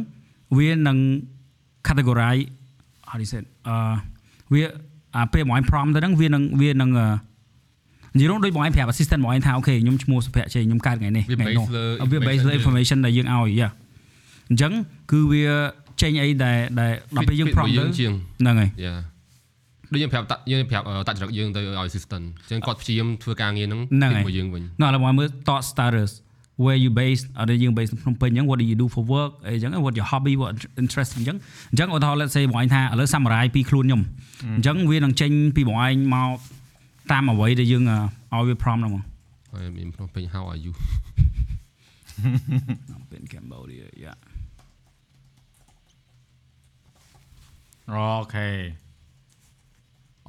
[0.57, 0.97] វានឹង
[1.87, 2.45] categorize
[3.09, 3.75] how do you say it អឺ
[4.53, 4.63] វា
[5.15, 7.07] អាពេលបងឯង prompt ទៅហ្នឹងវានឹងវានឹងអឺ
[8.15, 13.69] និយាយរួមដូចបងឯងប្រាប់ assistant បងឯងថាអូខេខ្ញុំឈ្មោះសុភ័ក្រចេះខ្ញុំកើតថ្ងៃនេះវាថ្ងៃ base នោះលើវា base លើ information ដែលយើងឲ្យយ៉ា
[14.49, 14.71] អញ្ចឹង
[15.11, 15.45] គឺវា
[16.01, 18.93] ចេញអីដែលដែលដល់ពេលយើង prompt ទៅយើងជាងហ្នឹងហើយយ៉ា
[19.93, 26.11] ដូចយើងប្រាប់តាក់យើងប្រាប់តាក់ចរិតយើងទៅឲ្យ assistant អញ្ចឹងគាត់ព្យាយាមធ្វើការងារហ្នឹងហ្នឹងហើយមកយើងវិញនោះឥឡូវមកមើល thought starters
[26.63, 30.07] where you based អត់យើង based ក្នុងភ្នំពេញអញ្ចឹង what do you do for work អីអញ្ចឹង what your
[30.11, 31.37] hobby what interest អញ្ចឹង
[31.71, 34.01] អញ្ចឹងឧទាហរណ៍ let's say បងឯងថាឥឡូវ summarize ពីខ្លួនខ្ញុំ
[34.55, 36.29] អញ្ចឹងវានឹងចេញពីបងឯងមក
[37.11, 39.03] តាមអ្វីដែលយើងឲ្យវា prompt ហ្នឹងមក
[39.51, 40.73] ហើយមានភ្នំពេញ how are you
[42.87, 44.17] ភ្នំពេញ Cambodia yeah
[47.93, 48.47] អូខេ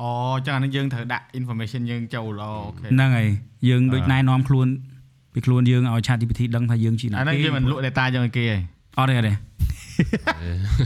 [0.00, 0.10] អូ
[0.46, 3.28] ចឹងអានេះយើងត្រូវដាក់ information យើងចូលអូខេហ្នឹងហើយ
[3.68, 4.68] យើងដូចណែនាំខ្លួន
[5.33, 8.57] ពីខ្លួនយើងឲ្យ ChatGPT ដឹងថាយើងជាណា អាហ្នឹងយើងមិនលក់ data យើងឲ្យគេទេ
[8.97, 9.33] អត់ទេអត់ទេ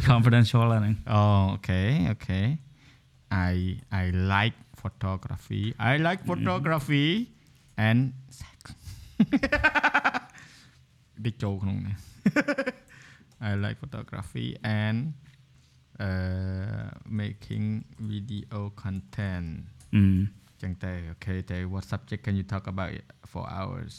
[0.10, 1.22] confidential ហ្នឹង អូ
[1.52, 2.40] អូខេអូខេ
[3.52, 3.54] I
[4.02, 4.04] I
[4.34, 7.08] like photography I like photography
[7.88, 8.00] and
[8.40, 8.58] sex
[11.26, 11.96] ដូចចូលក្នុងនេះ
[13.50, 14.48] I like photography
[14.82, 14.98] and
[16.08, 16.86] uh
[17.22, 17.66] making
[18.12, 19.50] video content
[19.96, 20.04] អឺ
[20.62, 22.92] ចឹងទៅអូខេទៅ what subject can you talk about
[23.32, 23.94] for hours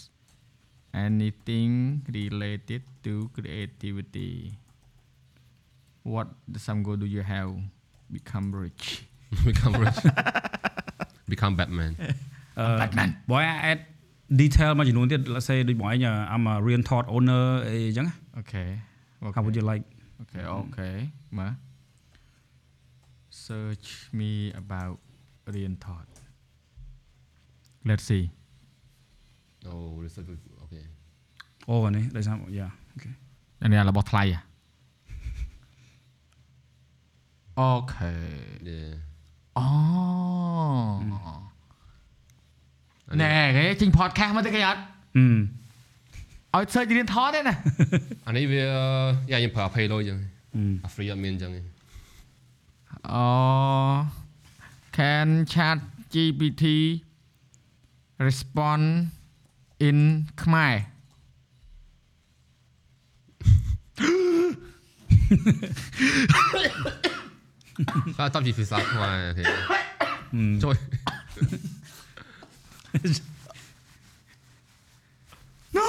[1.06, 1.72] anything
[2.18, 4.32] related to creativity
[6.12, 7.50] what some goal do you have
[8.10, 9.04] become rich
[9.44, 10.00] become rich
[11.32, 11.92] become batman
[12.58, 12.66] អឺ
[13.30, 13.80] បងឯង add
[14.40, 15.96] detail មួយចំនួនទៀត let's say ដូចបងឯង
[16.32, 18.06] I'm a real thought owner អីអញ្ចឹង
[18.40, 18.68] okay
[19.34, 19.84] how would you like
[20.22, 20.96] okay okay
[21.38, 21.52] មក
[23.46, 24.96] search me about
[25.52, 26.12] Rian thought
[27.88, 28.24] let's see
[29.70, 30.55] oh research okay
[31.69, 33.13] អូនេះដោយសារ yeah okay
[33.63, 34.39] អានេះរបស់ថ្លៃហ៎
[37.59, 38.13] អូខេ
[38.67, 38.91] yeah
[39.57, 39.65] អូ
[43.09, 44.81] អានេះណែគេចេញ podcast មកទៅគេអត់
[45.17, 47.55] អឺឲ្យ search រៀនថតទេណា
[48.27, 48.61] អានេះវា
[49.31, 50.19] យ៉ាយើងប្រើ20លុយអញ្ចឹង
[50.55, 51.61] អឺអា free អត់មានអញ្ចឹងទេ
[53.11, 53.25] អូ
[54.97, 55.77] can chat
[56.13, 56.63] GPT
[58.27, 58.85] respond
[59.87, 59.99] in
[60.43, 60.75] ខ្មែរ
[68.19, 69.43] តែតបជាភាសាខ្មែរអូខេ
[70.63, 70.75] ជួយ
[75.77, 75.87] No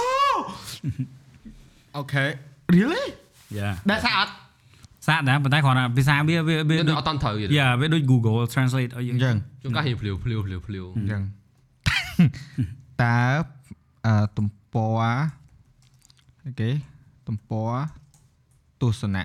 [2.00, 2.28] Okay
[2.76, 3.06] really
[3.58, 4.32] យ៉ាដែលសាអត់
[5.06, 11.22] សាកដែរប៉ុន្តែគ្រាន់តែភាសាវាវាវាវាដូចអត់តន់ត្រូវទៀតយ៉ាវាដូច Google Translate ឲ្យយើងអញ្ចឹងជួនកាលហ៊ានភ្លាវភ្លាវភ្លាវភ្លាវអញ្ចឹង
[13.02, 13.20] តើ
[14.06, 15.02] អឺទំព័រ
[16.44, 16.70] អូខេ
[17.28, 17.72] ទំព័រ
[18.82, 19.24] ទស្សនៈ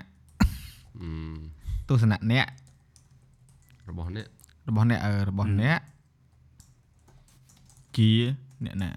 [1.00, 1.08] អឺ
[1.88, 2.46] ទស្សនៈអ្នក
[3.88, 4.26] របស់អ្នក
[4.68, 5.78] របស់អ្នកអឺរបស់អ្នក
[7.96, 8.10] ជា
[8.64, 8.90] អ្នកណា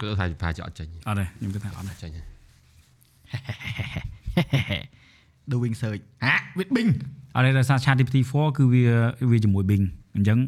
[0.00, 2.24] គឺថាប្រហែលជាអត់ចេញអត់ទេខ្ញុំគិតថាអត់ទេចេញហើយ
[5.52, 6.90] doing search អា with bing
[7.34, 8.84] អត់ទេដោយសារ ChatGPT 4គឺវា
[9.30, 9.84] វាជាមួយ Bing
[10.16, 10.38] អញ្ចឹង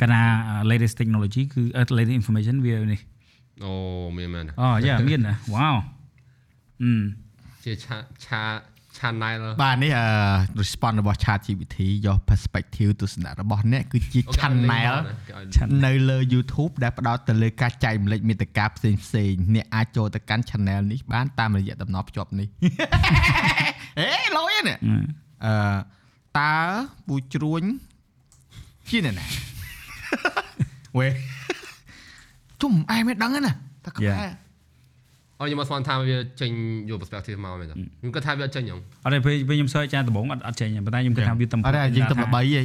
[0.00, 0.22] កាលណា
[0.70, 1.62] latest technology គឺ
[1.98, 3.00] latest information វានេះ
[3.64, 3.72] អូ
[4.16, 5.97] មានមែនអូយ៉ាមានណាវ៉ាវអឺ
[7.64, 8.42] ជាឆាឆា
[8.98, 10.06] channel បាទនេះអឺ
[10.62, 11.76] response របស់ ChatGPT
[12.06, 14.98] យក perspective ទស្សនៈរបស់អ្នកគឺជា channel
[15.86, 22.48] នៅលើ YouTube ដែលផ្ដោតទៅលើការចែកម្លែកមេតិកាផ្សេងផ្សេងៗអ្នកអាចចូលទៅកាន់ channel នេះបានតាមរយៈតំណភ្ជាប់នេះ
[23.98, 24.06] អេ
[24.36, 24.76] លយនេះ
[25.44, 25.54] អឺ
[26.38, 26.54] តើ
[27.06, 27.62] ពូជ្រួញ
[28.88, 29.26] ជាអ្នកណា
[30.98, 31.08] វេ
[32.60, 33.52] ជុំអែមិនដឹងទេណា
[33.84, 34.47] តែខ្មែរ Yeah.
[35.38, 36.50] អត់ខ្ញុំមកស្មានថាវាចេញ
[36.90, 42.64] យក perspective មកមែនទេខ្ញុំគិតថាវាអត់ចេញហងអត់ទេពេលពេលខ្ញុំ search ចាដំបងអត់អត់ចេញទេប៉ុន្តែខ្ញុំគិតថាវាតំអត់ទេយើងទៅល្បីអី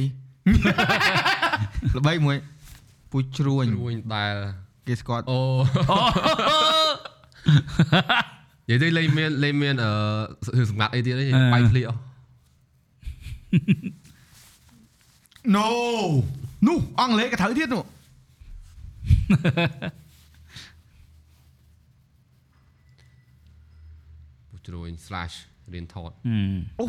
[1.98, 2.36] ល្បីមួយ
[3.10, 4.34] ពូជ្រួញរួញដែល
[4.86, 5.40] គេស្គាល់អូ
[8.68, 12.00] និយាយទៅលេងមានលេងមានអឺសម្ងាត់អីទៀតទេបាយភ្លៀអស់
[15.56, 15.66] No
[16.66, 17.82] នោះអង់គ្លេសក៏ត្រូវទៀតនោះ
[24.66, 25.36] ជ្រួញ slash
[25.72, 26.36] រៀនថតអឺ
[26.80, 26.86] អូ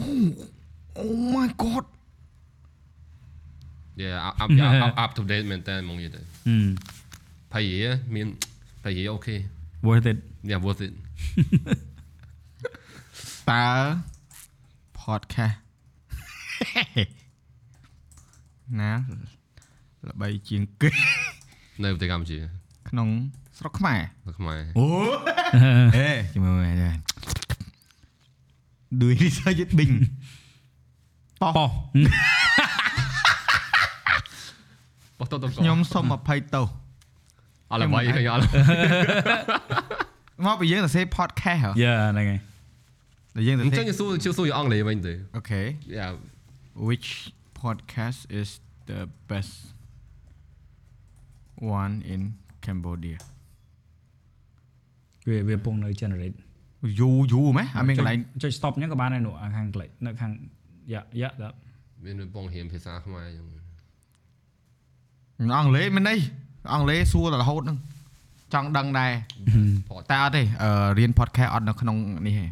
[0.99, 1.85] Oh my god
[4.01, 4.49] Yeah up up
[4.85, 6.55] up up to date មែនតើមកនិយាយទៅអឺ
[7.53, 7.65] ភ័យ
[8.15, 8.27] មាន
[8.83, 9.35] ភ័យអូខេ
[9.87, 10.17] worth it
[10.49, 10.93] Yeah worth it
[13.49, 13.65] តើ
[15.01, 15.57] podcast
[18.81, 18.93] ណា
[20.09, 20.89] ល្បីជាងគេ
[21.83, 22.37] នៅប្រទេសកម្ពុជា
[22.89, 23.07] ក្នុង
[23.57, 24.85] ស្រុកខ្មែរនៅខ្មែរអូ
[25.95, 26.97] អេជាមួយមែន
[28.99, 29.95] Do research it bing
[31.41, 36.67] ប៉ោះបោះតតខ្ញុំសុំ20ទោស
[37.71, 38.43] អត់ល្បីឃើញអត់
[40.45, 42.39] មកពីយើងទៅសេ podcast ហ៎យ៉ាហ្នឹងហើយ
[43.35, 45.65] តែយើងទៅអញ្ចឹសេងសួរសួរអង់គ្លេសវិញទៅ Okay
[45.97, 46.11] Yeah
[46.89, 47.09] which
[47.61, 48.49] podcast is
[48.89, 49.53] the best
[51.79, 52.21] one in
[52.65, 53.19] Cambodia
[55.27, 56.37] វាវាពងនៅ generate
[56.99, 60.31] យូរយូរម៉េះអត់មានកន្លែងចុច stop ហ្នឹងក៏បានដែរនោះអាខាងក្លេនៅខាង
[60.93, 61.55] យ៉ាយ៉ាដល់
[62.05, 63.47] មានបងរៀនភាសាខ្មែរអញ្ចឹង
[65.55, 66.15] អង់គ្លេសមែនទេ
[66.73, 67.77] អង់គ្លេសសួរតែរហូតហ្នឹង
[68.53, 69.11] ចង់ដឹងដែរ
[70.11, 72.47] តែអត់ទេអឺរៀន podcast អត់នៅក្នុងនេះទេ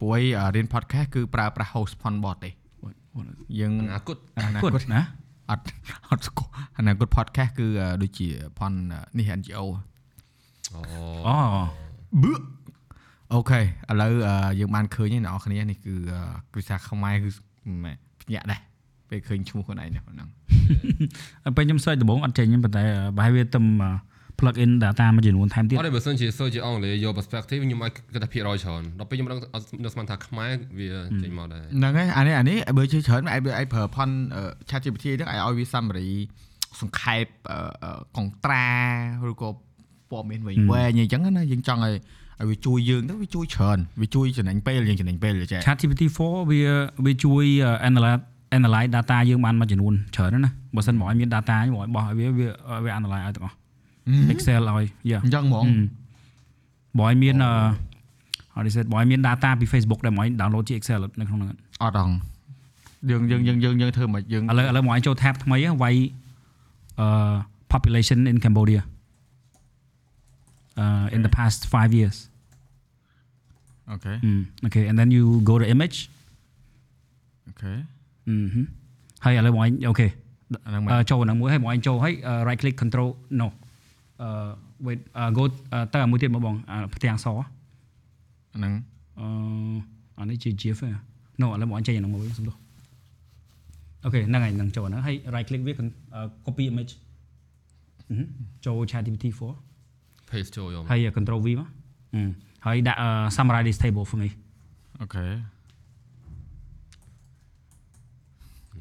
[0.00, 2.50] ព្រោះអីអឺរៀន podcast គឺប្រើប្រាស់ host phone bot ទេ
[3.60, 5.00] យើងអនាគតអនាគតណា
[5.50, 5.64] អត់
[6.10, 8.28] អត់ស្គាល់អនាគត podcast គឺអឺដូចជា
[8.58, 8.76] phone
[9.18, 9.62] នេះ NGO
[10.74, 10.80] អូ
[11.26, 11.36] អូ
[12.22, 12.32] បឺ
[13.34, 13.64] អូខេឥ
[14.00, 16.20] ឡូវអឺយើងបានឃើញហើយអ្នកនរគ្នានេះគឺអឺ
[16.52, 17.30] ភាសាខ្មែរគឺ
[17.84, 18.60] ម៉ែភ្ញាក់ដែរ
[19.10, 20.28] ពេលឃើញឈ្មោះខ្លួនឯងហ្នឹង
[21.56, 22.84] ពេលខ្ញុំ search ដំបងអត់ចេញទេប៉ុន្តែ
[23.16, 23.64] ប្រហែលវាទំ
[24.38, 30.88] plug in data មួយចំនួនថែមទៀតអត់ទេបើសិនជាសើជាអង់គ្លេសយក perspective ខ្ញុំអាចគិតថាភាគរយច្រើនដល់ពេលខ្ញុំដឹងអត់នៅស្មានថាខ្មែរវា
[31.22, 33.40] ចេញមកដែរហ្នឹងហើយអានេះអានេះបើជឿច្រើនឯងឯង
[33.72, 36.10] ប្រើ phone អឺ ChatGPT ហ្នឹងឲ្យឲ្យវា summary
[36.80, 38.68] សង្ខេបអឺអឺកុងត្រា
[39.30, 39.48] ឬក៏
[40.10, 41.94] ព័ត៌មានវែងវែងអញ្ចឹងណាយើងចង់ឲ្យ
[42.38, 46.60] ឲ្យវាជួយយើងទៅវាជួយច្រើនវាជួយចំណេញពេលយើងចំណេញពេលចា ChatGPT 4វា
[47.06, 47.44] វាជួយ
[47.88, 48.20] analyze
[48.56, 52.48] analyze data យើងបានមួយចំនួនច្រើនណាស់បើសិនមកឲ្យមាន data មកឲ្យបោះឲ្យវាវា
[52.84, 53.56] វា analyze ឲ្យទាំងអស់
[54.32, 55.66] Excel ឲ្យយ៉ាអញ្ចឹងហ្មង
[56.98, 57.52] បើឲ្យមានអឺ
[58.54, 62.10] how do you say បើឲ្យមាន data ពី Facebook ដែលមកឲ្យ download ជា Excel នៅក្នុងហ្នឹងអត់ហង
[63.10, 65.94] យើងយើងយើងយើងយើងធ្វើមកយើងឥឡូវឥឡូវមកឲ្យចូល tab ថ្មីហ្នឹងវាយ
[67.00, 67.08] អឺ
[67.72, 68.82] population in Cambodia
[70.82, 72.16] uh in the past 5 years
[73.90, 75.98] OK Mm, okay and then you go to image
[77.48, 77.72] អូខេ
[78.28, 78.66] អឺហឹម
[79.24, 80.06] ហើយឥឡូវមកឲ្យ OK
[80.66, 82.14] អាហ្នឹងមកអឺចូលហ្នឹងមួយហើយមកឲ្យចូលហើយ
[82.48, 83.08] right click control
[83.40, 83.48] no
[84.22, 84.28] អឺ
[84.86, 87.32] wait អឺ go អឺទៅអាមួយទៀតមកបងអាផ្ទាំងសអ
[88.52, 88.72] អាហ្នឹង
[89.20, 89.26] អឺ
[90.18, 90.90] អានេះជា GIF ហ៎
[91.42, 92.56] no ឥឡូវមកអញចេញអាហ្នឹងមកវិញសុំទោស
[94.04, 96.92] អូខេហ្នឹងហើយហ្នឹងចូលហ្នឹងហើយ right click វា con- អឺ copy image
[98.08, 98.28] អឺហឹម
[98.66, 99.24] ចូល ChatGPT
[99.78, 101.68] 4 paste ចូលយកហើយ control V មក
[102.14, 102.22] អឺ
[102.68, 104.28] ហើយដាក់អឺ summarize this table for me
[105.00, 105.26] អូខេ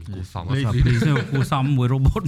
[0.07, 2.23] គូសំ so please គួរសមមួយ robot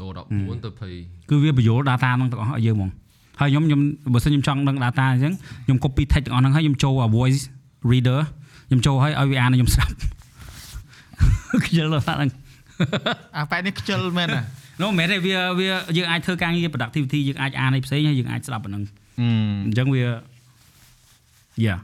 [0.00, 2.90] ដ4ទៅ20គឺវាបញ្យល់ data ហ្នឹងទាំងអស់ឲ្យយើងហ្មង
[3.40, 3.80] ហើយខ្ញុំខ្ញុំ
[4.12, 7.42] បើសិនខ្ញុំចង់ដឹង data អញ្ចឹងខ្ញុំ copy text ទាំងអស់ហ្នឹងហើយខ្ញុំចូលអា voice
[7.90, 8.20] reader
[8.68, 9.94] ខ្ញុំចូលឲ្យឲ្យវាអានឲ្យខ្ញុំស្ដាប់
[11.64, 12.30] ខ្ជិលដល់ហ្នឹង
[13.36, 14.42] អាប៉ែនេះខ្ជិលមែនណា
[14.82, 18.82] នោះមិនមែនទេវាវាយើងអាចធ្វើការងារ productivity យើងអាចអានឲ្យផ្សេងហើយយើងអាចស្ដាប់អាហ្នឹង
[19.20, 19.28] អឺ
[19.66, 20.04] អញ្ចឹងវា
[21.66, 21.78] yeah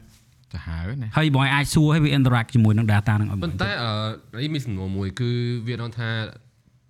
[0.53, 5.29] ទៅហើយណាហើយបងអាចសួរឲ្យវា interact ជាមួយនឹង data ហ្នឹងឲ្យប៉ុន្តែអឺនេះមានសំណួរមួយគឺ
[5.67, 6.09] វាដឹងថា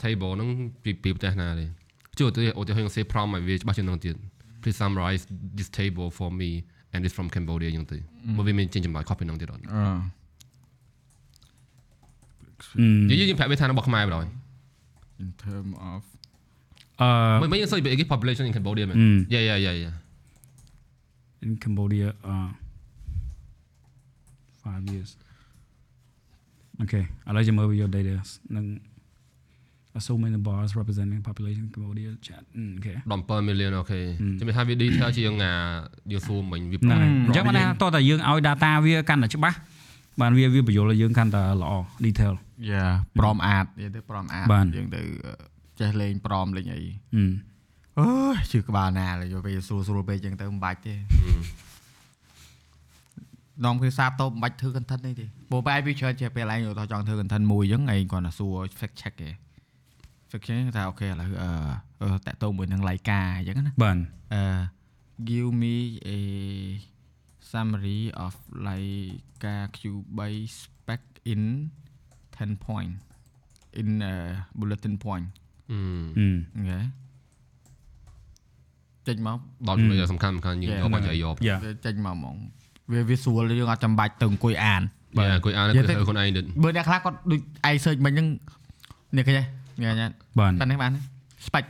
[0.03, 0.49] table ហ្នឹង
[0.83, 1.65] ពីពីប្រទេសណាទេ
[2.19, 4.15] ជួយទៅឧទាហរណ៍ខ្ញុំ say prompt ឲ្យវាច្បាស់ជាងនឹងទៀត
[4.61, 5.23] please summarize
[5.57, 6.49] this table for me
[6.93, 7.97] and it's from Cambodia យ៉ាងទៅ
[8.37, 10.16] មកវាមានចេញចម្លើយ copy ហ្នឹងទៀតអត់អឺអឺ
[13.09, 14.25] និយាយយើងប្រាប់វាថារបស់ខ្មែរបណ្ដោយ
[15.23, 16.01] in term of
[17.01, 17.09] អឺ
[17.41, 19.17] មិនមិនយើងសួរពី population in Cambodia មែន Mm.
[19.33, 19.93] Yeah yeah yeah yeah
[21.45, 22.49] in Cambodia uh
[24.63, 25.11] 5 years
[26.83, 28.15] Okay ឥឡូវចាំមើល your data
[28.55, 28.65] នឹង
[29.99, 32.95] assuming the bars representing population in Cambodia chat អឺ okay
[33.25, 33.99] 17 million អូខេ
[34.39, 35.53] ចាំថាវា detail ជាងអា
[36.11, 39.57] យើងសួរមិញវាហ្នឹងហើយអញ្ចឹងប្របានថាតោះតែយើងឲ្យ data វាកាន់តែច្បាស់
[40.21, 41.71] បានវាវាបញ្យល់ឲ្យយើងកាន់តែល្អ
[42.05, 42.33] detail
[42.71, 42.85] យ៉ា
[43.19, 45.01] ប្រមអាតនិយាយទៅប្រមអាតបាទយើងទៅ
[45.79, 46.81] ចេះលេងប្រមលេងអី
[47.15, 47.25] អឺ
[47.99, 50.93] អើយជឿក្បាលណាលើយកពេលស្រួលស្រួលពេកចឹងទៅមិនបាច់ទេ
[53.65, 59.29] នំគឺសាបតបមិនបាច់ធ្វើ content នេះទេព្រោះបែបវាច្រើនចេះពេលឯងទៅចង់ធ្វើ content មួយចឹងឯងគ្រាន់តែសួរ fact check ទេ
[60.29, 61.49] fact check ថាអូខេឥឡូវអឺ
[62.01, 63.97] អឺតាក់ទងមួយនឹងលៃកាអញ្ចឹងណាបាន
[64.39, 64.61] uh,
[65.29, 65.75] give me
[66.07, 66.17] a
[67.51, 68.33] summary of
[68.65, 71.01] Leica Cubase spec
[71.33, 71.43] in
[72.37, 72.93] 10 point
[73.79, 75.27] in uh, bulletin point
[75.71, 75.79] អឺ
[76.17, 76.27] អឺ
[76.59, 76.83] okay
[79.07, 79.37] ចេញមក
[79.67, 80.81] ដល់ចំណុចសំខាន់សំខាន់យើង Yeah.
[80.83, 82.35] យកមកយកយកយ៉ាវាចេញមកហ្មង
[82.91, 84.81] វាវាស្រួលយើងអត់ចាំបាច់ទៅអង្គុយអាន
[85.17, 88.27] បាទអង្គុយអាននិទៅយាយទៅធ្វើខ្លួនឯងទៅបើអ្នកខ្លះគាត់ដូចឯង search មិញហ្នឹង
[89.17, 89.43] នេះឃើញទេ
[89.83, 90.07] ញ៉ាញ៉ា
[90.39, 90.91] បានប៉ណ្នេះបាន
[91.47, 91.67] ស្បាច់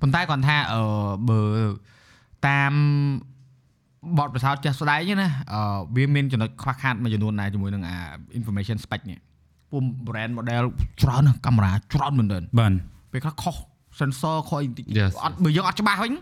[0.00, 0.80] ប៉ុន្តែគាត់ថាអឺ
[1.28, 1.40] បើ
[2.48, 2.72] តាម
[4.18, 5.60] បទពិសោធន៍ចាស់ស្ដែងណាអឺ
[5.96, 7.96] វាមានចំណុចខ្វះខាតមួយចំនួនដែរជាមួយនឹងអា
[8.38, 9.18] information spec នេះ
[9.72, 10.64] ពុំ brand model
[11.02, 12.72] ច្រើនណាស់កាមេរ៉ាច្រើនមែនទែនបាន
[13.12, 13.56] ពេលខ្លះខុស
[14.00, 15.12] sensor ខុសអីបន្តិច Yes.
[15.24, 16.12] អត់បើយើងអត់ច្បាស់វិញ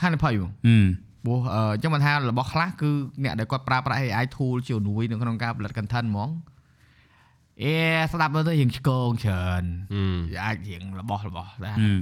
[0.00, 0.76] ខានភ័យហ្មងអឺ
[1.24, 2.90] ព្រោះអឺអញ្ចឹងមិនថារបស់ខ្លះគឺ
[3.24, 6.30] អ្នកដែលគាត់ប្រើប្រាស់ AI tool ជាមួយនៅក្នុងការផលិត content ហ្មង
[7.62, 7.74] អេ
[8.12, 10.02] ស្ដាប់មើលទៅរៀងឆ្កងច្រើនអឺ
[10.44, 11.92] អាចរៀងរបស់របស់ដែរអឺ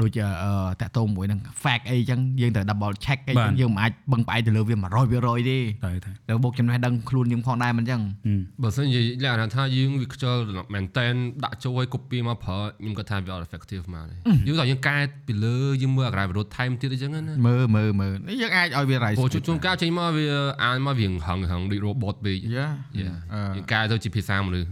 [0.00, 4.74] ដូចអឺតាក់ទងមួយនឹង fact អីចឹងយើងត្រូវ double check អីបាទចឹងយើងមិនអាចបឹងផ្អែកទៅលើវា
[5.12, 10.36] 100%ទេតែតែទៅបុកចំណេះដឹងខ្លួនយើងផងដែរមិនចឹងអឺបើសិនជាលក្ខណៈថាយើងវាខ្ជិល
[10.74, 11.14] មែនតែន
[11.44, 14.14] ដាក់ចូលឲ្យ copy មកប្រើខ្ញុំគាត់ថាវាអត់ effective មកទេ
[14.46, 20.26] យើងតែយើងកែពីលើយើងមើលអាក្រៅវិរុទ្ធថែមទៀតអញ្ចឹងណាមើលមើលមើលនេះយើងអាចឲ្យវា rise ព្រោះជួនកាលចេញមកវា
[20.64, 22.66] អានមកវាហឹងហឹងដូច robot ពេកយ៉ា
[23.00, 24.68] Yeah អឺយើងកែទៅជាភាសាមនុស្ស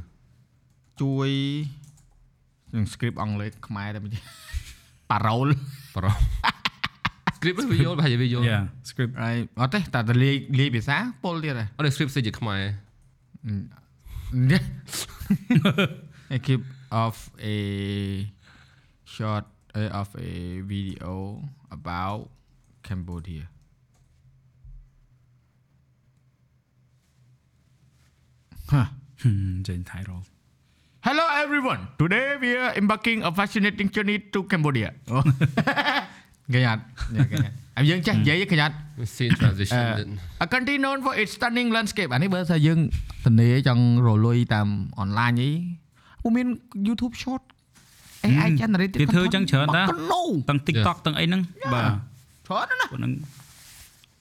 [1.01, 1.31] ជួយ
[2.75, 4.23] នឹង script អង់គ្លេសខ្មែរតែមិនប៉ា
[5.26, 5.50] រ៉ូល
[5.96, 6.12] ប្រូ
[7.36, 12.62] script វាយល់ប្រហែលជាវាយល់ យ៉ា script ហើយអត់ទេតែតែលាយលាយភាសាពលទៀតហ៎ អត់ script ស្អីជាខ្មែរ
[14.52, 14.64] នេះ
[16.36, 16.62] I keep
[17.04, 17.16] of
[17.56, 17.60] a
[19.16, 19.46] short
[19.80, 20.32] uh, of a
[20.74, 21.14] video
[21.78, 22.22] about
[22.88, 23.46] Cambodia
[28.72, 28.82] ហ៎
[29.68, 30.22] ចេញ title
[31.01, 31.89] Hello everyone.
[31.97, 34.91] Today we are embarking a fascinating journey to Cambodia.
[36.53, 36.83] ឃើញអត់
[37.15, 38.77] ឃើញអត់ហើយយើងចេះនិយាយឃើញអត់
[39.15, 39.81] scene transition
[40.41, 42.79] អឺ A country known for its stunning landscape អានេះបើថាយើង
[43.27, 44.69] តនេចង់រលុយតាម
[45.01, 45.51] អនឡាញអី
[46.23, 46.47] ពុំមាន
[46.87, 47.43] YouTube short
[48.25, 49.83] AI generated គេធ្វើចឹងច្រើនតា
[50.13, 51.41] ណូទាំង TikTok ទាំងអីហ្នឹង
[51.75, 51.91] បាទ
[52.47, 53.13] ច្រើនណាស់ពួកហ្នឹង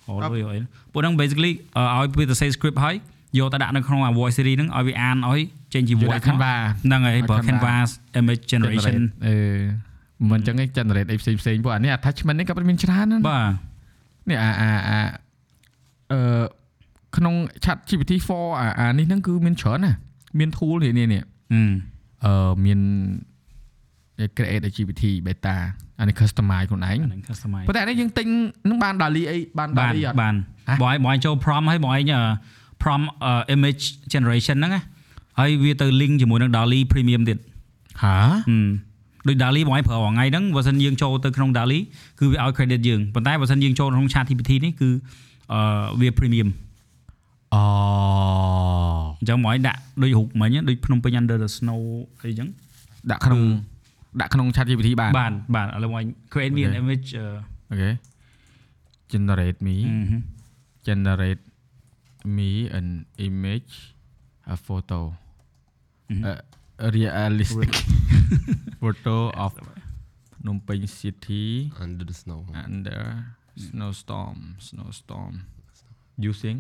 [0.06, 0.60] ហៅលុយអី
[0.94, 2.96] ពួកហ្នឹង basically អឺឲ្យវាទៅ say script ហើយ
[3.38, 5.42] យកទៅដាក់នៅក្នុងអា voice series ហ្នឹងឲ្យវាអានឲ្យ
[5.74, 6.54] ចេញជា voice ខាងបា
[6.86, 9.36] ហ្នឹងហើយបើឲ្យ Canva Canva image generation អឺ
[10.32, 13.52] មិនចឹងឯង generate អីផ្សេងផ្សេងៗពួកអានេះ attachment នេះក៏មានច្រើនណាស់បាទ
[14.30, 15.00] នេះអាអាអា
[16.12, 16.44] អឺ
[17.18, 17.34] ក្នុង
[17.64, 19.98] chat GPT 4អាអានេះហ្នឹងគឺមានច្រើនណាស់
[20.40, 21.24] មាន tool នេះនេះនេះ
[21.54, 21.62] អឺ
[22.26, 22.80] អឺមាន
[24.38, 25.56] create a GPT beta
[26.00, 28.28] អានេះ customize ខ្លួនឯងអាហ្នឹង customize ប៉ុន្តែអានេះយើងទិញ
[28.70, 30.36] នឹងបាន DALI អីបានបាន DALI អត់បាន
[30.70, 32.22] ហ៎បងឯងបងឯងចូល prompt ហើយបងឯងអឺ
[32.84, 33.84] prompt អឺ image
[34.14, 34.82] generation ហ្នឹងណា
[35.40, 37.38] ហើយវាទៅ link ជាមួយនឹង DALI premium ទៀត
[38.04, 38.18] ហា
[38.50, 38.68] ហឹម
[39.28, 41.80] ដូច DALI បងឯងប្រើរាល់ថ្ងៃហ្នឹងបើសិនយើងចូលទៅក្នុង DALI
[42.20, 44.90] គឺវាឲ្យ credit យើងប៉ុន្តែបើសិនយើងចូលក្នុង chat GPT នេះគឺ
[45.54, 45.60] អឺ
[46.02, 46.50] វា premium
[47.54, 47.64] អូ
[49.20, 51.82] អញ្ចឹងបងឯងដាក់ដូចរូបមិញហ្នឹងដូចភ្នំពេញ under the snow
[52.22, 52.48] អីចឹង
[53.12, 53.42] ដាក់ក្នុង
[54.22, 56.80] ដាក់ក្នុង chat GPT បានបានបានឥឡូវបងឯង create me an Okay.
[56.82, 57.26] image អឺ
[57.70, 57.92] អូខេ
[59.14, 60.22] generate me ហឹម
[60.88, 61.44] generate
[62.38, 62.50] me
[62.80, 62.88] an
[63.28, 63.74] image
[64.54, 65.29] a photo ហឹម
[66.86, 67.72] a realistic
[68.82, 69.52] photo of
[70.42, 71.48] Phnom Penh city
[71.84, 73.00] under the snow under
[73.66, 74.38] snowstorm
[74.68, 75.34] snowstorm
[76.30, 76.58] using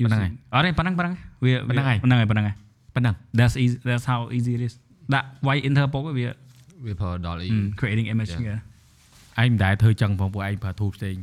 [0.00, 1.14] យូប៉ុណ្ណឹងហើយអត់ទេប៉ុណ្ណឹងប៉ុណ្ណឹង
[1.44, 2.56] វាប៉ុណ្ណឹងហើយប៉ុណ្ណឹងហើយប៉ុណ្ណឹងហើយ
[2.94, 4.74] ប៉ុណ្ណឹង that's easy that's how easy it is
[5.14, 6.12] ដាក់ white interpol វា
[6.84, 7.48] វាប្រើដល់អី
[7.80, 8.40] creating image Yeah.
[8.40, 11.16] គេឯងមិនដែលធ្វើចឹងផងពួកឯងប្រើធូបផ្សេង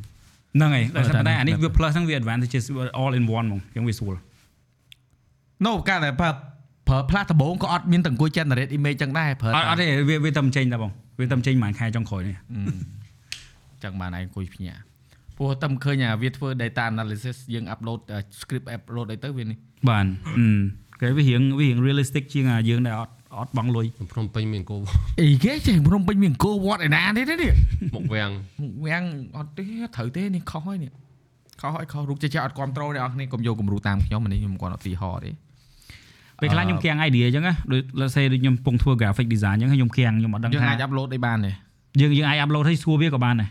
[0.56, 4.16] ហ្នឹងហើយអឺតែប៉ុន្តែតែអានេះតែវា plus ហ្នឹងវា advantages វា all in one ហ្មងចឹងវាស្រួល
[5.66, 6.30] No កាលតែប្រើ
[6.90, 12.38] ប្រើផ្លាស់ដំបងក៏អត់មានតង្គួយ generate image ចឹងដែរប្រើអត់អត់ទេវាវាតែមិនចេញតែបងវាតែមិនចេញប្រហែលខែចុងក្រោយនេះ
[13.84, 14.82] ចឹងបានឯងអង្គុយភ្ញាក់
[15.38, 19.58] ព្រោះតែមិនឃើញអាវាធ្វើ data analysis យើង upload អឺ script upload អីទៅវានេះ
[19.90, 20.06] បាន
[20.38, 20.48] អឺ
[21.02, 24.78] គេវារៀងវារៀង realistic ជាងអាយើងដែលអត់អត់បងលុយភ្នំពេញមានគោ
[25.22, 27.52] អីគេចេះព្រមពេញមានអង្គវត្តឯណានេះនេះ
[27.96, 28.32] មុខវាំង
[28.86, 29.04] វាំង
[29.38, 30.92] អត់ទេត្រូវទេនេះខុសហើយនេះ
[31.62, 35.32] ខុសហើយខុសរូបចេះចេះអត់គ្រប់ត្រូលអ្នកនរគ្នាកុំយកគំរូតាមខ្ញុំអានេះខ្ញុំគាត់ឧទាហរណ៍ទេ
[36.41, 41.53] ពេលខ្លះខ្ញុំគៀង idea អញ្ចឹងណាដូច let's say ដូចខ្ញុំកំពុងធ្វើ graphic design អញ្ចឹងខ្ញុំគៀងខ្ញុំអត់ដឹង យើង ថា អាច upload អីបានទេ
[42.01, 43.51] យើងយើងអាច upload ឲ្យសួរវាក៏បានដែរ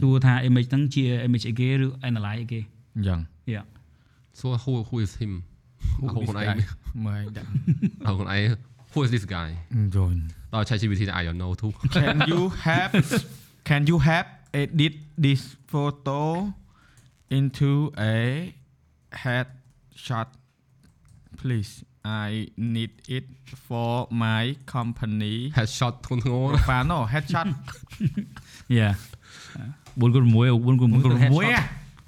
[0.00, 2.60] សួរថា image ហ្នឹងជា image អីគេឬ analyze អីគេ
[2.96, 3.18] អញ្ចឹង
[3.54, 3.64] Yeah
[4.40, 5.32] សួរ who who is him
[5.94, 6.56] ហៅខ្លួនឯង
[7.06, 7.48] មើលដាក់
[8.06, 8.42] ហៅខ្លួនឯង
[8.92, 9.48] who is this guy
[9.94, 10.18] យល់
[10.54, 12.90] ដល់ ChatGPT ថា I don't know too Can you have
[13.68, 14.26] Can you have
[14.62, 14.94] edit
[15.24, 15.42] this
[15.72, 16.20] photo
[17.38, 17.70] into
[18.14, 18.16] a
[19.22, 20.28] headshot
[21.41, 21.71] Please
[22.27, 22.29] I
[22.75, 23.25] need it
[23.67, 23.91] for
[24.25, 24.43] my
[24.75, 27.47] company headshot ធ្ងន់ធ្ងរ profile no headshot
[28.79, 28.93] Yeah
[29.99, 30.33] 4គុណ6
[30.65, 31.45] 4គុណ6មួយ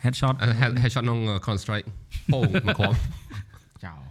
[0.04, 1.88] headshot អា head- headshot ក្នុង Counter Strike
[2.34, 2.96] ពោងមកក្រុម
[3.86, 4.02] ចោល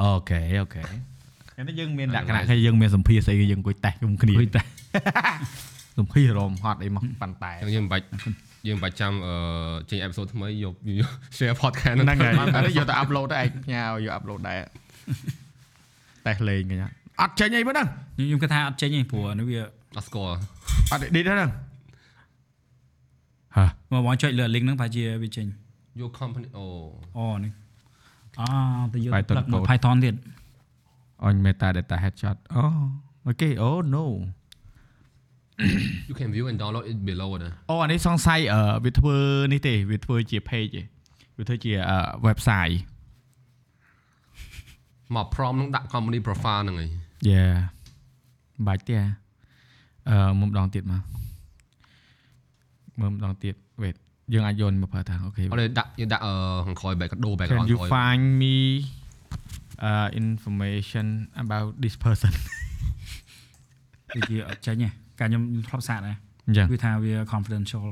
[0.00, 0.84] អូខេអូខេ
[1.68, 4.62] នេះយើងមានលក្ខណៈថាយើងមានសម្ភារស្អីគេយើងអង្គុយតេស្តជុំគ្នាហុយតែ
[5.98, 8.06] សម្ភាររមហត់អីមកប៉ុន្តែអញ្ចឹងយើងមិនបាច់
[8.66, 9.34] យើងមិនបាច់ចាំអឺ
[9.90, 14.60] ចេញ episode ថ្មីយកយក share podcast ហ្នឹងហើយអានេះយកទៅ upload ទៅឯងផ្ញើយក upload ដែរ
[16.26, 16.88] តេស្តលេងកញ្ញា
[17.20, 19.60] អត់ចេញអីមិនដឹងខ្ញុំគិតថាអត់ចេញទេព្រោះនេះវា
[19.96, 20.36] អត់ស្គាល់
[20.92, 21.50] អត់ edit ទេហ្នឹង
[23.56, 25.46] ហ៎មកបងចុចលើ link ហ្នឹងប្រហែលជាវាចេញ
[26.00, 26.64] your company អូ
[27.16, 27.52] អូនេះ
[28.40, 28.42] អ
[28.92, 30.14] ទៅយក Python ទឹកមក code Python ទៀត
[31.26, 32.62] on meta data headshot អូ
[33.26, 34.04] អូខេអូ no
[36.09, 39.15] you can view and download it below ដែរ អូអានេះសង្ស័យអឺវាធ្វើ
[39.53, 40.83] នេះទេវាធ្វើជា page ទេ
[41.37, 41.97] វាធ្វើជាអឺ
[42.27, 42.75] website
[45.15, 46.89] មក prompt នឹងដាក់ company profile ហ្នឹងឯង
[47.31, 47.55] Yeah
[48.67, 49.07] បាច់ទេអា
[50.09, 51.01] អឺមុំម្ដងទៀតមក
[52.99, 53.95] មើលម្ដងទៀត wait
[54.33, 56.33] យើងអាចយកនេះមកប្រើថាអូខេ អត់ទេដាក់យើងដាក់អឺ
[56.65, 58.55] ខាងក្រោយ back ដូរ Can background you ក្រោយ find me
[59.89, 61.05] uh information
[61.43, 62.33] about this person
[64.15, 64.89] វាជាអត់ចេញទេ
[65.20, 66.16] ការខ្ញុំខ្ញុំធ្លាប់សាកដែរ
[66.46, 67.84] អញ្ចឹងវាថាវា confidential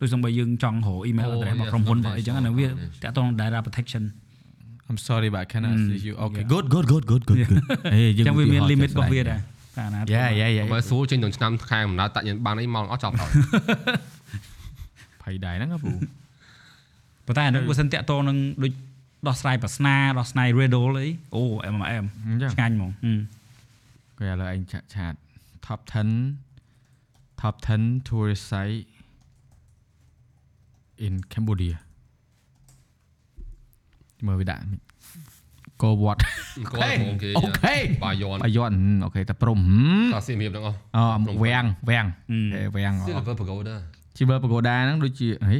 [0.00, 3.02] ដូចសំបីយើងចង់រក email អូ address មក yes, ក្រុមហ៊ុនរបស់អីចឹងអាហ្នឹងវា confidential.
[3.02, 4.02] តាក់ទង data protection
[4.88, 6.52] I'm sorry but I cannot Mm, see you okay yeah.
[6.54, 7.48] good good good good good good
[7.94, 9.40] ហេអញ្ចឹងវាមានឧទាហរណ៍ limit ជាក់របស់វាស្ដែងដែរ
[9.76, 13.30] តែអាណា Yeah yeah yeah បើសួរចេញដល់ឆ្នាំខែកំណើតតាក់ញ៉ាំបានអីមកអត់ចប់ហើយ
[15.22, 15.92] ភ័យដែរហ្នឹងហ៎ពូ
[17.26, 18.72] ប៉ុន្តែអានោះបើសិនតាក់ទងនឹងដូច
[19.28, 21.42] ដោះស្រាយប្រស្នាដោះស្រាយ riddle អីអូ
[21.74, 23.20] MMM អញ្ចឹងឆ្ងាញ់ហ្មងហឹម
[24.18, 25.14] គេឥឡូវឯងឆាតឆាត
[25.66, 25.80] top
[26.24, 26.49] 10
[27.40, 28.86] top 10 tourist site
[31.06, 31.76] in Cambodia
[34.26, 34.64] មើលវាដាក់
[35.82, 36.20] កោវត្ត
[36.72, 38.72] គាត់ហ្មងគេអូខេបាយយន់បាយ័ន
[39.04, 39.60] អូខេតែព្រំ
[40.14, 40.98] សាសៀមរៀបទាំងអស់អ
[41.44, 43.76] វាំងវាំងហឹមហេវាំង Silver Pagoda
[44.16, 45.58] Silver Pagoda ហ្នឹងដូចជាហី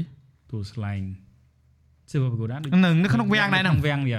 [0.50, 1.02] ទូស្លែង
[2.10, 4.18] Silver Pagoda ដូចនៅនៅក្នុងវាំងដែរហ្នឹងវាំងវា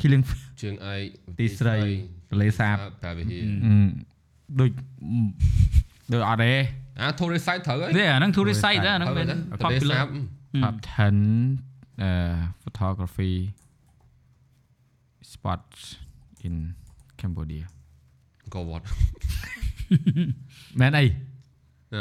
[0.00, 0.24] Killing
[0.62, 1.02] ជើងឯក
[1.38, 1.76] ទីស្រី
[2.30, 3.74] ទន្លេសាបប្រវិហារអឺ
[4.60, 4.70] ដូច
[6.13, 6.53] ដូចអត់ទេ
[6.99, 10.07] អា tourist site ត្រូវហើយ វាអាហ្នឹង tourist site ដែរអាហ្នឹង ត្រូវ មាន ហើយទន្លេ popular សាប
[10.63, 13.33] top 10 uh photography
[15.33, 15.81] spots
[16.47, 16.55] in
[17.21, 17.65] Cambodia
[18.53, 18.85] ក៏វត្ត
[20.79, 21.05] មែនអី
[21.93, 21.95] ដ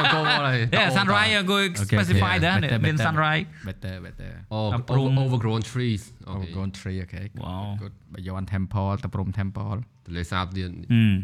[0.00, 2.44] ល់ក៏វត្តហើយ Yeah sunrise ក៏ Okay, specify okay.
[2.46, 3.06] ដែរ Better, មាន better.
[3.06, 7.66] sunrise better better អូ តាព្រំ overgrown trees អូខេ overgrown tree okay Wow.
[7.82, 9.76] good បាយ័ន temple តព្រំ temple
[10.06, 11.14] ទន្លេសាបទៀត ហឹម Mm,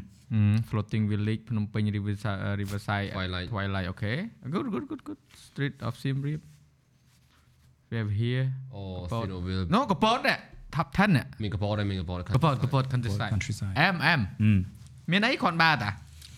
[0.69, 3.47] floating village ភ្នំពេញ riverside uh, riverside Twilight.
[3.53, 4.17] twilight okay
[4.53, 6.41] good good good good street of Siem Reap
[7.89, 8.45] we have here
[8.75, 8.81] អូ
[9.11, 9.23] Kapot.
[9.25, 10.37] Sinoville no កពតនេះ
[10.75, 14.21] top 10នេះមានកពតដែរមានកពតកពតកពត countryside countryside M M ហឹម
[15.11, 15.91] មានអីគ្រាន់បើតា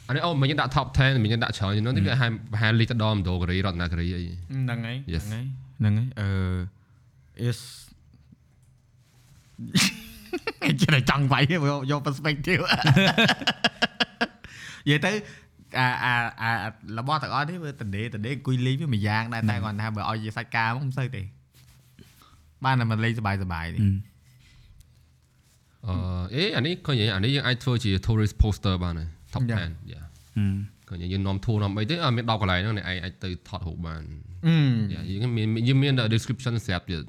[0.08, 5.24] អានេះអូមិនយើងដាក់ top 10មិនយើងដាក់ច្រើនហ្នឹងវាហាមប្រហែលលីទៅដល់មណ្ឌលគិរីរតនគិរីអីហ្នឹងហើយ Yes.
[5.30, 5.46] ហ្នឹងហើយ
[5.80, 7.60] ហ្នឹងហើយអឺ is
[10.81, 15.12] ចេះតែចង់វាយយកយក perspective និយាយទៅ
[15.78, 16.12] អាអា
[16.43, 16.51] អា
[16.99, 21.23] របស់ទាំងអស់នេះវាតដេតដេអង្គុយលេងវាមួយយ៉ាងដែរតែគាត់ថាបើឲ្យជាសាច់ការមកមិនសូវទេ
[22.65, 23.93] បានតែមកលេងសบายសบายទេ ហឹម
[25.87, 25.95] អឺ
[26.35, 30.01] អេអានេះឃើញអានេះយើងអាចធ្វើជា tourist poster បានហើយ top យ៉ា 10យ៉ា
[30.37, 30.55] ហឹម
[30.89, 34.03] ឃើញយើងនាំ tour នាំអីទេអត់មាន10កន្លែងហ្នឹងអ្នកឯងអាចទៅថតរូបបាន
[34.47, 34.55] អឺ
[34.93, 37.03] យ៉ាយើងមានយើងមាន description ស្រាប់ទៀត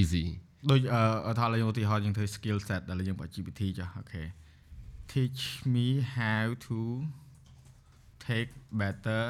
[0.00, 0.24] easy
[0.69, 0.81] ដូច
[1.27, 4.23] អឺថាឡើយឧទាហរណ៍យើងធ្វើ skill set ដែលយើងបើ GPT ចុះអូខេ
[5.13, 5.43] teach
[5.73, 5.87] me
[6.17, 6.79] how to
[8.27, 8.51] take
[8.81, 9.23] better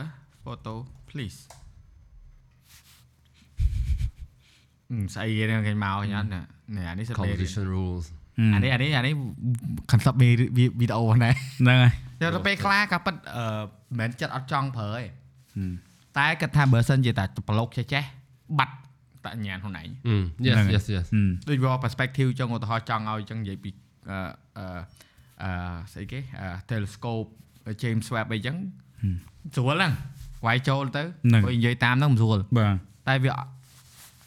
[0.44, 0.74] photo
[1.10, 1.40] please
[4.92, 6.44] អឺស្អីគេហ្នឹងគេមកញ៉ាំនេះ
[6.90, 8.06] អានេះសិតមេរៀន composition rules
[8.54, 9.14] អានេះអានេះអានេះ
[9.92, 10.30] concept មេ
[10.80, 13.46] វីដេអូហ្នឹងហ្នឹងហើយតែទៅពេលខ្លះក៏ប៉ិតអឺ
[14.00, 15.04] មិនមែនចិត្តអត់ចង់ប្រើទេ
[15.56, 15.74] ហឹម
[16.18, 18.04] តែគាត់ថាបើសិនជាតែប្លុកចេះចេះ
[18.60, 18.76] បាត់
[19.28, 20.16] តញ្ញាណខ្លួនឯងអឺ
[20.48, 23.70] yes ហ្នឹងហើយ yes yes ហឹមដូចវា perspective ចឹងឧទាហរណ៍ចង់ឲ្យចឹងនិយាយពី
[24.10, 24.18] អឺ
[24.58, 24.66] អឺ
[25.44, 25.50] អឺ
[25.94, 27.30] ស្អីគេអឺ telescope
[27.82, 28.56] James Webb អីចឹង
[29.56, 29.94] ស្រួលហ្នឹង
[30.46, 31.04] វាយចូលទៅ
[31.46, 32.76] បើនិយាយតាមហ្នឹងមិនស្រួលបាទ
[33.08, 33.32] តែវា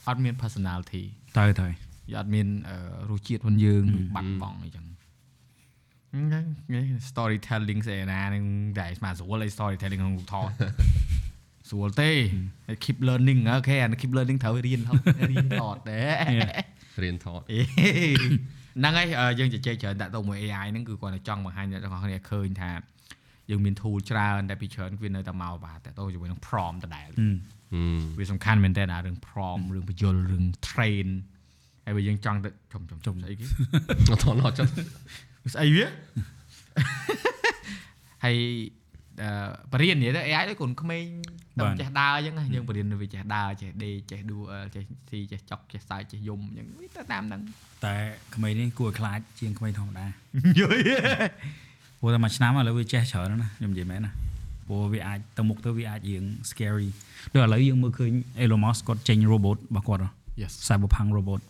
[0.08, 1.02] អត់មាន personality
[1.38, 1.68] ទៅទៅ
[2.10, 2.76] វាអត់មានអឺ
[3.10, 3.84] រសជាតិរបស់យើង
[4.16, 4.84] បាត់បង់អីចឹង
[6.12, 6.44] ហ្នឹង
[6.74, 8.44] នេះ storytelling ស្អីណានឹង
[8.78, 10.50] តែស្មាស្រួលអី storytelling ក្នុងរូបថត
[11.70, 12.10] ស្រួលទេ
[12.84, 15.00] keep learning អូខេអា keep learning ត្រូវរៀនថត
[15.30, 16.14] រៀនថតដែរ
[17.02, 17.60] រៀនថតអេ
[18.78, 22.70] ហ្នឹងហើយអឺយើងជជែកច្រើនដាក់ទៅមួយ AI ហ្នឹងគឺគាត់តែចង់បង្ហាញអ្នកទាំងអស់គ្នាឃើញថា
[23.50, 27.34] យើងមាន tool ច្រើនតែពីច្រើនវានៅតែមកបាទតែទៅជាមួយនឹង prompt ដដែលហឹម
[27.72, 31.08] ហឹមវាសំខាន់មែនតើអារឿង prompt រឿងបញ្យលរឿង train
[31.84, 33.44] ហើយបើយើងចង់ទៅជុំជុំជុំស្អីគេ
[34.10, 34.72] អត់ថតអត់ចិត្ត
[35.54, 35.86] ស្អីវា
[38.24, 38.87] ហើយអឺ
[39.72, 41.04] បរៀននិយាយទៅ AI ដូចកូនក្មេង
[41.58, 47.42] តែចេះដើរអញ្ចឹងណាយើងបរៀនវាចេះដើរចេះដេកចេះដួលចេះស៊ីចេះចុកចេះសើចចេះយំអញ្ចឹងវាទៅតាមហ្នឹង
[47.84, 47.94] តែ
[48.34, 50.06] ក្មេងនេះគួរឲ្យខ្លាចជាងក្មេងធម្មតា
[50.58, 50.80] យល់
[52.00, 54.12] ព្រោះតែមួយឆ្នាំឥឡូវវាចេះច្រើនណាស់ខ្ញុំនិយាយមែនណា
[54.68, 56.88] ព្រោះវាអាចទៅមុខទៅវាអាចរៀង scary
[57.32, 58.12] ដូចឥឡូវយើងមើលឃើញ
[58.42, 60.10] Elon Musk គាត់ចេញ robot របស់គាត់ហ៎
[60.42, 61.40] Yes Cyberpunk robot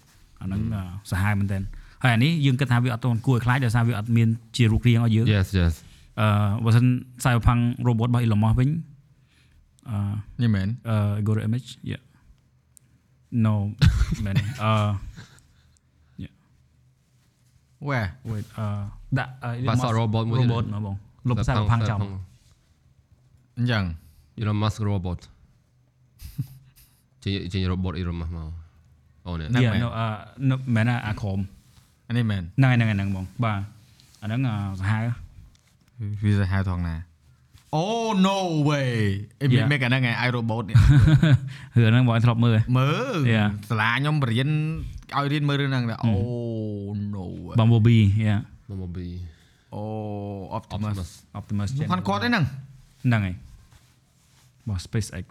[0.41, 1.63] អាហ្នឹងអឺសាហាវមែនទែន
[2.03, 5.75] ហើយអានេះយើងគិតថាវាអត់ទាន់គួរឲ្យខ្លាចដោយសារវាអត់មានជារូបរាងឲ្យយើង yes yes
[6.21, 6.29] អឺ
[6.65, 6.87] បើសិន
[7.25, 8.71] Cyberpunk robot របស់ Elon Musk វិញ
[9.91, 9.99] អឺ
[10.43, 12.03] នេះមែន uh go to image yeah
[13.45, 13.55] no
[14.25, 14.37] man
[14.69, 14.91] uh
[17.87, 18.81] where wait uh
[19.19, 20.97] ដាក់ uh, Elon បាស Musk robot មួយ robot មកបង
[21.29, 21.99] លុប Cyberpunk ចោល
[23.59, 23.85] អញ្ចឹង
[24.41, 25.19] Elon Musk robot
[27.23, 28.51] ចេញចេញ robot Elon Musk មក
[29.27, 30.07] អូនេះហ្នឹង Yeah មែន no អឺ
[30.51, 31.39] no មែនណាអាក្រម
[32.09, 33.61] អានេះមែនហ្នឹងហើយហ្នឹងហើយហ្នឹងបងបាទ
[34.23, 35.28] អាហ្នឹងអឺសាហាវ
[36.23, 36.97] វាសាហាវថងណា
[37.79, 38.39] Oh no
[38.69, 38.93] way
[39.41, 39.67] អី Yeah.
[39.71, 40.77] មានអាហ្នឹងឯង iRobot នេះ
[41.79, 43.49] រឿងហ្នឹងបងឲ្យធ្លាប់មើលហ៎មើល Yeah.
[43.71, 44.51] សាលាខ្ញុំបរៀន
[45.17, 47.55] ឲ្យរៀនមើលរឿងហ្នឹងដែរ Oh no way.
[47.59, 49.15] Bumblebee yeah Bumblebee
[49.77, 52.45] Oh Optimus Optimus Optimus គាត់គាត់ទេហ្នឹង
[53.05, 53.35] ហ្នឹងហើយ
[54.69, 55.27] បង SpaceX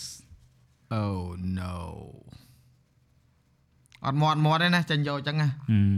[0.99, 1.19] Oh
[1.59, 1.73] no
[4.05, 5.97] អត់មាត់មាត់ទេណាចាញ់យកអញ្ចឹងណាហឹម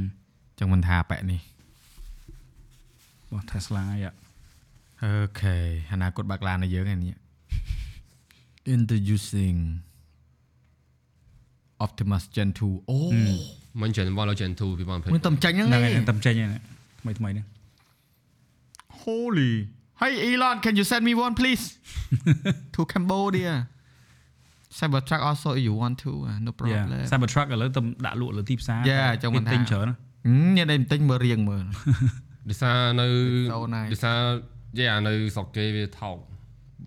[0.60, 1.42] ចឹងមិនថាបែកនេះ
[3.32, 4.12] បង Tesla យ៉ា
[5.04, 5.56] អូខេ
[5.92, 7.16] អនាគតបើកឡានឲ្យយើងឯនេះ
[8.76, 9.58] Introducing
[11.86, 13.00] Optimus Gen 2អូ
[13.82, 16.52] មិន Gen 1ដល់ Gen 2ពីបងភ្លេចមិនតំចាញ់ហ្នឹងហ្នឹងហើយឯហ្នឹងងតាមចេញហ្នឹង
[17.02, 17.46] ថ្មីថ្មីហ្នឹង
[19.02, 19.54] Holy
[20.02, 21.66] Hey Elon can you send me one please
[22.74, 23.54] to Cambodia
[24.78, 29.96] Cybertruck also if you want to uh, no problem Yeah Cybertruck ឥឡូវទៅដាក់លក់លើទីផ្សារ Yeah ចង់មិនថាទិញច្រើនណា
[30.26, 31.66] ហឹមញ៉ាំតែបន្តិចមើលរៀងមើល
[32.50, 33.08] ដោយសារនៅ
[33.52, 33.90] So nice.
[33.94, 34.20] ដោយសារ
[34.78, 36.18] យេអានៅស្រុកគេវាថោក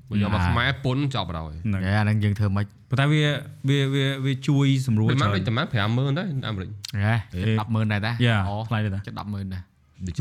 [0.09, 0.47] បើយកមក Nah.
[0.49, 3.23] ខ្មែរពុនចប់បណ្ដោយហ្នឹងយ៉ាអាហ្នឹងយើងធ្វើមិនប៉ុន្តែវា
[3.69, 6.71] វាវាវាជួយសម្រួលមិនច្មែនរើដូចនតែម៉ែ50000ដែរអាមេរិក
[7.05, 7.43] ហ៎អេ
[7.73, 9.63] 100000ដែរតាយ៉ាអូថ្លៃទៅតាចិត្ត100000ដែរ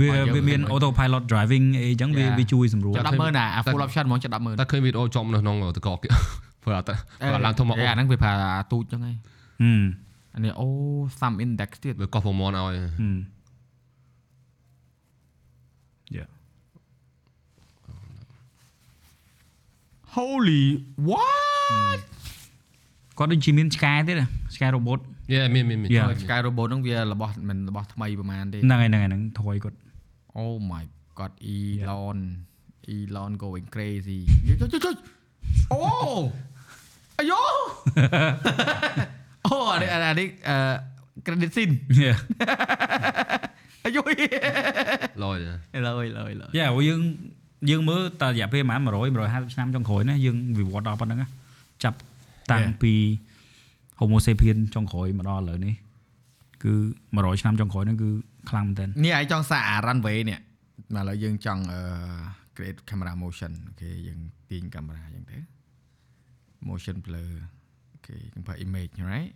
[0.01, 2.37] វាវាមាន auto pilot driving អីចឹងវា Yeah.
[2.39, 6.09] វាជួយសម្រួលចិត្ត100000ណាអា full option ហ្មងចិត្ត100000តែឃើញវីដេអូចំនៅក្នុងតកកគេ
[6.63, 6.85] ព្រោះអត់
[7.19, 9.15] ព្រោះឡើងធំមកអាហ្នឹងវាប្រើអាទូចចឹងឯង
[9.63, 9.83] ហឹម
[10.35, 10.67] អានេះអូ
[11.19, 13.17] some index ទៀតវាកោះប្រមន់ឲ្យហឹម
[16.17, 16.29] Yeah
[20.17, 20.63] Holy
[21.09, 21.99] what
[23.17, 24.99] គាត់ដូចជាមានឆ្កែទៀតណាឆ្កែ robot
[25.33, 26.07] យេមានមានមាន Yeah.
[26.23, 29.77] Sky robot ហ្នឹងវារបស់មិនរបស់ថ្មីប្រហែលទេហ្នឹងហើយហ្នឹងហើយហ្នឹងថយគាត់
[30.41, 30.83] Oh my
[31.19, 32.19] god Elon
[32.95, 34.97] Elon going crazy យយយយ
[35.71, 35.79] អូ
[37.19, 37.33] អាយ
[39.45, 40.57] អូអានេះអានេះអឺ
[41.25, 41.73] credit scene
[42.03, 42.17] Yeah
[43.85, 43.97] អាយ
[45.23, 45.37] ឡយ
[45.87, 47.01] ឡើយឡើយឡើយយ៉ាព្រោះយើង
[47.69, 51.27] យើងមើលតរយៈពេលប្រហែល100 150ឆ្នាំចុងក្រោយណាយើងវិវត្តដល់ប៉ុណ្្នឹងណា
[51.83, 51.97] ចាប់
[52.51, 52.81] តាំង Yeah.
[52.83, 52.93] ពី
[53.99, 55.75] Homo sapien ចុងក្រោយមកដល់ឥឡូវនេះ
[56.63, 56.73] គឺ
[57.11, 58.09] 100ឆ្នាំចុងក្រោយហ្នឹងគឺ
[58.49, 60.39] ខ្លាំងមែនទែននេះឯងចង់សាកអា runway នេះ
[60.95, 61.81] មកឥឡូវយើងចង់អឺ
[62.55, 64.19] create camera motion អូខេយើង
[64.51, 65.37] ទាញកាមេរ៉ាអញ្ចឹងទៅ
[66.69, 67.31] motion blur
[67.93, 69.31] អូខេយើងប្រើ image right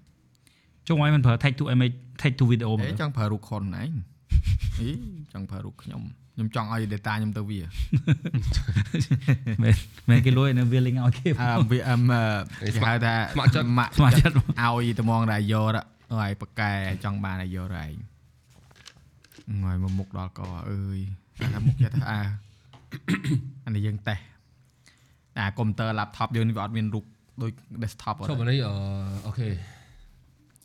[0.88, 3.91] ចុងឲ្យមិនប្រើ take to image take to video មកអេចង់ប្រើរូបខុនឯង
[4.80, 4.89] អី
[5.34, 6.01] ចង់ប្រើរូបខ្ញុំ
[6.35, 7.59] ខ្ញុំចង់ឲ្យ data ខ្ញុំទៅវា
[9.63, 9.76] មែន
[10.09, 15.81] មែនគេលួយនៅវាលេងឲ្យគេអឺវាអឹមអឺគេហៅថាស្ម័គ្រចិត្តម៉ាក់ស្មាចិត្តឲ្យត្មងតែយកទៅ
[16.19, 16.72] ឲ្យប៉កែ
[17.03, 17.91] ចង់បានឲ្យយកទៅឯង
[19.63, 20.41] ងយមកមុខដល់ក
[20.72, 20.99] អើយ
[21.53, 22.19] តែមុខចិត្តថាអើ
[23.65, 24.23] អានេះយើងតេស្ត
[25.38, 27.05] អាកុំព្យូទ័រ laptop យើងនេះវាអត់មានរូប
[27.41, 27.51] ដូច
[27.84, 28.73] desktop អត់ឈប់អានេះអឺ
[29.27, 29.74] អូខេអា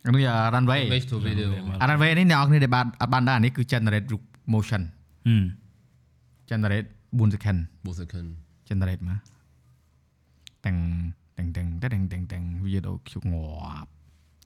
[0.04, 1.48] នេះ runway image to video
[1.80, 4.22] អា runway នេះអ្នកនរគ្នាដែលបានអត់បានដែរអានេះគឺ generate រូប
[4.52, 4.82] motion
[5.26, 5.44] ហឹម
[6.50, 8.28] generate 4 second 4 second
[8.68, 9.18] generate មក
[10.66, 10.76] តាំង
[11.38, 13.44] តាំងតាំងតាំងតាំងតាំងវាដូចខ្ជុកងា
[13.82, 13.88] ប់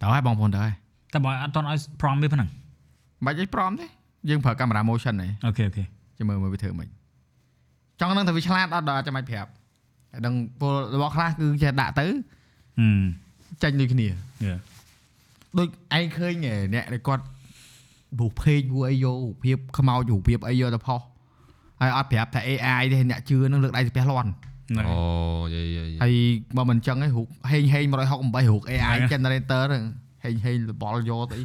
[0.00, 0.74] តើហើយបងប្អូនតើហើយ
[1.12, 3.86] តែបើអត់តន់ឲ្យ prom វាប៉ុណ្ណឹងមិនបាច់ឲ្យព្រមទេ
[4.28, 5.84] យើងប្រើកាមេរ៉ា motion ទេអូខេអូខេ
[6.18, 6.88] ចាំមើលមើលវាធ្វើមិន
[8.00, 9.50] ចង់នឹងថាវាឆ្លាតអត់ដល់ចាំបាច់ប្រាប់
[10.12, 12.06] តែដឹងពលរបស់ខ្លះគឺចេះដាក់ទៅ
[12.78, 13.02] ហឹម
[13.62, 14.52] ចាញ់ដូចគ្នាយេ
[15.58, 15.68] ដូច
[15.98, 16.32] ឯងឃើញ
[16.74, 17.24] អ្នកដែលគាត់
[18.20, 21.00] រូបភេករូបអីយករូបភាពខ្មោចរូបភាពអីយកទៅផុស
[21.80, 24.32] ហើយអត់ប្រាប់ថា AI ទេអ្នកជឿនឹងលើកដៃស្ពះលាន់
[24.70, 24.98] ហ្នឹងអូ
[25.54, 26.14] យេយេហើយ
[26.56, 29.84] បើមិនចឹងឯងរូបហេងហេង168រូប AI ហ្នឹង generator ហ្នឹង
[30.24, 31.42] ហេងហេងរបល់យកទៅអី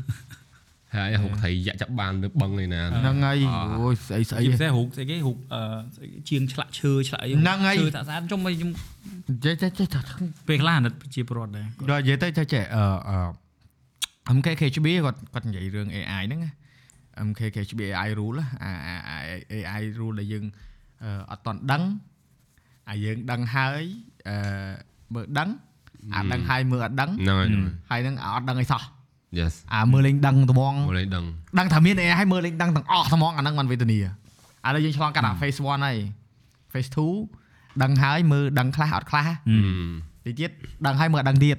[0.95, 3.37] ហើយហុកថៃយ៉ាក់ចាប់បាននៅបឹងឯណាហ្នឹងហើយ
[3.79, 5.61] អូយស្អីស្អីជាពិសេសរូបស្អីគេរូបអឺ
[5.95, 8.71] ស្អីគេជាងឆ្លាក់ឈើឆ្លាក់អីហ្នឹងហើយឈើតាក់ស្អាតចុំឲ្យខ្ញុំ
[9.45, 9.87] ចេះចេះចេះ
[10.47, 13.48] ពេលខ្លះអាណិតជាប្រវត្តិដែរដល់និយាយទៅចេះចេះអឺអឺ
[14.37, 16.51] MKKHB គាត់គាត់និយាយរឿង AI ហ្នឹងណា
[17.27, 19.17] MKKHB AI rule អាអាអា
[19.53, 20.43] AI rule ដែលយើង
[21.03, 21.83] អឺអត់តន់ដឹង
[22.89, 23.83] អាយើងដឹងហើយ
[24.29, 24.35] អឺ
[25.13, 25.49] មើលដឹង
[26.13, 27.47] អាដឹងហើយមើលអត់ដឹងហ្នឹងហើយ
[27.89, 28.81] ហើយនឹងអត់ដឹងអីសោះ
[29.39, 31.25] yes អាមើលលេងដឹងត្មងមកលេងដឹង
[31.59, 34.03] ដឹងថាមាន AI ហើយមើលលេងដឹងទាំងអស់ត្មងអាហ្នឹងមិនវេទនាឥ
[34.75, 35.97] ឡូវយើងឆ្លងកាត់អា phase 1ហើយ
[36.71, 36.89] phase
[37.35, 39.33] 2ដឹងហើយមើលដឹងខ្លះអត់ខ្លះហឹ
[39.87, 39.91] ម
[40.25, 40.51] ទីទៀត
[40.85, 41.57] ដឹងហើយមើលអត់ដឹងទៀត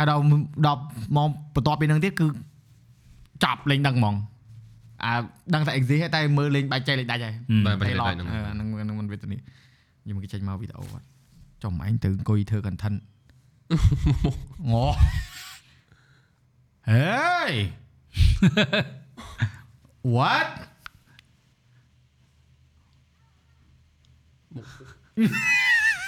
[0.00, 0.22] ហឹមហើយដល់
[0.66, 0.80] ដល់
[1.16, 2.26] មកបន្ទាប់ពីហ្នឹងទៀតគឺ
[3.44, 4.14] ចាប់លេងដឹងហ្មង
[5.04, 5.12] អា
[5.54, 7.34] ដឹងតែ exist ហើយតែមើលលេងបែកចែកលេងដាច់ហើយ
[7.66, 9.36] បាទបាទតែតែឡហ្នឹងហ្នឹងហ្នឹងមិនវេទនា
[10.02, 11.06] ខ្ញុំគេចេញមកវីដេអូអត់
[11.62, 12.98] ចំឯងទៅអង្គុយធ្វើ content
[14.72, 14.86] ងោ
[16.90, 17.06] ហេ
[20.16, 20.48] What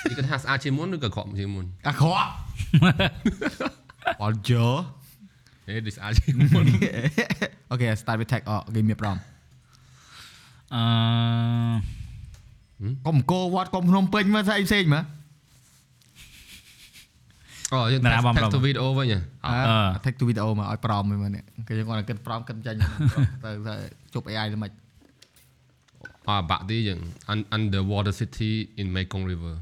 [0.06, 2.30] នេះគាត់ថាស្អាតជាងមុនឬក៏ក្រក់ជាងមុនអាក្រក់
[4.22, 4.66] អត់ជើ
[5.66, 6.66] ហេនេះស្អាតជាងមុន
[7.70, 9.22] អូខេ start with tech អ give me a prompt
[10.74, 15.04] អឺកុំអង្គរវត្តកុំភ្នំពេញមកស្អីផ្សេងមើល
[17.72, 22.78] អូយើងណាបង text to video វិញហ៎អឺ take to video មកឲ្យប្រមមួយនេះគេយើងគាត់តែគិតប្រមគិតចាញ់
[23.44, 23.74] ទៅទៅ
[24.14, 24.70] ជប់ AI ទៅមិន
[26.28, 27.00] អបាក់ទីយើង
[27.32, 29.54] Un- underwater city in Mekong River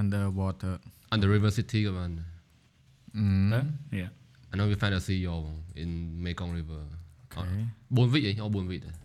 [0.00, 0.72] underwater
[1.12, 2.10] under river city ក៏បាន
[3.18, 4.06] អឺយេ
[4.52, 5.36] I know we find a CEO
[5.82, 5.90] in
[6.24, 6.82] Mekong River
[7.20, 7.42] អូខេ
[7.80, 8.96] 4វិចអីអូ4វិចដែរ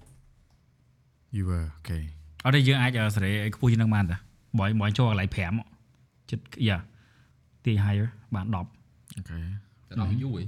[1.37, 2.03] you were okay
[2.45, 4.17] អត់ទេយើងអាចអឺសេរីអីខ្ពស់ជាងនឹងបានតា
[4.59, 5.29] បើបើចូលកន្លែង
[5.75, 6.77] 5ចិត្តយ៉ា
[7.65, 8.61] ទី higher បាន10អូ
[9.29, 9.39] ខេ
[9.87, 10.43] តែដល់យូរហី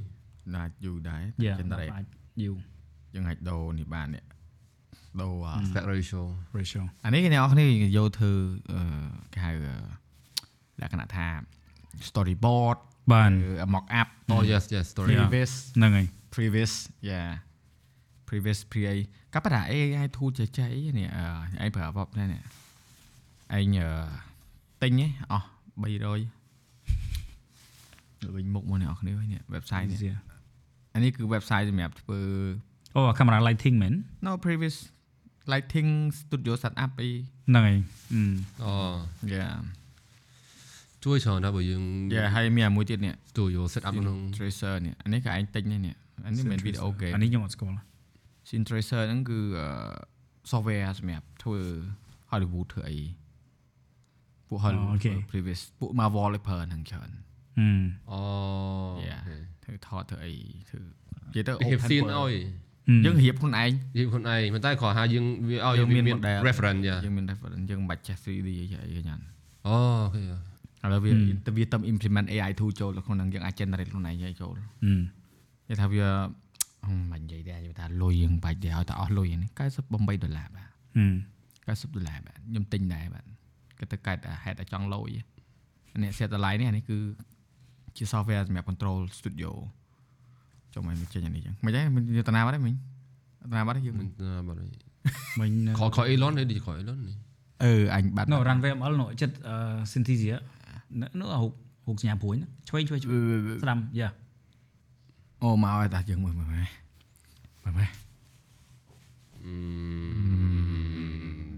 [0.56, 2.06] ណាស់យូរដែរយ៉ា generate អាច
[2.44, 2.52] យូ
[3.14, 4.24] យើងអាចដូរនេះបាននេះ
[5.22, 6.22] ដូរអា aspect ratio
[6.58, 7.66] ratio អានេះគេអ្នកនរគ្នា
[7.98, 8.32] យកធ្វើ
[8.72, 8.82] អឺ
[9.34, 9.76] គេហៅអឺ
[10.82, 11.28] លក្ខណៈថា
[12.08, 12.78] storyboard
[13.12, 15.22] បានឬ mock up oh yes yes story Yeah.
[15.24, 16.06] previous ហ្នឹងហើយ
[16.36, 16.74] previous
[17.10, 17.30] yeah
[18.30, 18.96] previous pre អី
[19.34, 22.32] កាប់ប៉ា AI ធូរចេះចេះអីនេះអឺឯងប្រើអបបនេះឯង
[23.52, 23.60] អឺ
[24.82, 25.46] ទិញឯងអស់
[25.84, 25.84] 300
[28.24, 30.18] លើវិញមុខមកអ្នកនរគ្នាវិញនេះ website នេះ easier
[30.94, 32.20] អានេះគឺ website សម្រាប់ធ្វើ
[32.96, 33.94] អូកាមេរ៉ា lighting មែន
[34.26, 34.78] no previous
[35.52, 35.90] lighting
[36.22, 37.10] studio setup អី
[37.50, 37.78] ហ្នឹងហើយ
[38.14, 38.22] អឺ
[38.64, 38.72] អូ
[39.34, 39.54] yeah
[41.06, 41.84] ជួយច្រើនដល់បើយើង
[42.16, 45.96] yeah ហើយមានអាមួយទៀតនេះ studio set up ក្នុង tracer នេះអានេះក៏ឯងទិញដែរនេះ
[46.26, 47.78] អានេះមិនមែន video game អានេះខ្ញុំអត់ស្គាល់
[48.48, 49.68] Scene Tracer ហ្នឹងគឺអឺ
[50.52, 51.60] software សម្រាប់ធ្វើ
[52.32, 52.98] Hollywood ធ្វើអី
[54.48, 57.10] ពួក Hollywood អូខេធ្វើ previous ពួក Marvel ឯប្រើហ្នឹងច្រើន
[57.60, 58.22] ហឹមអូ
[59.08, 59.22] Yeah
[59.64, 60.34] ធ្វើថតធ្វើអី
[60.70, 62.34] ធ្វើនិយាយទៅហៀប open ស៊ីន world អើយ
[63.06, 69.20] យើងរៀបខ្លួនឯងយើងខ្លួនឯងប៉ុន្តែគ្រាន់ថាយើងវាឲ្យយើងមានមាន model reference យ៉ាយើងមាន reference យើងមិនបាច់ចេះ 3D អីអីយ៉ាង
[69.68, 70.22] អូអូខេ
[70.88, 71.12] ឥឡូវវា
[71.46, 75.02] ទៅវាទៅ implement AI tool ចូលទៅក្នុងហ្នឹងយើងអាច generate ខ្លួនឯងឲ្យចូលហឹម
[75.70, 76.06] និយាយថាវា
[76.86, 81.14] អឺមិននិយាយដែរនិយាយថាលុយយើងបាច់ដែរឲ្យតែអស់លុយហ្នឹង98ដុល្លារបាទហឹម
[81.68, 83.26] 90ដុល្លារបាទខ្ញុំទិញដែរបាទ
[83.80, 85.10] គេទៅកែតហេតុតែចង់លុយ
[86.04, 86.98] នេះ set តម្លៃនេះអានេះគឺ
[87.98, 89.52] ជា software សម្រាប់ control studio
[90.74, 92.74] ចុះមកចេញអានេះចឹងមិនទេមិនយកតាណាបាត់ទេមិញ
[93.52, 94.72] តាណាបាត់ទេយើងមិនណាបាត់ហើយ
[95.40, 95.50] មិញ
[95.80, 97.16] ខខ Elon នេះខ Elon នេះ
[97.64, 99.36] អឺអញបាត់នៅ runway ML នៅចិត្ត
[99.92, 100.36] synthesia
[101.02, 101.52] នៅរូប
[101.88, 103.20] រូបសញ្ញាព្រួយហ្នឹងឆ្វេងឆ្វេងឆ្វេង
[103.64, 104.10] ស្ដាំយ៉ា
[105.44, 106.68] អូមកឲ្យតាយើងមើលមើលមើល
[107.66, 107.90] មើល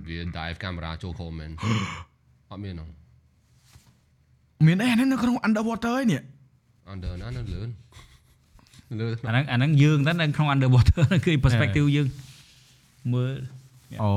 [0.07, 1.53] វា dive camera ចូល comment
[2.49, 2.85] អត់មានហ៎
[4.67, 6.21] មានអីអាហ្នឹងនៅក្នុង underwater ឯនេះ
[6.91, 7.69] under ណានៅលឿន
[8.99, 12.07] លឿនអាហ្នឹងអាហ្នឹងយើងតែនៅក្នុង underwater ហ្នឹងគឺ perspective យើង
[13.13, 13.39] មើល
[14.03, 14.11] អូ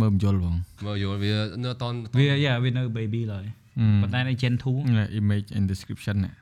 [0.00, 0.54] មើលមិនយល់បង
[0.86, 1.32] មើលយល់វា
[1.62, 3.46] នៅអត់តន់វាយ៉ាវានៅ baby ឡើយ
[4.02, 6.34] ប៉ុន្តែនៅ Gen 2នេះ image in description នេះ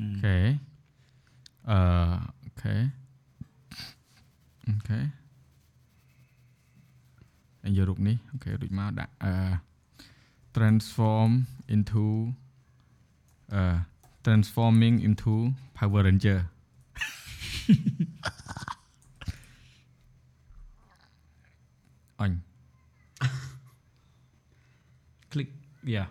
[0.00, 0.36] OK
[1.70, 1.78] អឺ
[2.44, 4.98] OK OK
[7.64, 9.34] អញយករូបនេះ OK ដូចមកដាក់អឺ
[10.56, 11.30] transform
[11.74, 12.06] into
[13.54, 13.64] អឺ
[14.24, 15.34] transforming into
[15.78, 16.40] Power Ranger
[22.20, 22.32] អញ
[25.32, 25.48] click
[25.94, 26.04] យ៉ា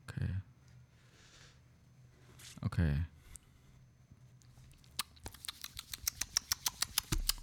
[0.00, 0.24] អូខេ
[2.64, 2.88] អូខេ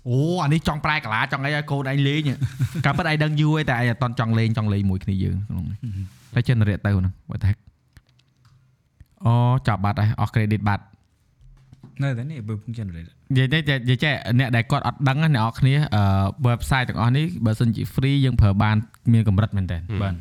[0.08, 2.22] អូអានេះចង់ប្រែកាឡាចង់អីឲ្យកូនឯងលេង
[2.86, 5.78] កាលពិតឯងដឹងយូរឯងតែឯងអត់តន់ចង់លេងចង់លេងមួយគ្នាយើងក្នុងនេះ
[6.34, 7.60] តែ generate ទៅហ្នឹង what the heck
[9.26, 9.34] អូ
[9.68, 10.84] ចាប់បាត់ហើយអស់ credit បាត់
[12.04, 16.04] នៅតែនេះបើពង generate និយាយទៅនិយាយចេះអ្នកដែលគាត់អត់ដឹងណាអ្នកនរគ្នាអឺ
[16.48, 18.76] website ទាំងអស់នេះបើសិនជា free យើងប្រើបាន
[19.14, 20.14] មានកម្រិតមែនតើបាទ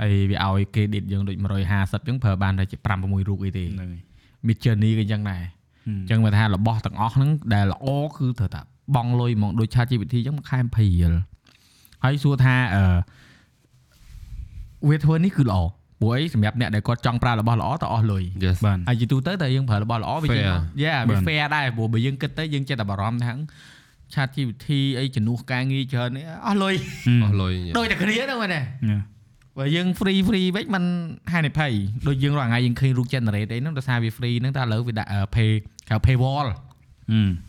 [0.00, 1.36] ហើយវាឲ្យ credit យើងដូច
[1.72, 4.02] 150យើងប្រើបានតែជា5 6រូបអីទេហ្នឹងហើយ
[4.46, 5.42] mid journey ក៏អញ្ចឹងដែរ
[5.86, 7.86] អញ្ចឹងមកថារបស់ទាំងអស់ហ្នឹងដែលល្អ
[8.16, 8.60] គឺត្រូវតែ
[8.94, 11.12] បង់លុយហ្មងដូច ChatGPT អញ្ចឹងមួយខែ20រៀល
[12.04, 12.82] ហើយសួរថាអឺ
[14.88, 15.58] វាធ្វើនេះគឺល្អ
[16.00, 23.32] ព្រោះអីសម្រាប់អ្នកដែលគាត់ចង់ប្រើរបស់ល្អតើអស់លុយ yes បាទហើយជាទូទៅតែយើងប្រើរបស់ល្អវាជា Fair យ៉ាបាវាទ fair ដែរព្រោះបើយើងគិតទៅយើងចិត្តតែបារម្ភថា
[24.14, 24.66] ChatGPT
[24.98, 26.74] អីជំនួសការងារច្រើននេះអស់លុយ
[27.24, 28.98] អស់លុយដូចតែគ្នាហ្នឹងមែនទេយ៉ា
[29.58, 30.84] បើយើង free free វិញมัน
[31.32, 31.72] ហានិភ័យ
[32.08, 35.50] ដូចយើងរាល់ថ្ងៃយើងឃើញរូប generate អីហ្នឹងដោយសារវា free ហ្នឹងតែឥឡូវវាដាក់ pay
[35.90, 36.46] ហៅ paywall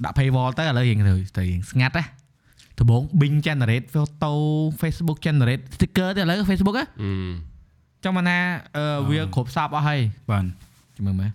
[0.03, 2.03] ដាក់ paywall ទៅឥឡូវរៀងទៅទៅរៀងស្ងាត់ណា
[2.79, 4.31] ដំបូង Bing generate photo
[4.81, 7.11] Facebook generate sticker ទៅឥឡូវ Facebook ហ៎អឺ
[8.05, 8.37] ចង់មកណា
[8.77, 9.99] អឺវាគ្រប់សពអស់ហើយ
[10.29, 10.45] បាទ
[10.95, 11.31] ជមើលមើល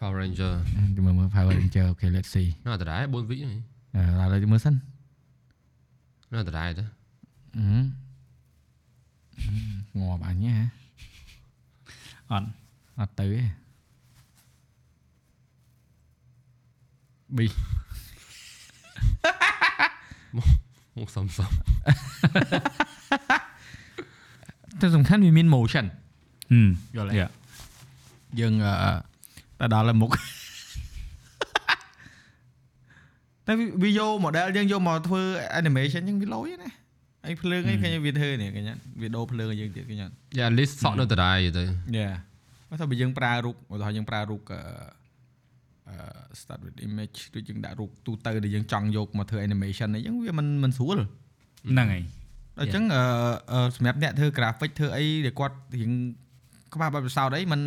[0.00, 0.52] Power Ranger
[0.96, 3.54] ជមើលមើល Power Ranger okay let's see នៅតែដែរ4វិហ្នឹង
[3.94, 4.74] អឺឥឡូវមើលសិន
[6.32, 6.84] នៅតែដែរទៅ
[7.56, 7.64] អឺ
[9.98, 10.64] ងាប់អញហ៎
[12.30, 12.48] អត់
[12.98, 13.42] អត់ទៅទេ
[17.36, 17.38] B
[20.96, 21.50] មកសំសំ
[24.80, 25.86] តែសំខាន់វាមាន motion
[26.52, 27.28] ហឹមយល់ទេយ៉ា
[28.40, 28.90] យើងអឺ
[29.60, 30.10] តែដល់ហើយមុខ
[33.46, 33.52] តែ
[33.82, 35.22] វាយក model យើងយកមកធ្វើ
[35.60, 36.70] animation អញ្ចឹងវាលយណា
[37.26, 40.06] អីភ្លើងអីឃើញវាធ្វើនេះកញ្ញាវាដូរភ្លើងឲ្យយើងទៀតកញ្ញា
[40.38, 41.64] យ៉ា at least សក់នៅតែដែរទៅ
[41.96, 42.08] យ៉ា
[42.68, 44.60] បើថាបើយើងប្រើរូបឧទាហរណ៍យើងប្រើរូបអឺ
[45.88, 45.96] អឺ
[46.40, 50.98] start with image ដូចយើងដាក់រូបទូទៅដែលយើងចង់យកមកធ្វើ animation អីចឹងវាមិនមិនស្រួល
[51.70, 52.17] ហ្នឹងហើយដល់
[52.60, 53.02] អញ្ចឹងអឺ
[53.52, 55.92] អឺសម្រាប់អ្នកធ្វើ graphic ធ្វើអីដែលគាត់រៀង
[56.72, 57.60] ខ្វះបទពិសោធន៍អីមិន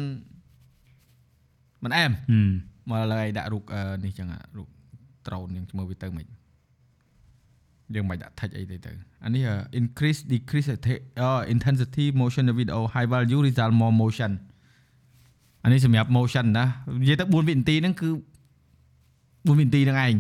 [1.84, 2.50] មិនអែមហឹម
[2.90, 4.68] មកឥឡូវឲ្យដាក់រូបអឺនេះចឹងអារូប
[5.26, 6.26] drone យើងមើលវាទៅមិន
[7.96, 8.92] យើងមិនដាក់ touch អីទៅទៅ
[9.24, 14.32] អានេះអឺ increase decrease atta- អឺ intensity motion video high value result more motion
[15.64, 16.66] អានេះសម្រាប់ motion ណា
[17.02, 18.10] និយាយទៅ4វិនាទីហ្នឹងគឺ
[19.48, 20.16] 4វិនាទីហ្នឹងឯង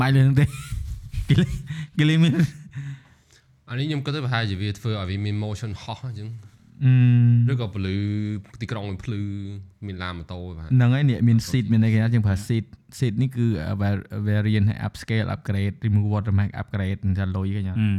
[0.00, 0.44] មិនលើហ្នឹងទេ
[1.28, 1.46] គេលេ
[1.98, 2.32] គេលេមាន
[3.68, 6.28] អានេះខ្ញុំគិតទៅប្រហែលជាវាធ្វើឲ្យវាមាន motion ហោះអញ្ចឹង
[6.84, 7.96] អឺឬក៏ពលឺ
[8.60, 9.20] ទីក្រុងមានភ្លឺ
[9.86, 12.64] មានឡានម៉ូតូបាទហ្នឹងហើយនេះមាន seed មានអីគេណាយើងប្រើ seed
[12.98, 13.46] seed នេះគឺ
[13.82, 17.98] var- variant ហើយ upscale upgrade remove watermark upgrade អញ្ចឹងលុយគេញ៉ាំហឹម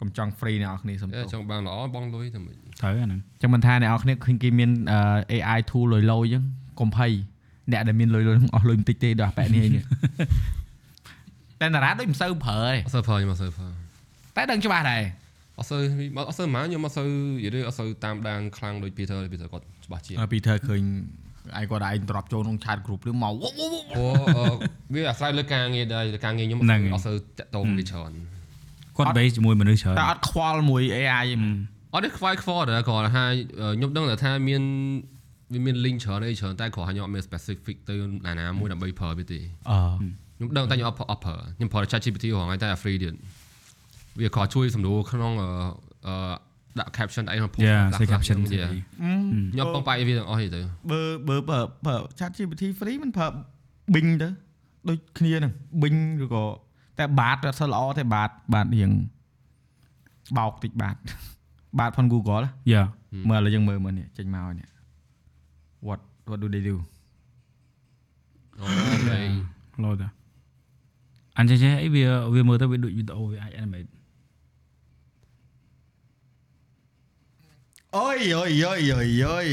[0.00, 4.98] កុំចង់ free អ្នកនរគ្នាសុំទោសចង់បានល្អបងលុយតែមិនត្រូវអាហ្នឹងចឹងមិនថាអ្នកនរគ្នាឃើញគេមានអឺ
[5.34, 6.44] AI tool លុយលុយអញ្ចឹង
[6.80, 7.12] កុំភ័យ
[7.70, 9.70] អ្នកដែលមានលុយលុយហ្នឹងអស់លុយបន្តិចទេដល់អាប៉ែនេះឯង
[11.60, 13.68] តែតារាដូចមិនសូវប្រើទេអត់សូវប្រើខ្ញុំអត់សូវប្រើ
[14.36, 15.02] តែដឹងច្បាស់ដែរ
[15.58, 15.80] អត់សូវ
[16.28, 20.82] អត់សូវហ្មងខ្ញុំអត់សូវនិយាយទៅអត់សូវតាមដានខ្លាំងដូច Peter Peter គាត់ច្បាស់ជាងពីធ្វើឃើញ
[21.58, 24.46] ឯងគាត់ឯងទ្របចូលក្នុង chat group នេះមកព្រោះអឺ
[24.94, 26.60] វាអាស្រ័យលើការងារដែរលើការងារខ្ញុំ
[26.94, 28.12] អត់សូវតាក់ទងវាច្រើន
[28.96, 31.36] គាត់ base ជាមួយមនុស្សច្រើនតែអត់ខ្វល់មួយ AI ទេ
[31.94, 33.24] អត់ទេខ្វាយខ្វល់ដែរគ្រាន់តែថា
[33.76, 34.62] ខ្ញុំដឹងតែថាមាន
[35.52, 37.94] វាមាន link ច្រើនអីច្រើនតែគ្រាន់តែខ្ញុំអត់មាន specific ទៅ
[38.26, 39.40] ណាណាមួយដើម្បីប្រើវាទេ
[39.70, 39.78] អឺ
[40.36, 43.14] ខ្ញុំដឹងតែខ្ញុំអត់អត់ប្រើខ្ញុំប្រើ ChatGPT រហងៃតែ free ទៀត
[44.20, 45.48] វាក៏ជួយសម្រួលក្នុងអឺ
[46.06, 46.14] អឺ
[46.78, 50.60] ដាក់ caption អីក្នុង post យ៉ាដាក់ say caption ខ្ញុំខ្ញុំបងបាយវាទាំងអស់ទេទៅ
[50.90, 53.26] បើបើប្រើប្រើ chat GPT free មិនប្រើ
[53.94, 54.28] Bing ទៅ
[54.88, 56.44] ដូចគ្នាហ្នឹង Bing ឬក៏
[56.98, 58.90] តែបាតអត់សូវល្អទេបាតបាតរៀង
[60.38, 60.96] បោកតិចបាត
[61.78, 62.82] បាតផង Google ណាយ៉ា
[63.30, 64.68] មើលឥឡូវយើងមើលមើលនេះចេញមកហើយនេះ
[65.86, 66.76] what what do they do
[68.58, 68.64] អូ
[69.08, 69.18] ខេ
[69.84, 70.08] លោតា
[71.38, 72.04] អញ្ចឹងចេះអីវា
[72.34, 73.88] វាមើលទៅវាដូចវីដេអូវាអាច animate
[77.96, 79.48] អូយអូយអូយអូយអូយ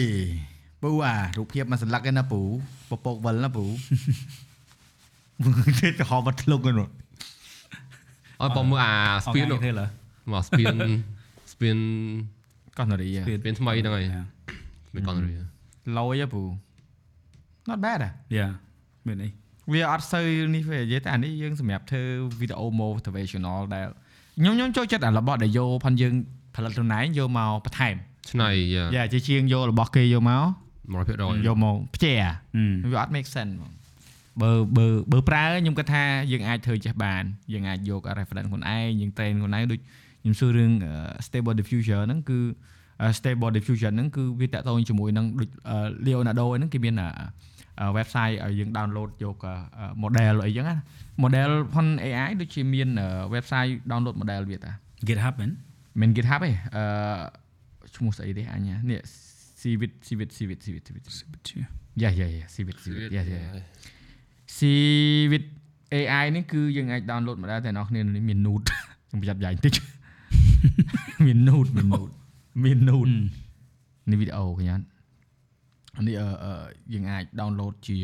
[0.81, 2.41] ពូអារូបភាពមកសន្លឹកឯណាពូ
[2.89, 3.63] ពពកវិលណាពូ
[5.79, 6.89] គេទៅហមបាត់ធ្លុកហ្នឹង
[8.41, 8.91] អត់បងមើលអា
[9.25, 9.85] speed នោះទេឡើ
[10.31, 10.75] មក speed
[11.51, 11.77] speed
[12.77, 14.05] កោះនារី speed ថ្មីហ្នឹងហើយ
[14.93, 16.41] មានកនរីលយហ៎ពូ
[17.69, 18.47] not bad ហ៎យ៉ា
[19.07, 19.29] មានអី
[19.71, 22.03] វាអត់សូវនេះទេនិយាយតែអានេះយើងសម្រាប់ធ្វើ
[22.39, 23.85] វីដេអូ motivational ដែល
[24.39, 26.13] ខ្ញុំខ្ញុំចូលចិត្តអារបស់ដែលយកផនយើង
[26.55, 27.95] ផលិតខ្លួនឯងយកមកបន្ថែម
[28.29, 30.43] ឆ្នៃយ៉ាយ៉ាជាជាងយករបស់គេយកមក
[30.89, 32.13] 100%យកមកផ្ជា
[32.91, 33.71] វាអត់ make sense ហ្មង
[34.41, 37.23] បើបើបើប្រើខ្ញុំគិតថាយើងអាចធ្វើចេះបាន
[37.53, 39.79] យើងអាចយក reference ខ្លួនឯងយើង train ខ្លួនឯងដូច
[40.21, 40.71] ខ្ញុំសួររឿង
[41.25, 42.39] stable diffusion ហ្នឹងគឺ
[43.17, 45.49] stable diffusion ហ្នឹងគឺវាតកតងជាមួយនឹងដូច
[46.05, 46.95] Leonardo ហ្នឹងគេមាន
[47.97, 49.35] website ឲ្យយើង download យក
[50.03, 50.75] model អីចឹងណា
[51.23, 52.89] model ផន AI ដូចជាមាន
[53.33, 54.71] website download model វាតា
[55.07, 55.51] GitHub មែន
[56.01, 56.83] មិន GitHub ទេអឺ
[58.01, 59.01] ឈ្មោះស្អីទេអញនេះ
[59.61, 61.05] Civit Civit Civit Civit Civit
[62.01, 63.41] យ៉ាយ៉ាយ៉ា Civit Civit យ៉ាយ៉ា
[64.57, 65.45] Civit
[65.93, 68.65] AI នេះគឺយើងអាច download មកដែរតែអ្នកគ្នានេះមាន node
[69.09, 69.73] ខ្ញុំប្រយ័ត្នយ៉ាយបន្តិច
[71.25, 72.13] មាន node មាន node
[72.63, 73.13] មាន node
[74.09, 76.53] នេះវីដេអូកញ្ញានេះអឺអឺ
[76.93, 77.97] យើងអាច download ជា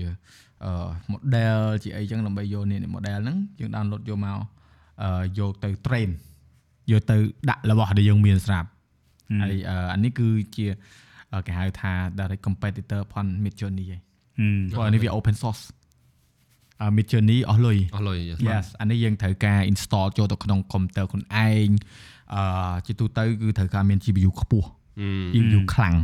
[0.66, 0.72] អឺ
[1.14, 4.38] model ជាអីចឹងដើម្បីយកនេះ model ហ្នឹងយើង download យកមក
[5.04, 5.10] អឺ
[5.40, 6.10] យកទៅ train
[6.92, 7.18] យកទៅ
[7.50, 8.70] ដាក់របស់ដែលយើងមានស្រាប់
[9.42, 10.66] ហើយអឺអានេះគឺជា
[11.34, 13.98] អឺគេហៅថា direct competitor ផន Midjourney ហី
[14.72, 15.64] ព្រោះអានេះវា open source
[16.82, 21.70] អឺ Midjourney អស់លុយអស់លុយ yes អានេះយើងត្រូវការ install ចូលទៅក្នុង computer ខ្លួនឯង
[22.36, 24.68] អឺជាទូទៅគឺត្រូវការមាន GPU ខ្ពស់
[25.34, 25.96] GPU ខ្លាំង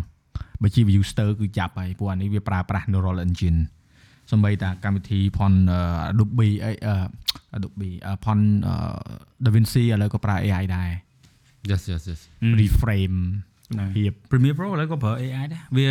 [0.62, 3.60] បើ GPU ស្ទើរគឺចាប់ហើយព្រោះអានេះវាប្រើប្រាស់ neural engine
[4.32, 5.54] សម្បីតាកម្មវិធីផន
[6.12, 6.72] Adobe អី
[7.56, 7.90] Adobe
[8.26, 8.40] ផន
[9.46, 10.90] DaVinci ឥឡូវក៏ប្រើ AI ដែរ
[11.72, 12.22] yes yes yes
[12.62, 13.18] reframe
[13.72, 15.88] ហ្នឹងភាព Premiere Pro ឥឡូវក៏ប្រើ AI ដែរវា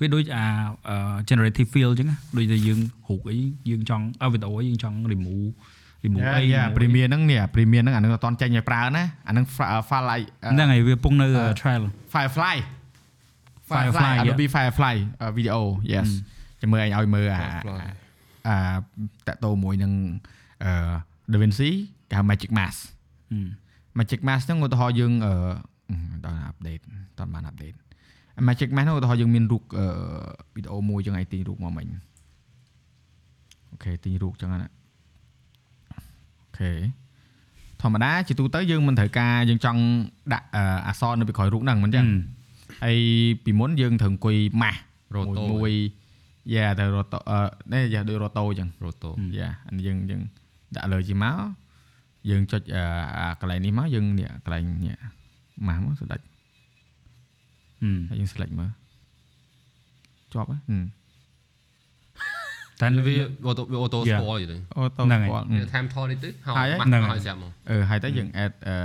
[0.00, 0.44] វាដូចអា
[1.28, 2.78] generative fill អញ្ចឹងណាដូចតែយើង
[3.08, 3.38] រូបអី
[3.70, 5.50] យើងចង់ឲ្យវីដេអូយើងចង់ remove
[6.04, 9.44] remove អីយ៉ា Premiere ហ្នឹងនេះ Premiere ហ្នឹងអាហ្នឹងអត់តន់ចេញឲ្យប្រើណាអាហ្នឹង
[9.90, 10.06] file
[10.52, 11.26] ហ្នឹងហើយវាពងនៅ
[11.60, 11.82] trial
[12.14, 12.56] Firefly
[13.70, 14.22] Firefly, yeah.
[14.22, 14.94] Adobe Firefly
[15.36, 15.62] វីដេអូ
[15.92, 16.08] yes
[16.60, 17.86] ចាំមើលអញឲ្យមើលអា Firefly
[18.48, 18.56] អា
[19.26, 19.92] តកតោមួយនឹង
[20.64, 20.72] អឺ
[21.32, 21.70] DaVinci
[22.08, 22.78] គេហៅ Magic Mask
[23.32, 23.48] ហឹម
[23.98, 25.34] Magic Mask ហ្នឹងឧទាហរណ៍យើងអឺ
[26.24, 26.82] ដល់ update
[27.18, 27.76] តន់បាន update
[28.48, 29.86] Magic Mask ហ្នឹងឧទាហរណ៍យើងមានរូបអឺ
[30.54, 31.86] វីដេអូមួយចឹងឯងទិញរូបមកមិញ
[33.70, 34.68] អូខេទិញរូបចឹងណា
[36.40, 36.72] អូខេ
[37.82, 39.80] ធម្មតាជាទូទៅយើងមិនត្រូវការយើងចង់
[40.32, 42.06] ដាក់អឺអក្សរនៅពីក្រោយរូបហ្នឹងមិនចឹង
[42.84, 42.98] ហើយ
[43.44, 44.80] ពីមុនយើងត្រូវអង្គុយម៉ាស់
[45.14, 45.72] Roto មួយមួយ
[46.54, 47.38] យ៉ាទៅរ៉ូតូអឺ
[47.72, 50.22] នេះយ៉ាដូចរ៉ូតូអញ្ចឹង Roto យ៉ាអានេះយើងយើង
[50.74, 51.61] ដាក់លើជាមក
[52.30, 52.82] យើងចុចអឺ
[53.18, 54.96] អាកន្លែងនេះមកយើងនេះកន្លែងនេះ
[55.66, 56.20] ម៉ាស់មកស្ដេច
[57.82, 58.70] ហឹមហើយយើង select មើល
[60.32, 60.84] ជាប់ហ៎ហឹម
[62.80, 63.14] តែវា
[63.48, 64.20] auto វា auto Yeah.
[64.20, 68.76] spoil ទៅអូតូហ្នឹងហើយស្គាល់វា time thought នេះទៅហៅហើយម៉ាស់ហ្នឹងឲ្យស្រាប់មកអឺហើយទៅយើង add អឺ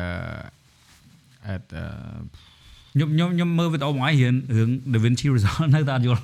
[1.53, 1.85] add អឺ
[2.93, 6.21] ខ្ញុំខ្ញុំខ្ញុំមើលវីដេអូមួយរឿងរឿង DaVinci Resolve នៅតែអត់យល់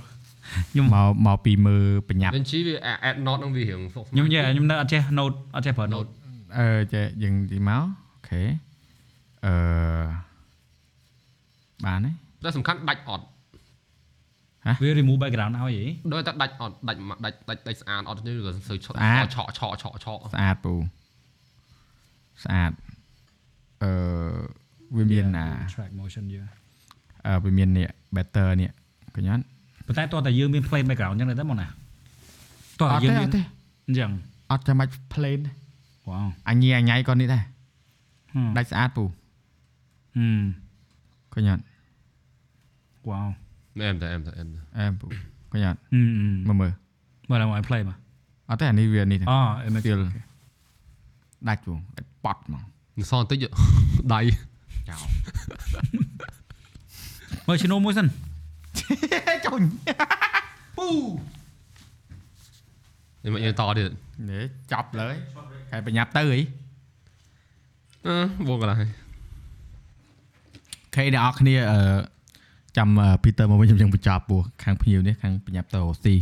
[0.94, 2.76] មកមកពីមើលបញ្ញាប់ Vinci វា
[3.10, 6.10] add note ហ្នឹងវារៀង Fox ខ្ញុំយេខ្ញុំនៅអត់ចេះ note អត់ចេះប្រើ note
[6.58, 8.42] អឺចេះយើងទីមកអូខេ
[9.46, 9.54] អឺ
[11.86, 12.12] បានទេ
[12.44, 13.26] តែសំខាន់ដាច់អត់
[14.82, 20.74] វា remove background ឲ្យហីដោយតែដាច់អត់ដាច់មកដាច់ដាច់ដាច់ស្អាតអត់ទេឬក៏សើឆក់ស្អាតឆក់ឆក់ឆក់ឆក់ស្អាតពូ
[22.44, 22.72] ស្អាត
[23.84, 23.92] អឺ
[24.96, 26.42] វាមានអា track motion យើ
[27.28, 28.72] អឺវាមាននេះ better នេះ
[29.16, 29.36] កញ្ញា
[29.86, 31.68] ប៉ុន្តែតោះតែយើងមាន play background អញ្ចឹងទៅមកណា
[32.80, 33.42] តោះអតែត់យើងទេមាអនត់ទេ
[33.88, 34.12] អញ្ចឹង
[34.52, 35.63] អត់ចាំបាច់ plain វ៉ា
[36.08, 36.10] វ
[36.50, 37.44] អញញីអញញ៉ៃក៏នេះដែរ
[38.34, 39.04] ហឹមដាច់ស្អាតពូ
[40.16, 40.42] ហឹម
[41.34, 41.54] កញ្ញា
[43.10, 43.28] វ៉ាវ
[43.82, 45.08] អែមតែអែមតែអែមតែអែមពូ
[45.54, 45.70] កញ្ញា
[46.48, 46.72] ហឹមមើល
[47.30, 47.98] មើលមើលឡើងមកឲ្យ play មក
[48.50, 50.02] អត់ទេអានេះវានេះទេអូ image Feel
[51.48, 52.62] ដាច់ពូដាច់ប៉ត់ហ្មង
[52.98, 53.40] នឹងសល់បន្តិច
[54.14, 54.20] ដៃ
[54.90, 55.06] ចោល
[57.48, 58.08] មើលឈ្នួលមួយសិន
[59.46, 59.62] ចុញ
[60.78, 60.88] ពូ
[63.24, 63.90] នេះមកយើងតទៀត
[64.30, 65.08] នេះចាប់លើ
[65.72, 66.40] ហើយប្រញាប់ទៅអី
[68.08, 68.16] អឺ
[68.48, 68.90] បងកន្លះហើយ
[70.96, 71.80] ខេអ្នកនរគ្នាអឺ
[72.78, 72.90] ចាំ
[73.24, 76.16] ពីតើមកវិញខ្ញុំនឹងបញ្ចប់ពោះខាងភ្ញៀវនេះខាងបញ្ញាប់ទៅអូស៊ី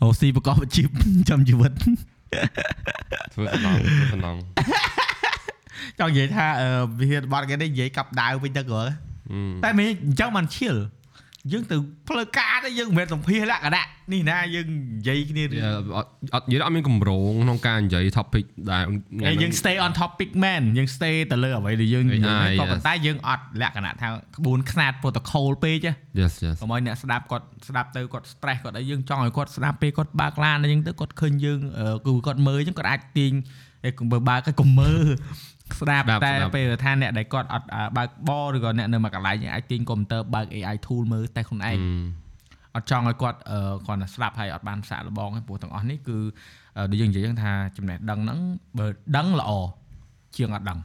[0.00, 0.86] អូស៊ីប្រកបអាជីព
[1.28, 1.72] ចាំជីវិត
[3.32, 4.36] ធ្វើសំណងធ្វើសំណង
[5.98, 8.92] ចង់និយាយថាអឺវិធានបត់គេនេះនិយាយកាប់ដាវវិញទៅគ្រាន់
[9.30, 10.76] អឺតែមិនអញ្ចឹងបានឈៀល
[11.52, 11.76] យើងទៅ
[12.08, 15.58] ផ្លូវការទៅយើងមិនមែនសម្ភារលក្ខណៈនេះណាយើងនិយាយគ្នាវា
[15.96, 18.82] អត់អត់និយាយអត់មានកម្រងក្នុងការនិយាយ topic ដែល
[19.26, 28.58] ហើយយើង stay on topic man យើង stay ទៅលើអ្វីដែលយើងនិយាយ AI ក៏ប៉ុន្តែយើងអត់លក្ខណៈថាក្បួនខ្នាត protocol ពេកណា Yes yes កុំឲ្យអ្នកស្ដាប់គាត់ស្ដាប់ទៅគាត់ stress
[28.64, 33.32] គាត់អីយើងចង់ឲ្យគាត់ស្ដាប់ពេលគាត់បើកឡានអីចឹងទៅគាត់ឃើញយើងអឺគឺគាត់មើលចឹងគាត់អាចទាញ
[33.88, 35.06] ឯកុំបើបើកក៏កុំមើល
[35.80, 41.78] ស្ដាប់ស្ដាប់តែស្ដាប់ពេលថាអ្នកដែលគាត់អត់អ่าបើកបឬក៏អ្នកនៅមួយកន្លែងអាចទាញកុំព្យូទ័របើក AI tool មើលតែខ្លួនឯង
[42.76, 46.18] អត់ចង់ឲ្យគាត់អឺគាត់តែស្ដាប់ហើយអត់បានសាកល្បងទេព្រោះទាំងអស់នេះគឺ
[46.76, 48.38] អឺដូចយើងនិយាយចឹងថាចំណេះដឹងហ្នឹង
[48.78, 48.86] បើ
[49.16, 49.50] ដឹងល្អ
[50.36, 50.78] ជាងអត់ដឹង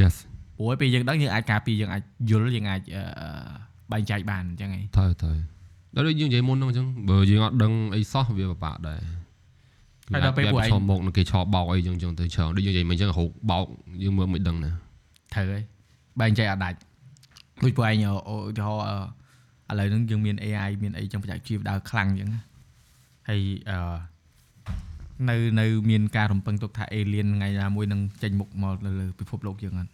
[0.00, 0.14] Yes
[0.58, 3.04] ព្រោះពេលយើងដឹងយើងអាចការពារយើងអាចយល់យើងអាចអឺ
[3.92, 5.36] បែងចែកបានអញ្ចឹងឯងត្រូវត្រូវ
[5.94, 9.00] ដល់ដូចយើងនិយាយមុនហ្នឹងអញ្ចឹងបើយើងអត់ដឹងអីសោះវាពិបាកដែរ
[10.12, 13.64] ហើយដល់ពេលពួកឯងឈប់មកនឹងគេឆោបោកអីចឹងចឹងទៅច្រើនដូចយើងនិយាយមិញអញ្ចឹងរោគបោក
[14.02, 14.70] យើងមើលមិនដឹងណា
[15.34, 15.62] ត្រូវហើយ
[16.20, 16.78] បែងចែកអត់ដាច់
[17.62, 18.84] ដូចពួកឯងឧទាហរណ៍
[19.68, 22.42] អឺឥឡូវហ្នឹងយើងមាន AI មានអីចឹងបច្ចេកវិទ្យាដើរខ្លាំងចឹងណា
[23.28, 23.40] ហើយ
[23.70, 23.78] អឺ
[25.30, 29.92] នៅនៅមានការរំពឹងទុកថា alien ថ្ងៃណាមួយនឹងចេញមុខមកនៅលើពិភពលោកយើងអត់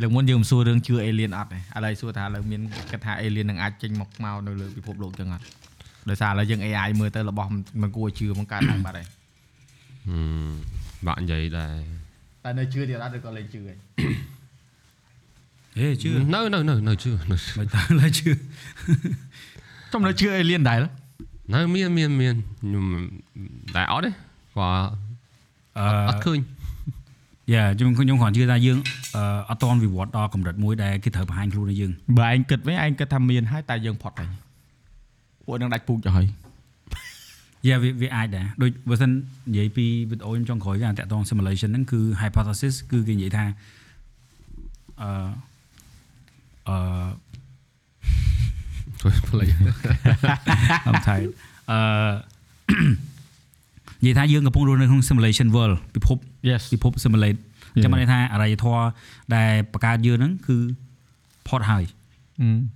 [0.00, 2.60] លើកមុនយើងមិនសួររឿងជឿ alien អត់ទេឥឡូវសួរថាឥឡូវមាន
[2.90, 5.44] គិតថា alien នឹងអាចចេញមកមកនៅលើពិភពលោកចឹងអត់
[6.08, 9.08] ដោយសារឥឡូវយើង AI មើលទៅរបស់មិនមិនគួរឲ្យជឿមកកើតឡើងបាត់ហើយ
[10.08, 10.52] ហឹម
[11.06, 11.74] បាក់និយាយដែរ
[12.44, 13.78] តែនៅជឿទៀតអត់ឬក៏លេងជឿហើយ
[15.78, 18.30] ហេជឿនៅនៅនៅនៅជឿនៅមិនតើឡើយជឿ
[19.92, 20.78] ចំនៅជឿ alien ដែរ
[21.54, 22.84] នៅមានមានមានខ្ញុំ
[23.74, 24.86] តែអត់ទេគាត់
[25.78, 26.38] អឺអត់ឃើញ
[27.52, 28.78] យ៉ាខ្ញុំខ្ញុំគ្រាន់ជឿថាយើង
[29.16, 34.30] អឺអត់តន់វិវត្តដល់កម្រិតមួយដែលគេត្រូវបង្ហាញខ្លួនឲ្យយើងបើឯងគិតវិញឯងគិតថាមានហើយតែយើងផុតហើយ
[35.44, 36.26] ពួកនឹងដាច់ពូជទៅហើយ
[37.68, 39.10] យ៉ាវាវាអាចដែរដូចបើសិន
[39.50, 43.44] និយាយពីវីដេអូខ្ញុំចុងក្រោយអាតាក់តង simulation ហ្នឹងគឺ hypothesis គឺគេនិយាយថា
[45.02, 45.10] អឺ
[46.68, 46.76] អឺ
[49.00, 49.48] ជួយផ្លេច
[50.88, 51.32] I'm tired
[51.70, 51.78] អឺ
[54.04, 56.16] និយាយថាយើងកំពុងរស់នៅក្នុង simulation world ពិភព
[56.50, 57.38] Yes ពិភព simulate
[57.74, 57.92] អញ្ចឹង Yeah.
[57.92, 58.82] បានន័យថាអរិយធម៌
[59.34, 60.56] ដែលបង្កើតយើងហ្នឹងគឺ
[61.48, 61.84] ផុតហើយ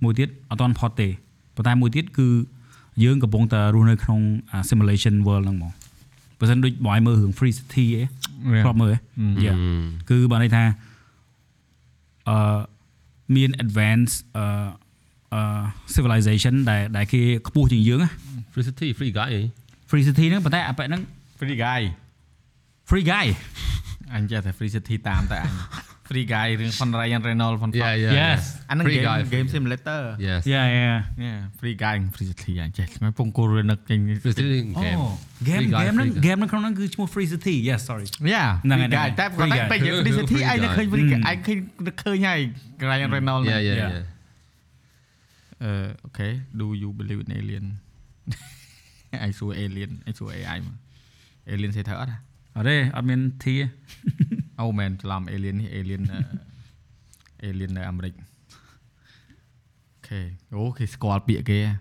[0.03, 1.09] មួយទៀតអត់ទាន់ផុតទេ
[1.55, 2.27] ប៉ុន្តែមួយទៀតគឺ
[3.03, 4.19] យើងកំពុងតែរស់នៅក្នុង
[4.51, 5.71] អា simulation world ហ្នឹងហ្មង
[6.39, 8.05] បើមិនដូចបងឲ្យមើលរឿង free city ឯង
[8.63, 8.99] ធ្លាប់មើលឯង
[9.45, 9.57] Yeah
[10.09, 10.63] គឺបានន័យថា
[12.29, 12.59] អឺ
[13.35, 14.67] មាន advance អឺ
[15.33, 15.41] អឺ
[15.95, 18.09] civilization ដែលដែលគេខ្ពស់ជាងយើងណា
[18.53, 19.41] free city free guy អី
[19.89, 21.01] free city ហ្នឹងប៉ុន្តែអាប៉ែហ្នឹង
[21.39, 21.81] free guy
[22.89, 23.25] free guy
[24.13, 25.53] អញចេះតែ free city តាមតែអញ
[26.09, 29.47] free guy រឿង Fun Ryan Reynolds Fun Yeah yeah Yes អាហ្នឹង Free game guy game
[29.53, 35.01] simulator Yes yeah yeah នេះ free guy free city អញចេះខ្ញុំពងគូរនឹកចេញ free city game
[35.49, 36.23] game Free guy, game ហ្នឹង free guy.
[36.25, 40.15] game ហ្នឹងក្នុងហ្នឹងគឺឈ្មោះ free city yes sorry យ៉ាហ្នឹងហើយ free guy តែ Free គាត់តែ guy ពេញ free
[40.19, 41.57] city Free ឯងនឹកឃើញ free guy ហឹមឯងឃើញ
[41.87, 42.39] នឹកឃើញហើយ
[42.89, 43.91] Ryan Reynolds yeah yeah Yeah.
[43.95, 44.05] yeah
[45.63, 45.71] អឺ
[46.03, 46.27] អូខេ
[46.59, 47.65] do you believe in alien
[49.23, 50.75] អញសួរ alien អញសួរ AI មក
[51.53, 52.17] alien សេត្រូវអត់ហ៎
[52.55, 53.65] អត់ទេអត់មាន T ទេ
[54.59, 58.25] អូមែនច្រឡំ alien នេះ alien អឺ alien នៅអាមេរិកអូ
[60.07, 60.21] ខេ
[60.53, 61.73] អូគេស្គាល់ពាក្យគេហ៎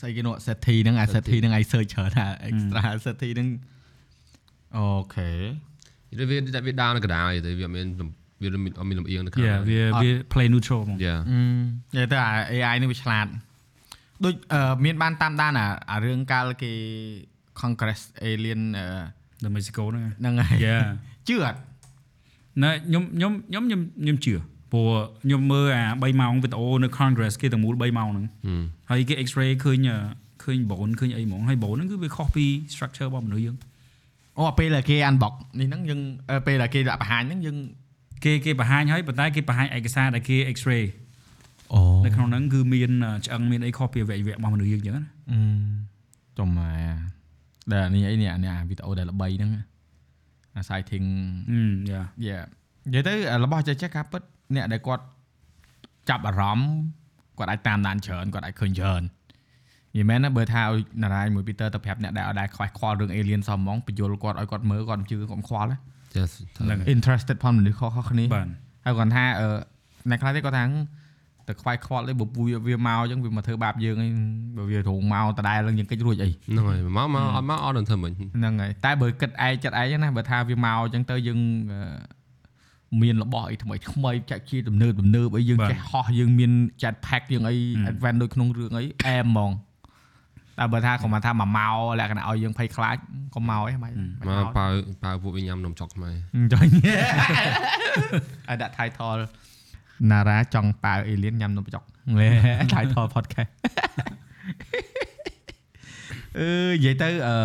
[0.00, 3.48] ស្អីគេនោះ SETI ហ្នឹងអា SETI ហ្នឹងឯង search ច្រើនថា extra SETI ហ្នឹង
[4.76, 4.84] អូ
[5.14, 5.30] ខេ
[6.18, 7.86] វាវាវាដើរនៅកណ្ដាលទេវាអត់មាន
[8.42, 11.40] វាអត់មានលំអៀងនៅខាង Yeah វាវា play neutral ហ្មង Yeah អឺ
[11.94, 13.26] និយាយទៅអា AI នេះវាឆ្លាត
[14.24, 16.72] ដូចអឺមានបានតាមដានអាអារឿងកាលគេ
[17.60, 18.86] Congress alien អឺ
[19.44, 20.84] នៅ Mexico ហ្នឹងហ្នឹងហើយ Yeah
[21.28, 21.58] ជឿអត់
[22.62, 24.34] ណែខ្ញុំខ្ញុំខ្ញុំខ្ញុំខ្ញុំជឿ
[24.72, 24.88] ព្រោះ
[25.24, 29.96] ខ្ញុំមើលអា3ម៉ោងវីដេអូនៅ Congress គេទាំងមូល3ម៉ោងហ្នឹងហឹមហើយគេ X-ray ឃើញអឺ
[30.42, 33.56] ឃើញ bone ឃើញអីហ្មងហើយ bone ហ្នឹងគឺវាខុសពី structure របស់មនុស្សយើង
[34.38, 37.56] អូពេលដែលគេ unbox នេះហ្នឹងយើងអឺពេលដែលគេដាក់បង្ហាញហ្នឹងយើង
[38.24, 40.99] គេគេបង្ហាញហើយប៉ុន្តែគេបង្ហាញឯកសារដែលគេ X-ray អូ
[42.04, 45.40] នៅក្នុងហ្នឹងគឺមានអឺឆ្អឹងមានអីខុសពីអវយវៈរបស់មនុស្សយើងអញ្ចឹងណាអឺ
[46.38, 46.72] ចំម៉ែ
[47.72, 49.50] ដែលនេះអីនេះអានេះអាវីដេអូដែលល្បីហ្នឹង
[50.56, 51.06] អា sighting
[51.50, 52.38] ហឹមយ៉ាយ៉ា
[52.86, 53.14] និយាយទៅ
[53.44, 54.22] របស់ចេះចេះការពិត
[54.54, 55.04] អ្នកដែលគាត់
[56.08, 56.70] ចាប់អារម្មណ៍
[57.38, 65.78] គាត់អាចតាមដានច្រើនគាត់អាចឃើញច្រើននិយាយមែនណាបើថាឲ្យណារ៉ាយមួយពីតើទៅប្រាប់អ្នកដែលអត់ដែរខ្វះខ្វល់រឿង alien សោះហ្មងបញ្យល់គាត់ឲ្យគាត់មើលគាត់មិនជឿគាត់មិនខ្វល់ណា
[66.16, 68.48] Yes ហ្នឹងហើយ interested ផងមនុស្សខុសៗគ្នាបាទ
[68.84, 69.48] ហើយគាត់ថាអឺ
[70.10, 70.64] អ្នកខ្លះទេគាត់ថា
[71.50, 74.08] ទៅខ្វាយខ្វល់ទេបើវាវាមកអញ្ចឹងវាមកធ្វើបាបយើងអី
[74.58, 81.38] បើវារងមកដដែលឡើងយើងកិច្ចរួចអីហ្នឹងហើយមកមកអត់មកអត់នឹងធ្វើមិនហ្នឹងហើយតែបើគិតឯងចិត្តឯងណាបើថាវាមកអញ្ចឹងទៅយើង
[81.72, 81.80] អឺ
[83.02, 86.52] មានរបស់អីថ្មីថ្មីចាក់ជាទំនើបទំនើបអីយើងចេះហោះយើងមាន
[86.82, 87.54] jet pack យើងអី
[87.90, 89.52] advance ដូចក្នុងរឿងអីអែមហ្មង
[90.58, 92.96] តែបើថាគាត់មកថាមកមកលក្ខណៈឲ្យយើងភ័យខ្លាច
[93.34, 93.92] កុំមកអីមិន
[94.28, 94.66] មកប៉ៅ
[95.04, 96.14] ប៉ៅពួកវិញញ៉ាំនំចុកខ្មែរ
[96.52, 96.70] ចាញ់
[98.48, 99.20] ឲ្យដាក់ title
[100.10, 101.82] ណារ៉ាចង់ប៉ាវអេលៀនញ៉ាំនំបញ្ចុក
[102.72, 103.50] title podcast
[106.38, 107.36] អឺនិយាយទៅអឺ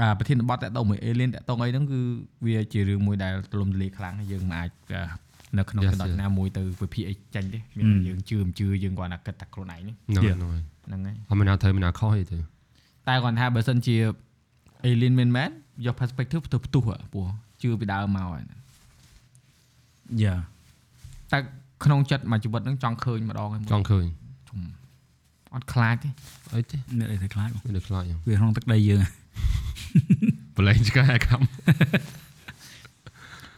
[0.00, 2.00] អាប្រធានបទតទៅមួយអេលៀនតទៅអីហ្នឹងគឺ
[2.46, 5.02] វាជារឿងមួយដែលទលំទលាយខ្លាំងហើយយើងមិនអាចអឺ
[5.58, 6.20] នៅក្នុង Yes, កណ្ដាប់ yes.
[6.22, 10.36] ណាមួយទៅវិភាគអីចាញ់ទេមានតែយើងជឿមិនជឿយើងគាត់ថាគិតតែខ្លួនឯងហ្នឹងហ្នឹង Yeah.
[10.36, 12.38] ហ្នឹងហើយហ្នឹងហើយអត់មានណាត្រូវមានណាខុសអីទេ
[13.08, 13.96] តែគាត់ថាបើសិនជា
[14.86, 15.50] alien មែនមែន
[15.86, 17.26] យក perspective ទៅផ្ទុះហ៎ព្រោះ
[17.62, 18.42] ជឿពីដើមមកហើយ
[20.22, 20.34] យ៉ា
[21.32, 21.38] តែ
[21.84, 24.04] ក្នុងចិត្តមួយជីវិតហ្នឹងចង់ឃើញម្ដងហើយចង់ឃើញ
[25.54, 26.08] អត់ខ្លាចទេ
[26.54, 29.00] អីទេមានអីទៅខ្លាចបងមានតែខ្លាចវាក្នុងទឹកដីយើង
[30.56, 31.40] បលែងឆ្កែខំ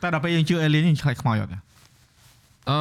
[0.02, 1.58] តែដល់ពេលយើងជឿ alien យើងឆ្លៃខ្មោចអត់ទេ
[2.70, 2.78] អឺ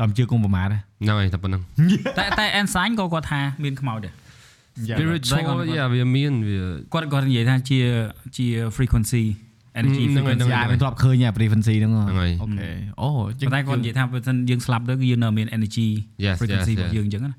[0.00, 1.62] ដល់ជឿគុំប្រមាទទេហ្នឹងហើយតែប៉ុណ្្នឹង
[2.18, 4.14] តែតែ Ensign ក៏គាត់ថាមានខ្មោចដែរ
[4.96, 6.60] spiritual យ៉ាវាមានវា
[6.92, 7.78] គាត់គាត់និយាយថាជា
[8.36, 8.46] ជា
[8.76, 9.24] frequency
[9.78, 12.70] energy ហ្នឹងហើយ frequency អាមិនធ្លាប់ឃើញអា frequency ហ្នឹងហ្នឹងហើយអូខេ
[13.00, 15.88] អូប៉ុន្តែគាត់និយាយថាបើសិនយើងស្លាប់ទៅគឺយើងនៅមាន energy
[16.24, 16.96] Yes, frequency yes, របស់ yes.
[16.96, 17.32] យើងអញ្ចឹងណា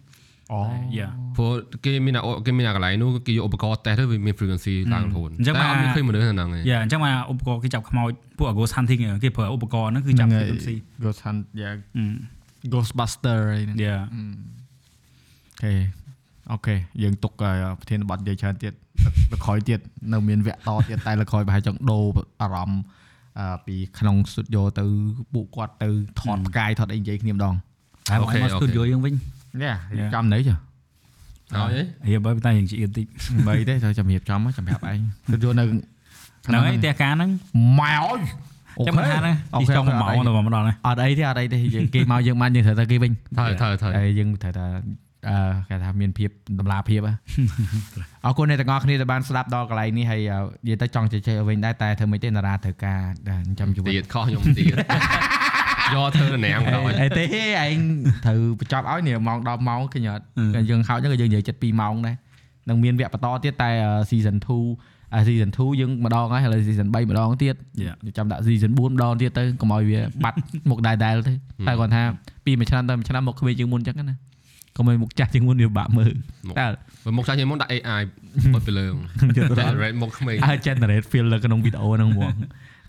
[0.53, 0.61] អូ
[0.97, 1.51] យ៉ាព្រោះ
[1.85, 12.05] គេមានអាគេមានអាកន្លែងនោះគេយកឧបករណ៍តេស្តទៅវាមាន frequency ឡើងរហូតអញ្ចឹងតែមកអត់មានឃើញមនុស្សនៅហ្នឹងឯងយ៉ាអញ្ចឹងមកឧបករណ៍គេចាប់ខ្មោចពួក ghost hunting គេប្រើឧបករណ៍ហ្នឹងគឺចាប់ frequency Ghost Hunt yeah អឺ
[12.73, 18.73] Ghostbuster អីហ្នឹង yeah OK OK យើងទុកឲ្យប្រធានបទនិយាយច្រើនទៀត
[19.33, 19.79] លក្រោយទៀត
[20.13, 22.05] នៅមានវគ្គតទៀតតែលក្រោយប្រហែលចង់ដូរ
[22.41, 22.81] អារម្មណ៍
[23.39, 24.83] អឺពីក្នុង studio ទៅ
[25.33, 27.55] ពួកគាត់ទៅថតផ្កាយថតអីនិយាយគ្នាម្ដង
[28.09, 30.09] តែមកមក studio យើងវិញ yeah Yeah.
[30.13, 30.57] ចាំនៅចុះ
[31.55, 31.71] ហើយ
[32.11, 33.05] រៀបទៅតែយើងជាអៀនតិច
[33.47, 35.63] បីទេត្រូវចាំរៀបចំមកចាំប្រាប់ឯង studio នៅ
[36.47, 37.29] ហ្នឹងហើយផ្ទះការហ្នឹង
[37.79, 38.19] ម៉ោយ
[38.87, 44.79] ចាំមិនថាណាទីចង់1ម៉ោងទៅម្ដងណាអត់អីទេអត់អីទេយើងគេមកយើងបានយើងត្រូវទៅគេវិញត្រូវត្រូវត្រូវហើយយើងត្រូវតែអឺ
[45.69, 46.29] គេថាមានភាព
[46.59, 47.13] តម្លាភាពហ៎
[48.25, 52.99] អរគុណអ្នកទាំងអស់គ្នាដែលបានស្ដាប់ដល់កន្លែងនេះហើយអឺនិយាយទៅចង់ជជែកឲ្យវិញដែរតែធ្វើមិនទេតារាត្រូវការ
[53.29, 54.73] ដែលចិញ្ចឹមជីវិតទៀតខុសខ្ញុំទៀត
[55.93, 57.25] យកធ្វើណាំងដល់អីទេ
[57.63, 57.77] ឯង
[58.25, 60.23] ត្រូវបញ្ចប់ឲ្យនេះម៉ោង10ម៉ោងឃើញអត់
[60.55, 62.15] តែយើងហៅចឹងក៏យើងនិយាយចិត្ត2ម៉ោងដែរ
[62.69, 63.69] នឹងមានវគ្គបន្តទៀតតែ
[64.09, 70.37] season 2អា season 2យើងម្ដងហើយឥឡូវ season 3ម្ដងទៀតយ៉ាចាំដាក់ season 4ម្ដងទៀតទៅកុំឲ្យវាបាត់
[70.69, 71.33] មុខដែរដែរទៅ
[71.67, 72.03] តែគាត់ថា
[72.45, 74.15] ពីមួយឆ្នាំទៅមួយឆ្នាំមកក្មេងជាងមុនចឹងណា
[74.77, 76.13] កុំឲ្យមុខចាស់ជាងមុនវាបាក់មើល
[76.59, 76.65] តែ
[77.05, 78.01] បើមុខចាស់ជាងមុនដាក់ AI
[78.53, 82.33] បត់ទៅលើយល់ទៅ generate មុខក្មេងឲ្យ generate feel នៅក្នុងវីដេអូហ្នឹងហ្មង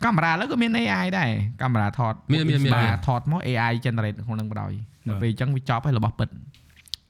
[0.05, 1.31] កាមេរ៉ាឥឡូវក៏មាន AI ដែរ
[1.63, 4.73] កាមេរ៉ាថតមានមានមានបាទថតមក AI generate ក្នុងហ្នឹងបដ ாய்
[5.09, 6.29] ដល់ពេលអញ្ចឹងវាចប់ហើយរបស់ពិត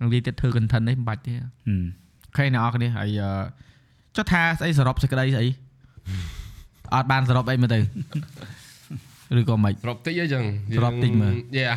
[0.00, 1.44] នឹងនិយាយទៀតធ្វើ content នេះមិនបាច់ទេហឹ
[1.82, 1.84] ម
[2.36, 3.30] ខេអ្នកនរគ្នាហើយអឺ
[4.16, 5.46] ចុះថាស្អីសរុបសេចក្តីស្អី
[6.94, 7.78] អត់បានសរុបអីមើលទៅ
[9.40, 10.44] ឬក៏មិនស្របតិចអីចឹង
[10.76, 11.74] ស្របតិចមើលយ៉ា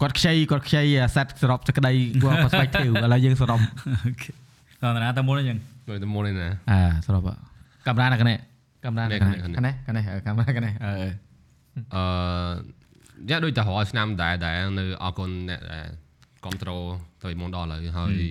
[0.00, 0.82] គាត់ខ្ចីគាត់ខ្ចី
[1.16, 1.92] សេតសរុបសេចក្តី
[2.22, 3.60] គាត់ perspective ឥឡូវយើងសរុប
[4.06, 4.30] អូខេ
[4.82, 5.58] តើណាតើមុនអញ្ចឹង
[5.88, 7.22] មើលទៅមុននេះណាអាសរុប
[7.86, 8.34] កាមេរ៉ានៅកណេ
[8.84, 10.92] កាមេរ៉ានៅកណេនេះកនេះណេកណេកាមេរ៉ាកណេអឺ
[11.94, 12.04] អឺ
[13.30, 15.86] យ៉ាដូចតែរាល់ឆ្នាំដែរដែរនៅអរគុណអ្នកដែល
[16.44, 16.82] គ្រប់ត្រូល
[17.22, 18.22] ទៅមុនដល់ឥឡូវហើយ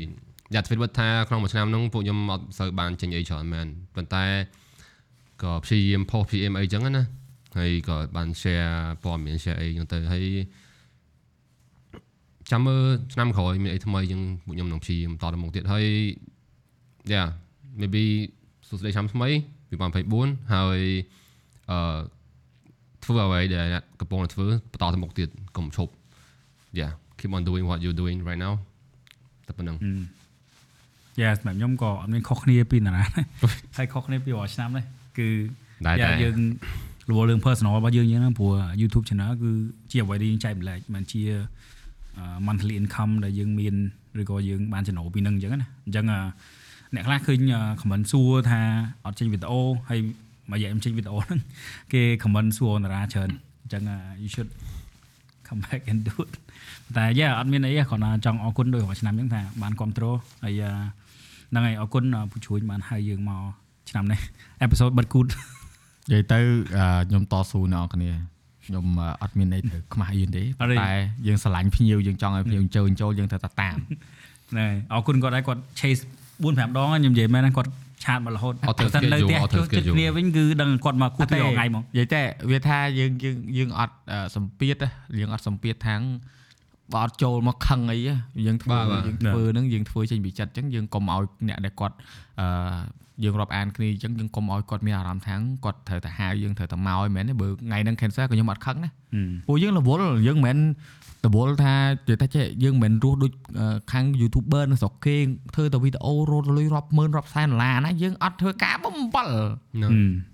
[0.54, 4.26] យ៉ាទ្វីតវត្តថាក្នុងមួយឆ្នាំហ្នឹងពួកខ្ញុំអត់សូវបានចេញអីច្រើនមែនប៉ុន្តែ
[5.44, 7.04] ក៏ព្យាយាមផុស PM អីចឹងណា
[7.58, 8.72] ហើយក៏បាន share
[9.04, 10.26] ព័ត៌មាន share អីចឹងទៅហើយ
[12.54, 12.82] ចាំមើល
[13.14, 15.86] ឆ្នាំក្រោយមានអីថ្មីចឹងពួកខ្ញុំនឹងព្យាយាមតទៅមុខទៀតហើយ
[17.14, 17.28] yeah
[17.82, 18.04] maybe
[18.68, 19.30] សួស្តីឆ្នាំថ្មី
[19.92, 20.80] 2024ហើយ
[21.72, 22.00] អឺ
[23.04, 25.92] ធ្វើអ្វីដែលអ្នកកំពុងតែធ្វើបន្តទៅមុខទៀតកុំឈប់
[26.80, 28.54] yeah keep on doing what you doing right now
[29.48, 29.78] តែប៉ុណ្្នឹង
[31.22, 33.04] យ៉ាសម្រាប់ខ្ញុំក៏អត់មានខុសគ្នាពីណាណា
[33.78, 34.86] ហើយខុសគ្នាពីរាល់ឆ្នាំដែរ
[35.18, 35.28] គឺ
[35.86, 36.38] ដែរយ៉ាដែរយើង
[37.10, 38.52] រវល់រឿង personal របស់យើងអញ្ចឹងណាព្រោះ
[38.82, 39.52] YouTube channel គឺ
[39.92, 41.38] ជាអ្វីដែលយើងចែកម្លែកមិនជាអឺ
[42.48, 43.76] monthly income ដែលយើងមាន
[44.22, 46.20] ឬក៏យើងបានចំណូលពីនឹងអញ្ចឹងណាអញ្ចឹងអឺ
[46.96, 47.40] អ្នកខ្លះឃើញ
[47.82, 48.62] comment សួរថា
[49.06, 49.60] អត់ចេញវីដេអូ
[49.90, 50.00] ហើយ
[50.52, 51.40] មកនិយាយមិនចេញវីដេអូហ្នឹង
[51.94, 53.30] គេ comment សួរតារាច្រើន
[53.62, 54.50] អញ្ចឹងអឺ you should
[55.48, 56.32] come back and do it
[56.98, 60.72] តែយ៉ាអត់មានអីទេគ្រាន់តែចង់អរគុណដោយរាល់ឆ្នាំអញ្ចឹងថាបានគ្រប់គ្រងហើយអឺ
[61.52, 63.44] ហ្នឹងហើយអរគុណអឺពូជួញបានហៅយើងមក
[63.90, 64.20] ឆ្នាំនេះ
[64.66, 66.40] episode បិទគូតនិយាយទៅ
[66.78, 68.33] អឺខ្ញុំតស៊ូអ្នកនរគ្នា
[68.66, 70.92] ខ្ញុំអឺអត់មានអីទៅខ្មាស់អីទេអត់ទេតែ
[71.28, 73.78] យើងស្រឡាញ់ភ្ញៀវយើងចង់ឲ្យភ្ញៀវអញ្ជើញចូលយើងត្រូវតែតាម
[74.58, 76.02] ណែអរគុណគាត់ដែរគាត់ chase
[76.44, 77.70] 4 5ដងខ្ញុំនិយាយមែនណាគាត់
[78.04, 82.22] ឆាតមករហូតអត់ធ្វើតែនៅ schedule ផ្ទះអត់ធ្វើចុះចិត្ត schedule គ្នាវិញគឺដឹងគាត់មកគូទីរងថ្ងៃហ្មងនិយាយតែ
[82.52, 84.88] វាថាយើងយើងយើងអត់អឺសម្ពាធទេ
[85.20, 86.02] យើងអត់សម្ពាធខាង
[86.94, 88.16] បើអត់ចូលមកខឹងអីហ៎
[88.46, 91.96] យើងធ្វើបាទបាទយើងធ្វើហ្នឹងយើងធ្វើចេញពីចិត្តអញ្ចឹងយើងកុំឲ្យអ្នកដែលគាត់
[92.40, 92.48] អឺ
[93.24, 98.92] យើងរាប់អានគ្នាអញ្ចឹងយើងកុំឲ្យគាត់មានអារម្មណ៍ថាគាត់ត្រូវតែហៅយើងត្រូវតែមកឲ្យមែនទេបើថ្ងៃហ្នឹង cancel ក៏ខ្ញុំអត់ខឹងដែរ
[99.48, 100.66] ពួកយើងរវល់យើងមិនមែ
[101.26, 105.16] នរវល់ថានិយាយថាចេះយើងមិនមែនរស់ដូចអឺខាង YouTuber នៅស្រុកគេ
[105.56, 109.32] ធ្វើតែវីដេអូរត់លុយរាប់ម៉ឺនរាប់សែនដុល្លារណាយើងអត់ធ្វើការបំបល់
[109.76, 109.92] ហ្នឹង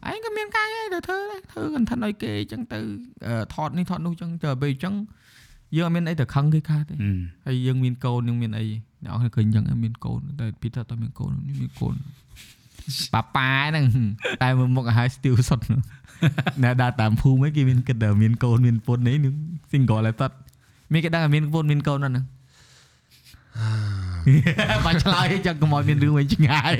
[0.10, 2.80] ឯងក៏មានការឯងទៅធ្វើដែរធ្វើ content ឲ្យគេអញ្ចឹងទៅ
[3.28, 4.96] អឺថតនេះថតនោះអញ្ចឹងទៅពេលអញ្ចឹង
[5.76, 6.96] យើងអត់មានអីទៅខឹងគេខាតទេ
[7.46, 8.66] ហើយយើងមានកូនយើងមានអី
[9.04, 11.96] អ្នកនរឃើញអញ្ចឹងមានកូនតែ Peter តើមានកូននេះមានកូន
[13.14, 13.86] ប៉ាប៉ាហ្នឹង
[14.42, 15.60] តែមើលមុខឲ្យហើយ still សុត
[16.64, 19.34] អ្នកដើរតាមភូមិឯងគេមានគិតថាមានកូនមានពុននេះនឹង
[19.72, 20.36] single ហើយតត់
[20.92, 22.26] មានគេដឹងថាមានពុនមានកូនហ្នឹង
[24.86, 26.74] បាច់ឆ្លើយចឹងកុំឲ្យមានរឿងវិញឆ្ងាយ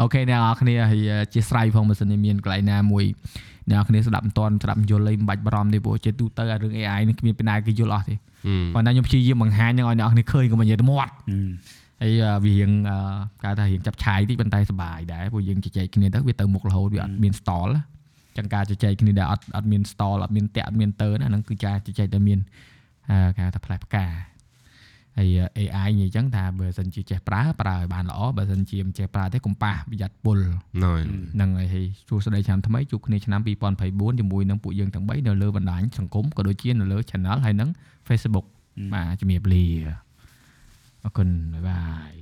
[0.00, 3.04] អូខេអ្នកនរគ្នាហើយជាស្រ័យផងបើសិនជាមានកន្លែងណាមួយ
[3.70, 8.14] អ្នកនរគ្នាស្ដាប់មិនតាន់ស្ដាប់មិនយល់អីមិនបាច់បារម្ភទេព្រោះជាទូទៅអារឿង AI នេះគ្មានពីណាគេយល់អស់ទេ
[8.74, 11.12] ប៉ុន្តែខ្ញុំព្យាយាមបង្ហាញនឹងឲ្យអ្នកនរគ្នាឃើញកុំឲ្យនិយាយទៅមាត់
[12.02, 12.98] ហើយអឺវារៀងអឺ
[13.42, 17.82] គេថារៀងចាប់ឆាយតិចប៉ុន្តែសប្បាយដែរព្រោះយើងជជែកគ្នាទៅវាទៅមុខរហូតវាអត់មាន stall ណា
[18.36, 22.38] ចឹងការជជែកគ្នាដែលអត់អត់មាន stall អត់មានតាក់អត់មានតើណាហ្នឹងគឺការជជែកតែមាន
[23.10, 24.06] អឺគេហៅថាផ្លែផ្កា
[25.18, 30.38] ហើយ AI និយាយចឹងថាបើសិនជាចេះប្រើប្រើឲ្យបានល្អបើសិនជាមិនចេះប្រើទេកុំប៉ះប្រយ័ត្នពុល
[30.74, 31.02] ហ្នឹងហើយ
[31.34, 33.40] ហ្នឹងហើយហើយជួស្ដីឆ្នាំថ្មីជួបគ្នាឆ្នាំ
[33.80, 37.70] 2024ជាមួយនឹងពួកយើងទាំង3នៅលើបណ្ដាញសង្គមក៏ដូចជានៅលើ Channel ហើយនឹង
[38.08, 38.46] Facebook
[38.92, 39.66] បាទជំរាបលា
[41.04, 41.82] អរគុណបាយបា
[42.12, 42.14] យ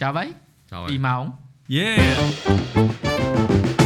[0.00, 0.28] ចាប់ហើយ
[0.70, 1.24] ចោលហើយ2ម៉ោង
[1.76, 3.81] Yeah